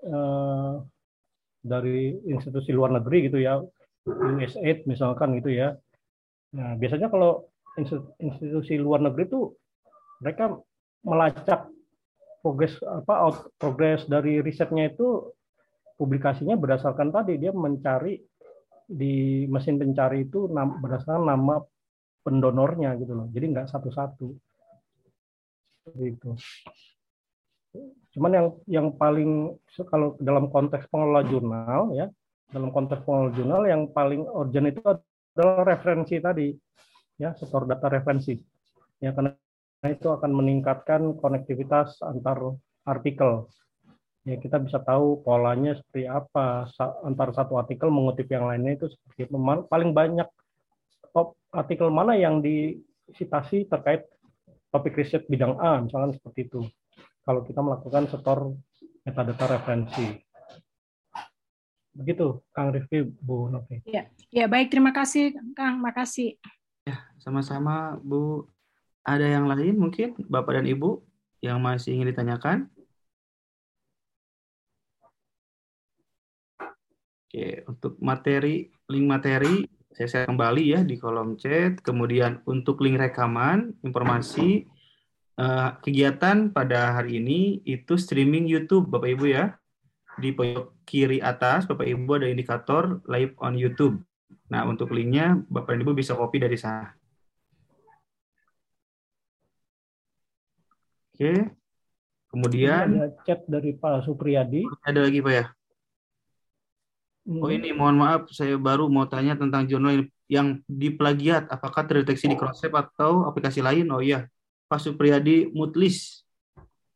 eh, 0.04 0.74
dari 1.62 2.18
institusi 2.26 2.74
luar 2.74 2.90
negeri 2.98 3.30
gitu 3.30 3.38
ya, 3.38 3.62
USAID 4.04 4.90
misalkan 4.90 5.38
gitu 5.38 5.54
ya. 5.54 5.78
Nah, 6.58 6.74
biasanya 6.76 7.08
kalau 7.08 7.48
institusi 8.20 8.76
luar 8.76 9.00
negeri 9.00 9.30
itu 9.30 9.40
mereka 10.20 10.58
melacak 11.06 11.70
progres 12.42 12.74
apa 12.82 13.46
progres 13.56 14.04
dari 14.10 14.42
risetnya 14.42 14.90
itu 14.90 15.30
publikasinya 15.96 16.58
berdasarkan 16.58 17.14
tadi 17.14 17.38
dia 17.38 17.54
mencari 17.54 18.18
di 18.92 19.48
mesin 19.48 19.80
pencari 19.80 20.28
itu 20.28 20.46
berdasarkan 20.52 21.24
nama 21.24 21.64
pendonornya 22.22 22.94
gitu 23.00 23.12
loh. 23.16 23.26
Jadi 23.32 23.44
nggak 23.56 23.68
satu-satu. 23.72 24.28
Itu. 25.98 26.30
Cuman 28.12 28.30
yang 28.30 28.46
yang 28.68 28.86
paling 28.94 29.56
kalau 29.88 30.14
dalam 30.20 30.52
konteks 30.52 30.86
pengelola 30.92 31.24
jurnal 31.26 31.96
ya, 31.96 32.06
dalam 32.52 32.68
konteks 32.68 33.02
pengelola 33.02 33.32
jurnal 33.32 33.62
yang 33.66 33.82
paling 33.90 34.22
urgent 34.28 34.68
itu 34.68 34.80
adalah 34.84 35.64
referensi 35.64 36.20
tadi 36.20 36.52
ya, 37.16 37.32
setor 37.34 37.64
data 37.64 37.88
referensi. 37.88 38.36
Ya 39.02 39.10
karena 39.16 39.34
itu 39.88 40.06
akan 40.06 40.30
meningkatkan 40.30 41.18
konektivitas 41.18 41.98
antar 42.04 42.54
artikel. 42.86 43.50
Ya 44.22 44.38
kita 44.38 44.62
bisa 44.62 44.78
tahu 44.78 45.18
polanya 45.26 45.74
seperti 45.74 46.06
apa 46.06 46.70
antar 47.02 47.34
satu 47.34 47.58
artikel 47.58 47.90
mengutip 47.90 48.30
yang 48.30 48.46
lainnya 48.46 48.78
itu 48.78 48.86
seperti 48.86 49.26
apa. 49.26 49.66
Paling 49.66 49.90
banyak 49.90 50.28
top 51.10 51.34
artikel 51.50 51.90
mana 51.90 52.14
yang 52.14 52.38
disitasi 52.38 53.66
terkait 53.66 54.06
topik 54.70 54.94
riset 54.94 55.26
bidang 55.26 55.58
A 55.58 55.82
misalnya 55.82 56.14
seperti 56.16 56.48
itu 56.48 56.62
kalau 57.26 57.42
kita 57.42 57.60
melakukan 57.62 58.06
setor 58.10 58.54
metadata 59.02 59.58
referensi. 59.58 60.06
Begitu, 61.92 62.40
Kang 62.56 62.72
Rifki, 62.72 63.04
Bu 63.04 63.52
Novi. 63.52 63.84
Ya, 63.84 64.08
ya 64.32 64.48
baik. 64.48 64.72
Terima 64.72 64.96
kasih, 64.96 65.36
Kang. 65.52 65.76
Makasih. 65.84 66.40
Ya, 66.88 67.04
sama-sama, 67.20 68.00
Bu. 68.00 68.48
Ada 69.04 69.28
yang 69.28 69.50
lain 69.50 69.76
mungkin, 69.76 70.16
Bapak 70.30 70.56
dan 70.56 70.66
Ibu, 70.70 71.02
yang 71.44 71.60
masih 71.60 71.98
ingin 71.98 72.14
ditanyakan? 72.14 72.70
Oke, 77.32 77.64
untuk 77.64 77.96
materi, 78.04 78.68
link 78.92 79.08
materi, 79.08 79.64
saya 79.88 80.04
share 80.04 80.28
kembali 80.28 80.64
ya 80.68 80.80
di 80.84 81.00
kolom 81.00 81.40
chat. 81.40 81.80
Kemudian 81.80 82.44
untuk 82.44 82.84
link 82.84 83.00
rekaman, 83.00 83.72
informasi, 83.80 84.68
uh, 85.40 85.80
kegiatan 85.80 86.52
pada 86.52 86.92
hari 86.92 87.24
ini 87.24 87.64
itu 87.64 87.96
streaming 87.96 88.44
YouTube 88.44 88.92
Bapak 88.92 89.16
Ibu 89.16 89.32
ya. 89.32 89.56
Di 90.20 90.36
pojok 90.36 90.84
kiri 90.84 91.24
atas 91.24 91.64
Bapak 91.64 91.88
Ibu 91.88 92.20
ada 92.20 92.28
indikator 92.28 93.00
live 93.08 93.32
on 93.40 93.56
YouTube. 93.56 94.04
Nah, 94.52 94.68
untuk 94.68 94.92
linknya 94.92 95.40
Bapak 95.48 95.80
Ibu 95.80 95.96
bisa 95.96 96.12
copy 96.12 96.36
dari 96.36 96.60
sana. 96.60 96.92
Oke. 101.16 101.48
Kemudian 102.28 103.00
ada 103.00 103.08
chat 103.24 103.40
dari 103.48 103.72
Pak 103.72 104.04
Supriyadi. 104.04 104.68
Ada 104.84 105.08
lagi 105.08 105.24
Pak 105.24 105.32
ya? 105.32 105.48
Oh 107.22 107.50
ini 107.50 107.70
mohon 107.70 108.02
maaf 108.02 108.26
saya 108.34 108.58
baru 108.58 108.90
mau 108.90 109.06
tanya 109.06 109.38
tentang 109.38 109.62
jurnal 109.70 110.10
yang 110.26 110.58
diplagiat 110.66 111.46
apakah 111.46 111.86
terdeteksi 111.86 112.26
di 112.26 112.34
Crossref 112.34 112.74
atau 112.74 113.30
aplikasi 113.30 113.62
lain? 113.62 113.86
Oh 113.94 114.02
iya, 114.02 114.26
Pak 114.66 114.82
Supriyadi 114.82 115.54
Mutlis. 115.54 116.26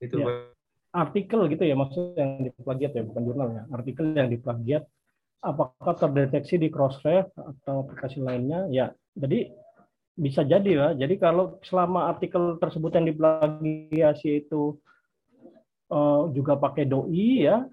Itu 0.02 0.18
ya. 0.18 0.50
artikel 0.90 1.44
gitu 1.52 1.60
ya 1.62 1.76
maksudnya 1.76 2.24
yang 2.24 2.32
diplagiat 2.50 2.92
ya 2.96 3.02
bukan 3.06 3.22
jurnal 3.22 3.48
ya. 3.54 3.62
Artikel 3.70 4.04
yang 4.18 4.26
diplagiat 4.26 4.82
apakah 5.46 5.94
terdeteksi 5.94 6.58
di 6.58 6.74
Crossref 6.74 7.30
atau 7.38 7.86
aplikasi 7.86 8.18
lainnya? 8.18 8.66
Ya, 8.72 8.90
jadi 9.14 9.54
bisa 10.18 10.42
jadi 10.42 10.70
ya. 10.74 10.88
Jadi 11.06 11.14
kalau 11.22 11.60
selama 11.62 12.10
artikel 12.10 12.58
tersebut 12.58 12.98
yang 12.98 13.06
diplagiasi 13.06 14.42
itu 14.42 14.74
uh, 15.92 16.26
juga 16.34 16.58
pakai 16.58 16.88
doi 16.88 17.46
ya, 17.46 17.68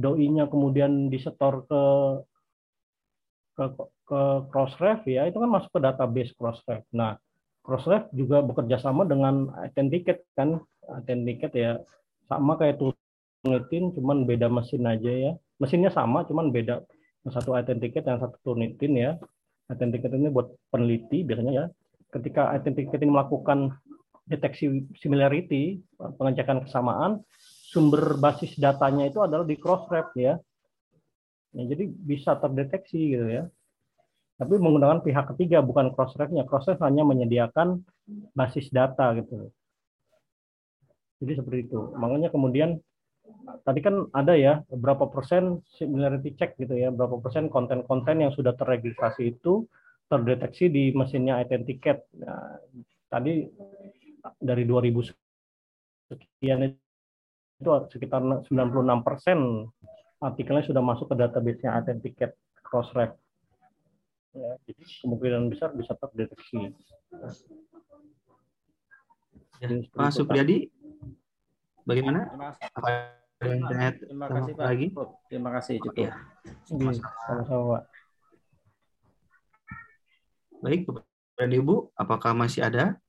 doi-nya 0.00 0.48
kemudian 0.48 1.12
disetor 1.12 1.68
ke 1.68 1.82
ke 3.60 3.64
ke 4.10 4.20
Crossref 4.50 5.06
ya, 5.06 5.28
itu 5.30 5.38
kan 5.38 5.50
masuk 5.52 5.70
ke 5.70 5.80
database 5.84 6.32
Crossref. 6.34 6.82
Nah, 6.90 7.14
Crossref 7.62 8.10
juga 8.10 8.42
bekerja 8.42 8.82
sama 8.82 9.06
dengan 9.06 9.52
Authenticated 9.54 10.26
kan. 10.34 10.58
Authenticated 10.90 11.54
ya 11.54 11.72
sama 12.26 12.58
kayak 12.58 12.82
Turnitin 12.82 13.94
cuman 13.94 14.26
beda 14.26 14.50
mesin 14.50 14.82
aja 14.88 15.12
ya. 15.12 15.32
Mesinnya 15.62 15.94
sama 15.94 16.26
cuman 16.26 16.50
beda. 16.50 16.82
Satu 17.30 17.54
Authenticated 17.54 18.08
yang 18.08 18.18
satu 18.18 18.40
Turnitin 18.42 18.98
ya. 18.98 19.14
Authenticated 19.70 20.18
ini 20.18 20.34
buat 20.34 20.50
peneliti 20.74 21.22
biasanya 21.22 21.52
ya. 21.54 21.64
Ketika 22.10 22.50
Authenticated 22.50 23.06
ini 23.06 23.14
melakukan 23.14 23.78
deteksi 24.26 24.86
similarity, 24.98 25.78
pengecekan 25.98 26.66
kesamaan, 26.66 27.22
sumber 27.70 28.18
basis 28.18 28.58
datanya 28.58 29.06
itu 29.06 29.22
adalah 29.22 29.46
di 29.46 29.54
Crossref 29.54 30.10
ya. 30.18 30.34
ya 31.54 31.62
jadi 31.70 31.86
bisa 31.86 32.34
terdeteksi 32.34 32.98
gitu 33.14 33.26
ya 33.30 33.46
tapi 34.40 34.56
menggunakan 34.56 35.04
pihak 35.04 35.36
ketiga 35.36 35.60
bukan 35.60 35.92
crossref-nya. 35.92 36.48
Crossref 36.48 36.80
hanya 36.80 37.04
menyediakan 37.04 37.84
basis 38.32 38.72
data 38.72 39.12
gitu. 39.20 39.52
Jadi 41.20 41.32
seperti 41.36 41.68
itu. 41.68 41.92
Makanya 41.92 42.32
kemudian 42.32 42.80
tadi 43.68 43.84
kan 43.84 44.08
ada 44.16 44.32
ya 44.32 44.64
berapa 44.72 45.12
persen 45.12 45.60
similarity 45.76 46.32
check 46.40 46.56
gitu 46.56 46.72
ya, 46.72 46.88
berapa 46.88 47.20
persen 47.20 47.52
konten-konten 47.52 48.24
yang 48.24 48.32
sudah 48.32 48.56
terregistrasi 48.56 49.36
itu 49.36 49.68
terdeteksi 50.08 50.72
di 50.72 50.96
mesinnya 50.96 51.36
Authenticate. 51.44 52.08
Nah, 52.16 52.56
tadi 53.12 53.44
dari 54.40 54.64
2000 54.64 55.04
sekian 56.08 56.64
itu 57.60 57.68
sekitar 57.92 58.24
96 58.24 58.48
persen 59.04 59.68
artikelnya 60.20 60.64
sudah 60.64 60.80
masuk 60.80 61.12
ke 61.12 61.16
database-nya 61.20 61.76
Authenticate 61.76 62.36
Crossref 62.64 63.12
ya, 64.32 64.56
jadi 64.64 64.82
kemungkinan 65.04 65.52
besar 65.52 65.76
bisa 65.76 65.92
terdeteksi. 65.92 66.72
Ya, 69.60 69.68
Pak 69.92 70.08
Supriyadi, 70.16 70.72
bagaimana? 71.84 72.32
Apa 72.72 73.20
internet 73.44 74.04
Terima 74.04 74.28
kasih 74.28 74.52
Pak. 74.56 74.64
Lagi? 74.64 74.86
Terima 75.28 75.50
kasih 75.52 75.74
cukup. 75.84 76.08
Ya. 76.08 76.16
Sama-sama 76.64 77.62
Pak. 77.76 77.82
Baik, 80.60 80.80
Bapak 80.88 81.04
dan 81.40 81.52
Ibu, 81.56 81.76
apakah 81.96 82.32
masih 82.36 82.64
ada? 82.64 83.00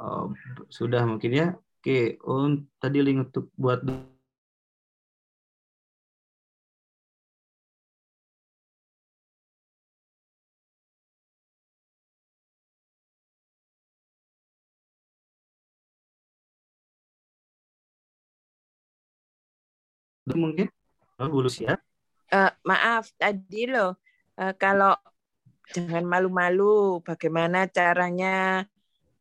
Oh, 0.00 0.32
sudah 0.72 1.04
mungkin 1.04 1.32
ya. 1.32 1.48
Oke, 1.82 2.14
untuk 2.22 2.70
tadi 2.78 3.02
link 3.02 3.26
untuk 3.26 3.50
buat 3.58 3.82
mungkin 20.38 20.70
oh, 21.18 21.26
Bu 21.26 21.42
Lucia 21.42 21.74
uh, 22.30 22.50
maaf 22.62 23.10
tadi 23.18 23.66
loh 23.66 23.98
uh, 24.38 24.54
kalau 24.54 24.94
jangan 25.74 26.04
malu-malu. 26.04 27.00
Bagaimana 27.02 27.66
caranya 27.66 28.66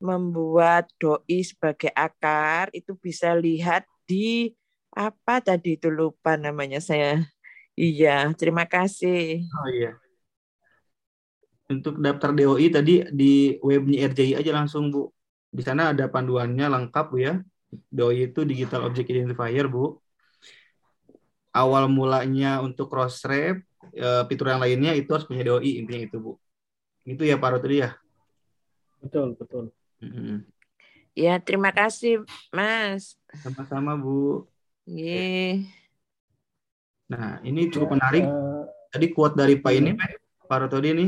membuat 0.02 0.90
doi 0.98 1.46
sebagai 1.46 1.94
akar 1.94 2.74
itu 2.74 2.98
bisa 2.98 3.38
lihat 3.38 3.86
di 4.10 4.52
apa 4.92 5.40
tadi 5.40 5.80
itu 5.80 5.88
lupa 5.88 6.36
namanya 6.36 6.84
saya. 6.84 7.24
Iya, 7.80 8.28
terima 8.36 8.68
kasih. 8.68 9.48
Oh 9.48 9.70
iya. 9.72 9.96
Untuk 11.72 12.04
daftar 12.04 12.36
DOI 12.36 12.68
tadi 12.68 13.08
di 13.16 13.56
webnya 13.64 14.12
RJI 14.12 14.44
aja 14.44 14.52
langsung 14.52 14.92
Bu. 14.92 15.08
Di 15.48 15.64
sana 15.64 15.96
ada 15.96 16.12
panduannya 16.12 16.68
lengkap 16.68 17.06
Bu 17.08 17.18
ya. 17.24 17.40
DOI 17.72 18.36
itu 18.36 18.44
Digital 18.44 18.92
Object 18.92 19.08
Identifier 19.08 19.72
Bu. 19.72 19.96
Awal 21.56 21.88
mulanya 21.88 22.60
untuk 22.60 22.92
cross 22.92 23.24
ref, 23.24 23.64
eh, 23.96 24.24
fitur 24.28 24.52
yang 24.52 24.60
lainnya 24.64 24.92
itu 24.96 25.08
harus 25.16 25.28
punya 25.28 25.48
DOI 25.48 25.80
intinya 25.80 26.02
itu 26.04 26.18
Bu. 26.20 26.32
Itu 27.08 27.24
ya 27.24 27.40
Pak 27.40 27.64
tadi 27.64 27.88
ya. 27.88 27.96
Betul 29.00 29.40
betul. 29.40 29.72
Ya 31.12 31.38
terima 31.44 31.70
kasih 31.76 32.24
Mas. 32.50 33.20
Sama-sama 33.44 34.00
Bu. 34.00 34.48
Yeah. 34.88 35.68
Nah 37.12 37.44
ini 37.44 37.68
cukup 37.68 38.00
menarik. 38.00 38.24
Eh, 38.24 38.64
tadi 38.92 39.06
quote 39.12 39.36
dari 39.36 39.60
Pak 39.60 39.74
ini 39.76 39.92
Pak 40.48 40.58
Rotodi 40.68 40.90
ini 40.92 41.08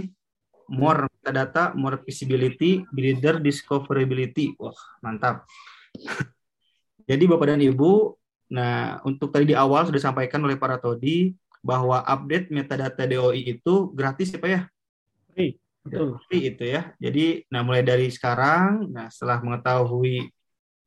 more 0.72 1.08
metadata, 1.12 1.76
more 1.76 2.00
visibility, 2.04 2.84
builder 2.92 3.40
discoverability. 3.44 4.56
Wah, 4.60 4.76
mantap. 5.04 5.48
Jadi 7.10 7.24
Bapak 7.28 7.56
dan 7.56 7.60
Ibu, 7.60 8.16
nah 8.56 9.04
untuk 9.04 9.36
tadi 9.36 9.52
di 9.52 9.56
awal 9.58 9.84
sudah 9.84 10.00
disampaikan 10.00 10.40
oleh 10.44 10.56
para 10.56 10.80
Todi 10.80 11.36
bahwa 11.60 12.00
update 12.04 12.52
metadata 12.52 13.04
DOI 13.04 13.60
itu 13.60 13.92
gratis 13.92 14.32
ya 14.32 14.40
Pak 14.40 14.50
ya? 14.52 14.62
Betul. 15.84 16.16
Free 16.28 16.48
itu 16.48 16.64
ya. 16.64 16.96
Jadi 16.96 17.44
nah 17.52 17.62
mulai 17.62 17.84
dari 17.84 18.08
sekarang, 18.08 18.88
nah 18.88 19.12
setelah 19.12 19.44
mengetahui 19.44 20.32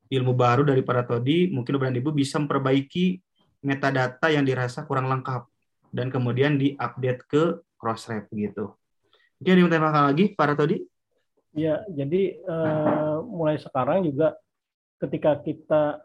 ilmu 0.09 0.33
baru 0.33 0.63
dari 0.65 0.81
para 0.81 1.05
Todi, 1.05 1.53
mungkin 1.53 1.77
Bapak 1.77 1.93
dan 1.93 2.01
Ibu 2.01 2.11
bisa 2.17 2.41
memperbaiki 2.41 3.21
metadata 3.61 4.31
yang 4.33 4.47
dirasa 4.47 4.87
kurang 4.87 5.11
lengkap 5.11 5.45
dan 5.91 6.09
kemudian 6.09 6.57
diupdate 6.57 7.23
ke 7.27 7.43
Crossref 7.77 8.31
gitu. 8.33 8.73
Mungkin 9.37 9.53
ada 9.53 9.61
yang 9.61 9.71
tambahkan 9.71 10.05
lagi, 10.09 10.25
para 10.33 10.57
Todi? 10.57 10.81
Ya, 11.57 11.85
jadi 11.89 12.41
uh, 12.45 13.25
mulai 13.25 13.57
sekarang 13.61 14.05
juga 14.05 14.37
ketika 15.01 15.37
kita 15.41 16.01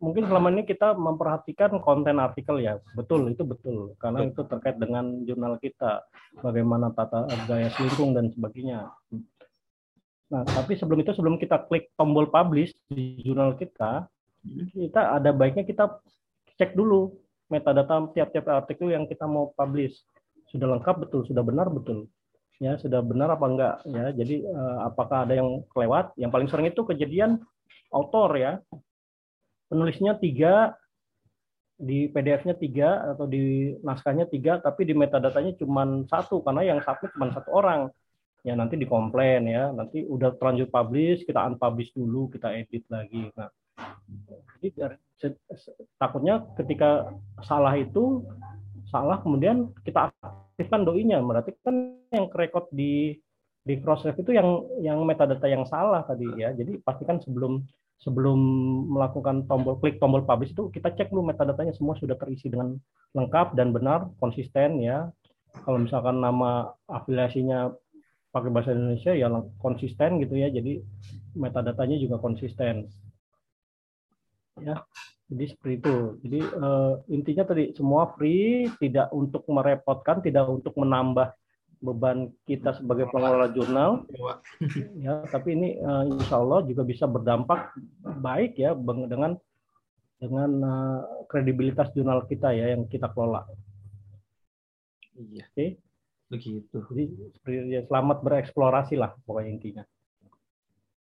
mungkin 0.00 0.24
selama 0.26 0.48
ini 0.48 0.64
kita 0.64 0.96
memperhatikan 0.96 1.76
konten 1.84 2.16
artikel 2.16 2.56
ya, 2.58 2.80
betul 2.96 3.28
itu 3.28 3.44
betul. 3.44 3.92
Karena 4.00 4.24
betul. 4.24 4.32
itu 4.32 4.42
terkait 4.48 4.76
dengan 4.80 5.04
jurnal 5.28 5.60
kita, 5.60 6.02
bagaimana 6.40 6.90
tata 6.96 7.28
gaya 7.44 7.68
selingkung 7.76 8.16
dan 8.16 8.32
sebagainya. 8.32 8.88
Nah, 10.30 10.42
tapi 10.48 10.80
sebelum 10.80 11.04
itu 11.04 11.12
sebelum 11.12 11.36
kita 11.36 11.68
klik 11.68 11.92
tombol 12.00 12.32
publish 12.32 12.72
di 12.88 13.20
jurnal 13.20 13.54
kita, 13.60 14.08
hmm. 14.42 14.88
kita 14.88 15.20
ada 15.20 15.30
baiknya 15.36 15.68
kita 15.68 16.00
cek 16.56 16.72
dulu 16.72 17.12
metadata 17.52 18.00
tiap-tiap 18.16 18.48
artikel 18.48 18.88
yang 18.88 19.04
kita 19.04 19.28
mau 19.28 19.52
publish. 19.52 20.00
Sudah 20.48 20.66
lengkap 20.66 21.06
betul, 21.06 21.28
sudah 21.28 21.44
benar 21.44 21.68
betul. 21.68 22.08
Ya 22.60 22.76
sudah 22.76 23.00
benar 23.00 23.32
apa 23.36 23.46
enggak? 23.48 23.74
Ya 23.88 24.12
jadi 24.16 24.44
uh, 24.48 24.88
apakah 24.88 25.24
ada 25.28 25.36
yang 25.36 25.64
kelewat? 25.72 26.12
Yang 26.16 26.30
paling 26.30 26.48
sering 26.48 26.66
itu 26.68 26.82
kejadian 26.84 27.40
autor 27.90 28.30
ya 28.38 28.52
penulisnya 29.70 30.18
tiga 30.18 30.74
di 31.80 32.12
PDF-nya 32.12 32.58
tiga 32.60 33.16
atau 33.16 33.24
di 33.24 33.72
naskahnya 33.80 34.28
tiga 34.28 34.60
tapi 34.60 34.84
di 34.84 34.92
metadatanya 34.92 35.56
cuma 35.56 36.04
satu 36.10 36.44
karena 36.44 36.76
yang 36.76 36.78
satu 36.84 37.08
cuma 37.14 37.32
satu 37.32 37.54
orang. 37.54 37.88
Ya 38.44 38.56
nanti 38.56 38.76
dikomplain 38.76 39.48
ya. 39.48 39.72
Nanti 39.72 40.04
udah 40.04 40.36
terlanjur 40.36 40.68
publish 40.68 41.24
kita 41.24 41.40
unpublish 41.46 41.94
dulu 41.96 42.28
kita 42.28 42.52
edit 42.52 42.84
lagi. 42.92 43.32
Nah 43.38 43.48
jadi 44.60 44.98
takutnya 45.96 46.44
ketika 46.60 47.12
salah 47.44 47.72
itu 47.76 48.24
salah 48.92 49.22
kemudian 49.24 49.72
kita 49.86 50.12
aktifkan 50.20 50.84
doinya. 50.84 51.20
Berarti 51.24 51.56
kan 51.64 51.96
yang 52.12 52.28
record 52.32 52.68
di 52.74 53.16
di 53.60 53.76
crossref 53.80 54.16
itu 54.16 54.32
yang 54.32 54.64
yang 54.80 54.98
metadata 55.04 55.48
yang 55.48 55.64
salah 55.68 56.04
tadi 56.04 56.28
ya. 56.36 56.52
Jadi 56.52 56.80
pastikan 56.80 57.20
sebelum 57.20 57.64
sebelum 58.00 58.38
melakukan 58.88 59.44
tombol 59.44 59.76
klik 59.76 60.00
tombol 60.00 60.24
publish 60.24 60.56
itu 60.56 60.72
kita 60.72 60.92
cek 60.96 61.12
dulu 61.12 61.32
metadatanya 61.32 61.76
semua 61.76 61.96
sudah 62.00 62.16
terisi 62.16 62.48
dengan 62.48 62.76
lengkap 63.12 63.52
dan 63.54 63.76
benar 63.76 64.08
konsisten 64.18 64.80
ya. 64.80 65.12
Kalau 65.50 65.82
misalkan 65.82 66.22
nama 66.22 66.70
afiliasinya 66.86 67.74
pakai 68.30 68.50
bahasa 68.54 68.72
Indonesia 68.72 69.12
ya 69.12 69.28
konsisten 69.60 70.22
gitu 70.22 70.34
ya. 70.38 70.48
Jadi 70.48 70.80
metadatanya 71.36 72.00
juga 72.00 72.16
konsisten. 72.22 72.88
Ya 74.60 74.80
jadi 75.30 75.44
seperti 75.46 75.74
itu. 75.78 75.96
Jadi 76.26 76.40
uh, 76.58 76.94
intinya 77.06 77.44
tadi 77.46 77.70
semua 77.78 78.10
free, 78.18 78.66
tidak 78.82 79.14
untuk 79.14 79.46
merepotkan, 79.46 80.18
tidak 80.18 80.50
untuk 80.50 80.74
menambah 80.74 81.30
beban 81.80 82.28
kita 82.44 82.76
sebagai 82.76 83.08
pengelola 83.08 83.48
jurnal. 83.50 84.04
ya, 85.04 85.24
tapi 85.32 85.56
ini 85.56 85.68
uh, 85.80 86.04
insya 86.06 86.36
Allah 86.36 86.60
juga 86.68 86.84
bisa 86.84 87.08
berdampak 87.08 87.72
baik 88.20 88.60
ya 88.60 88.76
dengan 88.76 89.40
dengan 90.20 90.50
uh, 90.60 91.00
kredibilitas 91.24 91.88
jurnal 91.96 92.28
kita 92.28 92.52
ya 92.52 92.76
yang 92.76 92.84
kita 92.84 93.08
kelola. 93.08 93.48
Iya. 95.16 95.48
Oke. 95.48 95.56
Okay. 95.56 95.70
Begitu. 96.30 96.78
Jadi 96.86 97.74
ya, 97.74 97.82
selamat 97.90 98.22
bereksplorasi 98.22 98.94
lah 98.94 99.10
pokoknya 99.26 99.50
intinya. 99.50 99.84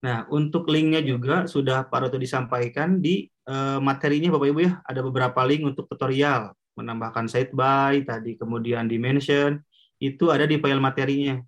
Nah, 0.07 0.23
untuk 0.31 0.71
linknya 0.71 1.03
juga 1.03 1.51
sudah 1.51 1.89
Pak 1.91 1.99
Roto 2.07 2.19
disampaikan 2.21 3.03
di 3.03 3.27
uh, 3.51 3.83
materinya 3.83 4.31
Bapak 4.39 4.49
Ibu 4.55 4.61
ya. 4.63 4.73
Ada 4.87 5.03
beberapa 5.03 5.43
link 5.43 5.67
untuk 5.67 5.91
tutorial, 5.91 6.55
menambahkan 6.79 7.27
site 7.27 7.51
by 7.51 8.07
tadi, 8.07 8.39
kemudian 8.39 8.87
dimension, 8.87 9.59
itu 10.01 10.25
ada 10.29 10.45
di 10.45 10.61
file 10.61 10.83
materinya. 10.83 11.41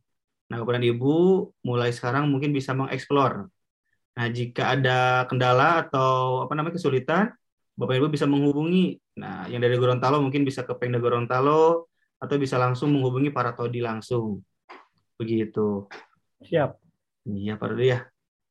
Nah, 0.48 0.56
Bapak 0.64 0.80
dan 0.80 0.84
Ibu 0.88 1.16
mulai 1.64 1.92
sekarang 1.92 2.32
mungkin 2.32 2.56
bisa 2.56 2.72
mengeksplor. 2.72 3.52
Nah, 4.16 4.26
jika 4.32 4.74
ada 4.74 5.28
kendala 5.28 5.84
atau 5.86 6.42
apa 6.48 6.52
namanya 6.56 6.80
kesulitan, 6.80 7.30
Bapak 7.78 7.94
Ibu 8.00 8.08
bisa 8.08 8.24
menghubungi. 8.24 8.96
Nah, 9.20 9.46
yang 9.52 9.60
dari 9.60 9.76
Gorontalo 9.76 10.18
mungkin 10.24 10.42
bisa 10.42 10.64
ke 10.64 10.72
Pengda 10.74 10.98
Gorontalo 10.98 11.92
atau 12.18 12.36
bisa 12.40 12.58
langsung 12.58 12.90
menghubungi 12.96 13.30
para 13.30 13.54
todi 13.54 13.84
langsung. 13.84 14.42
Begitu. 15.20 15.86
Siap. 16.42 16.80
Iya, 17.28 17.60
Pak 17.60 17.68
Rudi 17.70 17.92
ya. 17.92 18.08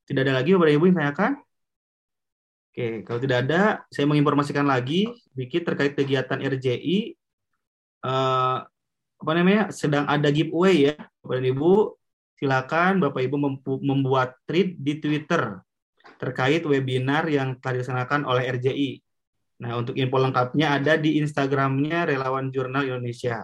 Tidak 0.08 0.22
ada 0.24 0.40
lagi 0.40 0.54
Bapak 0.54 0.72
Ibu 0.72 0.86
yang 0.94 0.98
tanyakan? 1.02 1.32
Oke, 2.78 3.02
kalau 3.10 3.18
tidak 3.18 3.38
ada, 3.50 3.82
saya 3.90 4.06
menginformasikan 4.06 4.62
lagi 4.62 5.10
sedikit 5.34 5.74
terkait 5.74 5.98
kegiatan 5.98 6.38
RJI. 6.38 7.18
Uh, 8.06 8.08
eh, 8.08 8.58
apa 9.18 9.32
namanya? 9.34 9.74
Sedang 9.74 10.06
ada 10.06 10.30
giveaway 10.30 10.94
ya, 10.94 10.96
Bapak 11.22 11.42
Ibu. 11.42 11.74
Silakan 12.38 13.02
Bapak 13.02 13.22
Ibu 13.26 13.36
membuat 13.82 14.38
tweet 14.46 14.78
di 14.78 15.02
Twitter 15.02 15.58
terkait 16.22 16.66
webinar 16.66 17.26
yang 17.30 17.58
telah 17.58 17.82
dilaksanakan 17.82 18.26
oleh 18.26 18.46
RJI. 18.58 18.92
Nah, 19.58 19.82
untuk 19.82 19.98
info 19.98 20.22
lengkapnya 20.22 20.78
ada 20.78 20.96
di 21.02 21.18
Instagramnya 21.18 22.06
Relawan 22.06 22.54
Jurnal 22.54 22.86
Indonesia. 22.86 23.42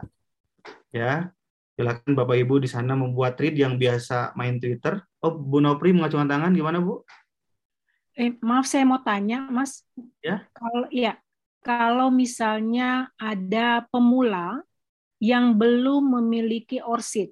Ya, 0.94 1.34
silakan 1.74 2.14
Bapak 2.14 2.38
Ibu 2.38 2.62
di 2.62 2.70
sana 2.70 2.94
membuat 2.94 3.34
tweet 3.34 3.58
yang 3.58 3.82
biasa 3.82 4.38
main 4.38 4.62
Twitter 4.62 5.02
Oh, 5.24 5.32
Bu 5.32 5.64
Nopri 5.64 5.96
mengacungkan 5.96 6.28
tangan 6.28 6.52
gimana, 6.52 6.84
Bu? 6.84 7.00
Eh, 8.20 8.36
maaf 8.44 8.68
saya 8.68 8.84
mau 8.84 9.00
tanya, 9.00 9.48
Mas. 9.48 9.88
Ya. 10.20 10.44
Kalau 10.52 10.92
ya, 10.92 11.16
kalau 11.64 12.12
misalnya 12.12 13.08
ada 13.16 13.88
pemula 13.88 14.60
yang 15.24 15.56
belum 15.56 16.20
memiliki 16.20 16.84
orsid. 16.84 17.32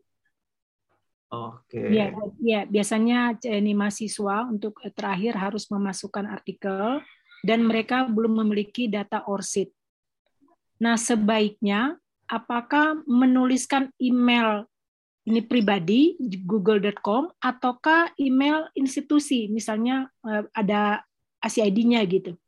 Oke. 1.27 1.75
Okay. 1.75 1.87
Ya, 1.91 2.07
ya, 2.39 2.61
biasanya 2.63 3.35
ini 3.43 3.75
mahasiswa 3.75 4.47
untuk 4.47 4.79
terakhir 4.95 5.35
harus 5.35 5.67
memasukkan 5.67 6.23
artikel 6.31 7.03
dan 7.43 7.67
mereka 7.67 8.07
belum 8.07 8.47
memiliki 8.47 8.87
data 8.87 9.27
orsid. 9.27 9.67
Nah, 10.79 10.95
sebaiknya 10.95 11.99
apakah 12.31 13.03
menuliskan 13.03 13.91
email 13.99 14.63
ini 15.27 15.43
pribadi 15.45 16.17
google.com 16.47 17.29
ataukah 17.37 18.15
email 18.17 18.71
institusi 18.73 19.51
misalnya 19.51 20.09
eh, 20.25 20.47
ada 20.55 21.03
ACID-nya 21.43 22.01
gitu. 22.07 22.39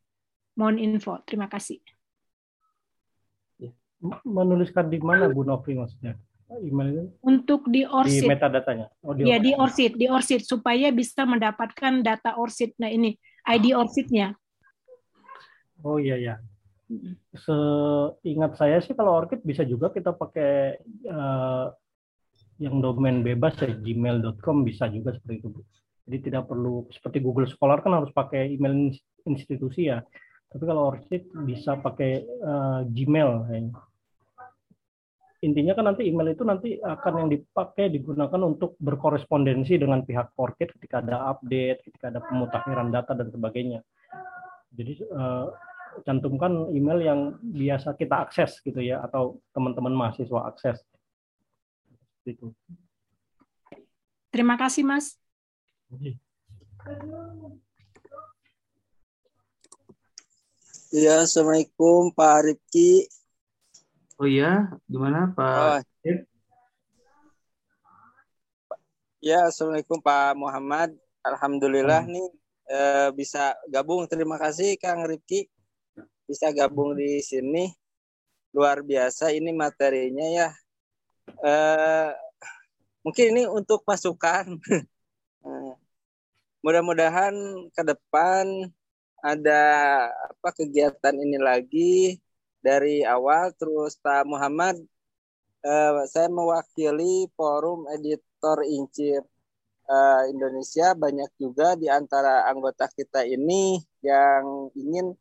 Mohon 0.55 0.77
info. 0.97 1.19
Terima 1.27 1.51
kasih. 1.51 1.81
Menuliskan 4.27 4.91
di 4.91 4.99
mana 4.99 5.31
Bu 5.31 5.47
Novi 5.47 5.79
maksudnya? 5.79 6.19
Email 6.61 7.09
Untuk 7.25 7.65
di 7.65 7.81
ORSID. 7.81 8.27
Di 8.27 8.29
metadatanya. 8.29 8.85
Oh, 9.01 9.17
di 9.17 9.25
ya, 9.25 9.41
di 9.41 9.57
ORSID, 9.57 9.97
di 9.97 10.05
ORSID 10.05 10.45
supaya 10.45 10.93
bisa 10.93 11.25
mendapatkan 11.25 12.05
data 12.05 12.37
ORSID. 12.37 12.77
Nah, 12.77 12.93
ini 12.93 13.17
ID 13.49 13.73
ORSID-nya. 13.73 14.37
Oh 15.81 15.97
iya 15.97 16.15
ya. 16.19 16.35
Seingat 17.33 18.53
saya 18.59 18.77
sih 18.85 18.93
kalau 18.93 19.17
ORCID 19.17 19.41
bisa 19.41 19.65
juga 19.65 19.89
kita 19.89 20.13
pakai 20.13 20.77
uh, 21.09 21.73
yang 22.61 22.77
domain 22.85 23.25
bebas 23.25 23.57
ya 23.57 23.73
gmail.com 23.73 24.61
bisa 24.61 24.85
juga 24.93 25.17
seperti 25.17 25.41
itu. 25.41 25.49
Jadi 26.03 26.17
tidak 26.29 26.51
perlu 26.51 26.85
seperti 26.91 27.17
Google 27.23 27.49
Scholar 27.49 27.79
kan 27.79 27.97
harus 27.97 28.11
pakai 28.11 28.51
email 28.51 28.91
institusi 29.25 29.87
ya. 29.89 30.03
Tapi 30.53 30.63
kalau 30.69 30.93
Orchid 30.93 31.33
bisa 31.49 31.79
pakai 31.81 32.21
uh, 32.45 32.85
Gmail. 32.85 33.31
Ya. 33.49 33.59
Intinya 35.43 35.75
kan 35.75 35.91
nanti 35.91 36.07
email 36.07 36.31
itu 36.31 36.47
nanti 36.47 36.79
akan 36.79 37.27
yang 37.27 37.29
dipakai 37.35 37.91
digunakan 37.91 38.39
untuk 38.47 38.79
berkorespondensi 38.79 39.75
dengan 39.75 39.99
pihak 40.07 40.31
Orchid 40.39 40.71
ketika 40.79 41.03
ada 41.03 41.35
update, 41.35 41.83
ketika 41.83 42.07
ada 42.07 42.23
pemutakhiran 42.23 42.87
data 42.95 43.11
dan 43.11 43.27
sebagainya. 43.27 43.83
Jadi 44.71 45.03
uh, 45.11 45.51
cantumkan 46.07 46.71
email 46.71 46.99
yang 47.03 47.19
biasa 47.43 47.99
kita 47.99 48.23
akses 48.23 48.63
gitu 48.63 48.79
ya 48.79 49.03
atau 49.03 49.43
teman-teman 49.51 49.91
mahasiswa 49.91 50.47
akses. 50.47 50.79
Itu. 52.23 52.55
Terima 54.31 54.55
kasih 54.55 54.87
Mas. 54.87 55.19
Iya, 60.93 61.27
Assalamualaikum 61.27 62.15
Pak 62.15 62.47
Rifki. 62.47 63.11
Oh 64.21 64.29
iya, 64.29 64.69
gimana 64.85 65.33
Pak? 65.33 65.57
Oh. 65.57 65.79
Ya, 69.17 69.49
Assalamualaikum 69.49 69.97
Pak 70.05 70.37
Muhammad. 70.37 70.93
Alhamdulillah 71.25 72.05
hmm. 72.05 72.13
nih 72.13 72.27
eh, 72.69 73.09
bisa 73.17 73.57
gabung. 73.73 74.05
Terima 74.05 74.37
kasih 74.37 74.77
Kang 74.77 75.01
Rifki 75.09 75.49
bisa 76.29 76.53
gabung 76.53 76.93
di 76.93 77.25
sini. 77.25 77.73
Luar 78.53 78.85
biasa 78.85 79.33
ini 79.33 79.49
materinya 79.49 80.27
ya. 80.29 80.49
Eh, 81.41 82.09
mungkin 83.01 83.25
ini 83.33 83.43
untuk 83.49 83.81
pasukan. 83.81 84.45
Eh, 85.43 85.75
mudah-mudahan 86.63 87.35
ke 87.75 87.83
depan 87.83 88.71
ada 89.19 89.63
apa 90.07 90.55
kegiatan 90.55 91.11
ini 91.11 91.35
lagi 91.35 92.15
dari 92.63 93.03
awal 93.03 93.51
terus 93.59 93.99
Pak 93.99 94.23
Muhammad 94.23 94.79
eh, 95.67 95.91
saya 96.07 96.27
mewakili 96.31 97.27
forum 97.35 97.85
editor 97.91 98.57
incip 98.63 99.23
eh, 99.91 100.21
Indonesia 100.31 100.95
banyak 100.95 101.31
juga 101.39 101.75
di 101.75 101.87
antara 101.91 102.47
anggota 102.47 102.87
kita 102.87 103.27
ini 103.27 103.79
yang 104.03 104.71
ingin 104.75 105.11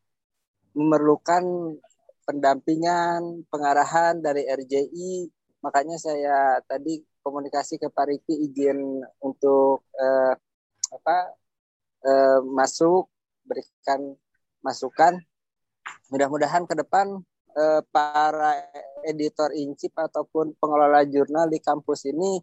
memerlukan 0.72 1.44
pendampingan, 2.26 3.44
pengarahan 3.52 4.22
dari 4.22 4.46
RJI. 4.48 5.28
Makanya 5.62 5.96
saya 6.00 6.58
tadi 6.64 7.02
komunikasi 7.22 7.78
ke 7.78 7.86
Pak 7.92 8.06
Riki 8.08 8.34
izin 8.50 9.02
untuk 9.22 9.86
eh, 9.94 10.34
apa 10.92 11.16
eh, 12.06 12.40
masuk 12.42 13.10
berikan 13.46 14.14
masukan. 14.62 15.18
Mudah-mudahan 16.10 16.66
ke 16.68 16.74
depan 16.78 17.22
eh, 17.56 17.80
para 17.92 18.60
editor 19.04 19.52
incip 19.56 19.92
ataupun 19.96 20.56
pengelola 20.56 21.04
jurnal 21.08 21.48
di 21.50 21.58
kampus 21.60 22.08
ini 22.08 22.40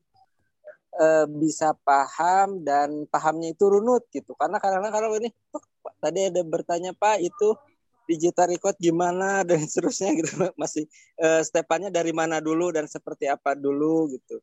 eh, 0.99 1.26
bisa 1.30 1.73
paham 1.86 2.61
dan 2.65 3.06
pahamnya 3.10 3.53
itu 3.53 3.65
runut 3.69 4.06
gitu. 4.14 4.34
Karena 4.38 4.57
kadang-kadang 4.61 4.94
kalau 4.94 5.10
ini 5.18 5.30
tadi 5.99 6.19
ada 6.30 6.41
bertanya 6.45 6.91
Pak 6.95 7.18
itu 7.23 7.56
digital 8.10 8.49
record 8.49 8.73
gimana 8.81 9.41
dan 9.48 9.61
seterusnya 9.61 10.18
gitu 10.18 10.49
masih 10.57 10.90
uh, 11.22 11.45
stepannya 11.45 11.94
dari 11.94 12.10
mana 12.10 12.41
dulu 12.41 12.73
dan 12.73 12.90
seperti 12.90 13.30
apa 13.30 13.53
dulu 13.53 14.10
gitu 14.10 14.41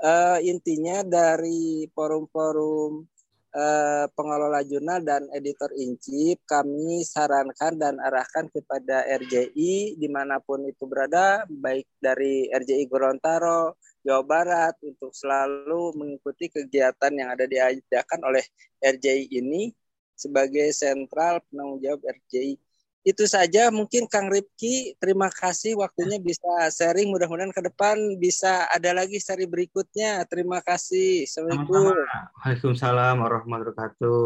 uh, 0.00 0.40
intinya 0.40 1.04
dari 1.04 1.84
forum-forum 1.92 3.04
uh, 3.54 4.04
pengelola 4.12 4.60
jurnal 4.66 5.00
dan 5.04 5.24
editor 5.32 5.70
incip 5.76 6.42
kami 6.44 7.04
sarankan 7.04 7.78
dan 7.78 7.96
arahkan 8.02 8.50
kepada 8.52 9.06
RJI 9.20 9.96
di 9.96 10.08
mana 10.10 10.42
pun 10.42 10.66
itu 10.66 10.84
berada 10.84 11.44
baik 11.48 11.88
dari 12.00 12.50
RJI 12.52 12.84
Gorontalo 12.90 13.78
Jawa 14.04 14.24
Barat 14.24 14.74
untuk 14.84 15.12
selalu 15.12 15.96
mengikuti 15.96 16.48
kegiatan 16.48 17.12
yang 17.12 17.32
ada 17.32 17.44
diadakan 17.44 18.20
oleh 18.24 18.44
RJI 18.80 19.32
ini 19.32 19.72
sebagai 20.18 20.74
sentral 20.74 21.38
penanggung 21.46 21.78
jawab 21.78 22.00
RJI 22.02 22.67
itu 23.08 23.24
saja. 23.24 23.72
Mungkin 23.72 24.04
Kang 24.04 24.28
Ripki 24.28 24.92
terima 25.00 25.32
kasih 25.32 25.80
waktunya 25.80 26.20
bisa 26.20 26.68
sharing. 26.68 27.08
Mudah-mudahan 27.08 27.48
ke 27.48 27.64
depan 27.64 27.96
bisa 28.20 28.68
ada 28.68 28.92
lagi 28.92 29.16
seri 29.16 29.48
berikutnya. 29.48 30.28
Terima 30.28 30.60
kasih. 30.60 31.24
Assalamualaikum. 31.24 31.96
Waalaikumsalam 32.44 33.16
warahmatullahi 33.16 33.72
wabarakatuh. 33.72 34.24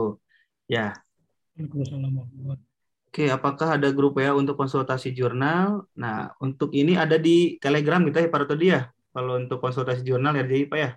Ya. 0.67 0.99
Oke, 3.07 3.29
apakah 3.31 3.79
ada 3.79 3.93
grup 3.95 4.19
ya 4.19 4.35
untuk 4.35 4.59
konsultasi 4.59 5.15
jurnal? 5.15 5.87
Nah, 5.95 6.35
untuk 6.43 6.75
ini 6.75 6.99
ada 6.99 7.21
di 7.21 7.61
Telegram 7.63 8.03
kita 8.03 8.25
ya, 8.25 8.29
Pak 8.33 8.41
Rotodi 8.43 8.67
ya? 8.73 8.91
Kalau 9.13 9.39
untuk 9.39 9.61
konsultasi 9.61 10.03
jurnal 10.03 10.35
RJI, 10.43 10.65
Pak 10.67 10.79
ya? 10.81 10.91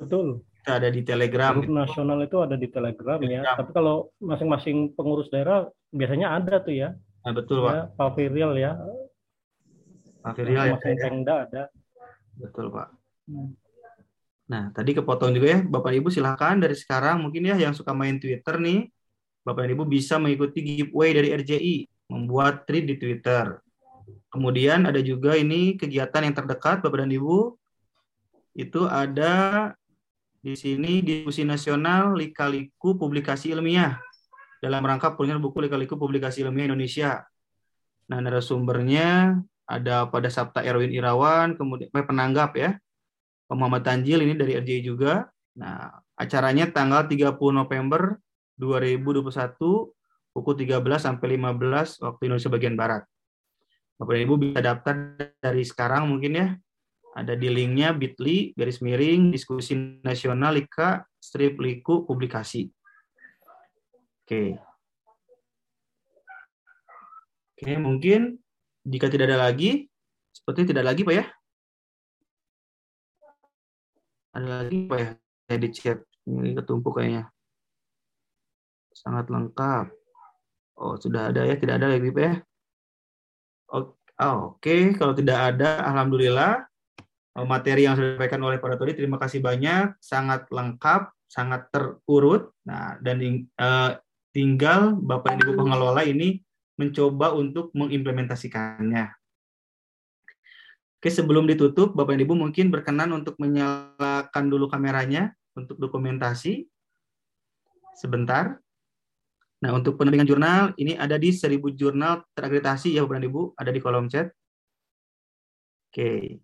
Betul 0.00 0.48
ada 0.66 0.88
di 0.92 1.00
Telegram. 1.06 1.56
Grup 1.56 1.72
nasional 1.72 2.18
itu 2.24 2.36
ada 2.42 2.56
di 2.58 2.68
Telegram, 2.68 3.18
ya. 3.22 3.40
Telegram. 3.40 3.44
ya. 3.46 3.58
Tapi 3.58 3.70
kalau 3.72 3.96
masing-masing 4.20 4.92
pengurus 4.92 5.28
daerah 5.32 5.68
biasanya 5.94 6.36
ada 6.36 6.60
tuh 6.60 6.74
ya. 6.74 6.88
Nah, 7.24 7.32
betul, 7.36 7.64
ya, 7.64 7.68
Pak. 7.68 7.76
Pak 7.96 8.10
Firil 8.16 8.52
ya. 8.56 8.72
Pak 10.20 10.32
Firil 10.36 10.56
ya. 10.56 10.74
Masing 10.76 10.96
Pengda 11.00 11.34
ada. 11.48 11.62
Betul, 12.36 12.66
Pak. 12.72 12.88
Hmm. 13.28 13.52
Nah, 14.50 14.74
tadi 14.74 14.90
kepotong 14.98 15.30
juga 15.30 15.46
ya. 15.54 15.60
Bapak 15.62 15.94
Ibu 15.94 16.10
silahkan 16.10 16.58
dari 16.58 16.74
sekarang 16.74 17.22
mungkin 17.22 17.46
ya 17.46 17.54
yang 17.54 17.70
suka 17.70 17.94
main 17.94 18.18
Twitter 18.18 18.58
nih, 18.58 18.90
Bapak 19.46 19.70
Ibu 19.70 19.86
bisa 19.86 20.18
mengikuti 20.18 20.58
giveaway 20.60 21.14
dari 21.14 21.28
RJI, 21.30 21.76
membuat 22.10 22.66
tweet 22.66 22.84
di 22.90 22.98
Twitter. 22.98 23.62
Kemudian 24.26 24.90
ada 24.90 24.98
juga 24.98 25.38
ini 25.38 25.78
kegiatan 25.78 26.26
yang 26.26 26.34
terdekat 26.34 26.82
Bapak 26.82 27.06
dan 27.06 27.14
Ibu. 27.14 27.54
Itu 28.58 28.90
ada 28.90 29.70
di 30.40 30.56
sini 30.56 31.04
diskusi 31.04 31.44
nasional 31.44 32.16
Lika-Liku 32.16 32.96
Publikasi 32.96 33.52
Ilmiah 33.52 34.00
dalam 34.64 34.80
rangka 34.80 35.12
penulisan 35.12 35.40
buku 35.40 35.68
Lika-Liku 35.68 36.00
Publikasi 36.00 36.40
Ilmiah 36.40 36.72
Indonesia. 36.72 37.24
Nah, 38.08 38.18
narasumbernya 38.24 39.36
ada 39.68 40.08
pada 40.08 40.32
Sabta 40.32 40.64
Erwin 40.64 40.90
Irawan, 40.90 41.54
kemudian 41.54 41.92
eh, 41.92 42.04
penanggap 42.04 42.56
ya, 42.56 42.74
Muhammad 43.52 43.84
Tanjil 43.84 44.24
ini 44.24 44.34
dari 44.34 44.56
RJI 44.58 44.82
juga. 44.82 45.28
Nah, 45.60 45.92
acaranya 46.16 46.72
tanggal 46.72 47.06
30 47.06 47.36
November 47.52 48.18
2021 48.56 49.28
pukul 50.32 50.54
13 50.56 50.80
sampai 50.98 51.36
15 51.36 52.00
waktu 52.00 52.20
Indonesia 52.26 52.50
bagian 52.50 52.76
barat. 52.80 53.02
Bapak 54.00 54.16
Ibu 54.16 54.34
bisa 54.40 54.64
daftar 54.64 54.96
dari 55.44 55.60
sekarang 55.60 56.08
mungkin 56.08 56.32
ya 56.32 56.48
ada 57.10 57.34
di 57.34 57.50
linknya 57.50 57.90
bit.ly 57.90 58.54
garis 58.54 58.78
miring 58.78 59.34
diskusi 59.34 59.74
nasional 60.06 60.54
Lika 60.54 61.02
strip 61.18 61.58
liku 61.58 62.06
publikasi. 62.06 62.70
Oke. 64.22 64.54
Oke, 67.58 67.72
mungkin 67.76 68.38
jika 68.86 69.10
tidak 69.10 69.26
ada 69.34 69.50
lagi, 69.50 69.90
seperti 70.30 70.70
tidak 70.70 70.94
lagi 70.94 71.02
Pak 71.02 71.14
ya? 71.18 71.24
Ada 74.38 74.46
lagi 74.64 74.78
Pak 74.86 74.98
ya? 75.02 75.08
Saya 75.18 75.58
di 75.58 75.68
chat. 75.74 75.98
Ini 76.30 76.54
ketumpuk 76.56 76.94
kayaknya. 76.94 77.26
Sangat 78.94 79.28
lengkap. 79.28 79.90
Oh, 80.78 80.94
sudah 80.96 81.34
ada 81.34 81.42
ya? 81.44 81.58
Tidak 81.58 81.74
ada 81.74 81.90
lagi 81.90 82.08
Pak 82.08 82.22
ya? 82.22 82.34
Oh, 83.74 83.98
Oke, 84.20 84.60
okay. 84.60 84.82
kalau 85.00 85.16
tidak 85.16 85.56
ada, 85.56 85.80
Alhamdulillah 85.80 86.69
materi 87.46 87.86
yang 87.86 87.94
sudah 87.94 88.16
disampaikan 88.16 88.42
oleh 88.42 88.58
Pak 88.58 88.76
Todi. 88.80 88.96
Terima 88.96 89.20
kasih 89.20 89.40
banyak, 89.44 90.00
sangat 90.02 90.48
lengkap, 90.50 91.12
sangat 91.30 91.70
terurut. 91.70 92.50
Nah, 92.66 92.98
dan 92.98 93.22
uh, 93.60 93.96
tinggal 94.34 94.98
Bapak 94.98 95.38
Ibu 95.38 95.54
pengelola 95.54 96.02
ini 96.02 96.42
mencoba 96.80 97.36
untuk 97.36 97.70
mengimplementasikannya. 97.76 99.12
Oke, 101.00 101.08
sebelum 101.08 101.48
ditutup, 101.48 101.96
Bapak 101.96 102.16
Ibu 102.16 102.36
mungkin 102.36 102.68
berkenan 102.68 103.12
untuk 103.16 103.36
menyalakan 103.40 104.44
dulu 104.52 104.68
kameranya 104.68 105.32
untuk 105.56 105.80
dokumentasi. 105.80 106.68
Sebentar. 107.96 108.60
Nah, 109.60 109.76
untuk 109.76 110.00
penerbingan 110.00 110.28
jurnal, 110.28 110.72
ini 110.80 110.96
ada 110.96 111.20
di 111.20 111.36
1000 111.36 111.76
jurnal 111.76 112.24
terakreditasi 112.32 112.96
ya 112.96 113.04
Bapak 113.04 113.28
Ibu, 113.28 113.42
ada 113.60 113.70
di 113.72 113.80
kolom 113.80 114.08
chat. 114.08 114.32
Oke. 115.92 116.40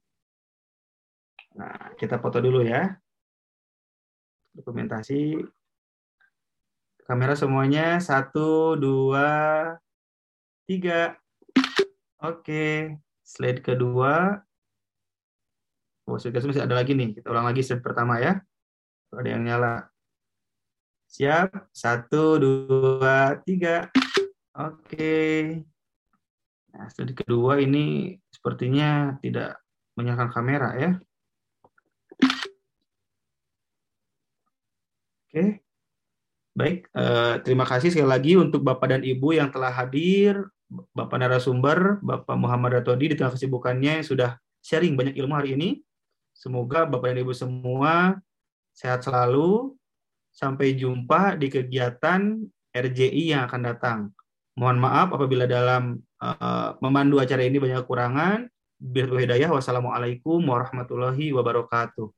Nah, 1.57 1.97
kita 1.97 2.21
foto 2.21 2.39
dulu 2.39 2.61
ya. 2.61 2.93
Dokumentasi. 4.53 5.41
Kamera 7.09 7.33
semuanya. 7.33 7.97
Satu, 7.97 8.77
dua, 8.77 9.29
tiga. 10.69 11.17
Oke. 12.21 12.97
Slide 13.25 13.65
kedua. 13.65 14.45
Oh, 16.07 16.15
masih 16.15 16.63
ada 16.63 16.77
lagi 16.77 16.95
nih. 16.95 17.19
Kita 17.19 17.33
ulang 17.33 17.49
lagi 17.49 17.65
set 17.65 17.83
pertama 17.83 18.23
ya. 18.23 18.39
Ada 19.11 19.29
yang 19.33 19.43
nyala. 19.43 19.89
Siap? 21.09 21.73
Satu, 21.73 22.37
dua, 22.39 23.41
tiga. 23.43 23.89
Oke. 24.53 25.17
Nah, 26.77 26.87
studi 26.93 27.17
kedua 27.17 27.57
ini 27.57 28.13
sepertinya 28.29 29.17
tidak 29.25 29.57
menyalakan 29.97 30.29
kamera 30.29 30.71
ya. 30.77 30.91
Oke. 35.37 35.61
Baik, 36.57 36.89
eh, 36.97 37.35
terima 37.45 37.69
kasih 37.69 37.93
sekali 37.93 38.09
lagi 38.09 38.33
untuk 38.41 38.65
Bapak 38.65 38.89
dan 38.89 39.05
Ibu 39.05 39.37
yang 39.37 39.53
telah 39.53 39.69
hadir, 39.69 40.49
Bapak 40.97 41.21
narasumber, 41.21 42.01
Bapak 42.01 42.41
Muhammad 42.41 42.81
Ratodi 42.81 43.13
di 43.13 43.21
tengah 43.21 43.37
kesibukannya 43.37 44.01
yang 44.01 44.07
sudah 44.09 44.41
sharing 44.65 44.97
banyak 44.97 45.13
ilmu 45.21 45.37
hari 45.37 45.53
ini. 45.53 45.85
Semoga 46.33 46.89
Bapak 46.89 47.13
dan 47.13 47.21
Ibu 47.21 47.37
semua 47.37 48.17
sehat 48.73 49.05
selalu. 49.05 49.77
Sampai 50.33 50.73
jumpa 50.73 51.37
di 51.37 51.53
kegiatan 51.53 52.41
RJI 52.73 53.37
yang 53.37 53.45
akan 53.45 53.61
datang. 53.61 53.99
Mohon 54.57 54.89
maaf 54.89 55.09
apabila 55.13 55.45
dalam 55.45 56.01
uh, 56.25 56.81
memandu 56.81 57.21
acara 57.21 57.45
ini 57.45 57.61
banyak 57.61 57.85
kekurangan. 57.85 58.49
Biar 58.81 59.13
hidayah. 59.13 59.53
Wassalamualaikum 59.53 60.41
warahmatullahi 60.41 61.33
wabarakatuh. 61.37 62.16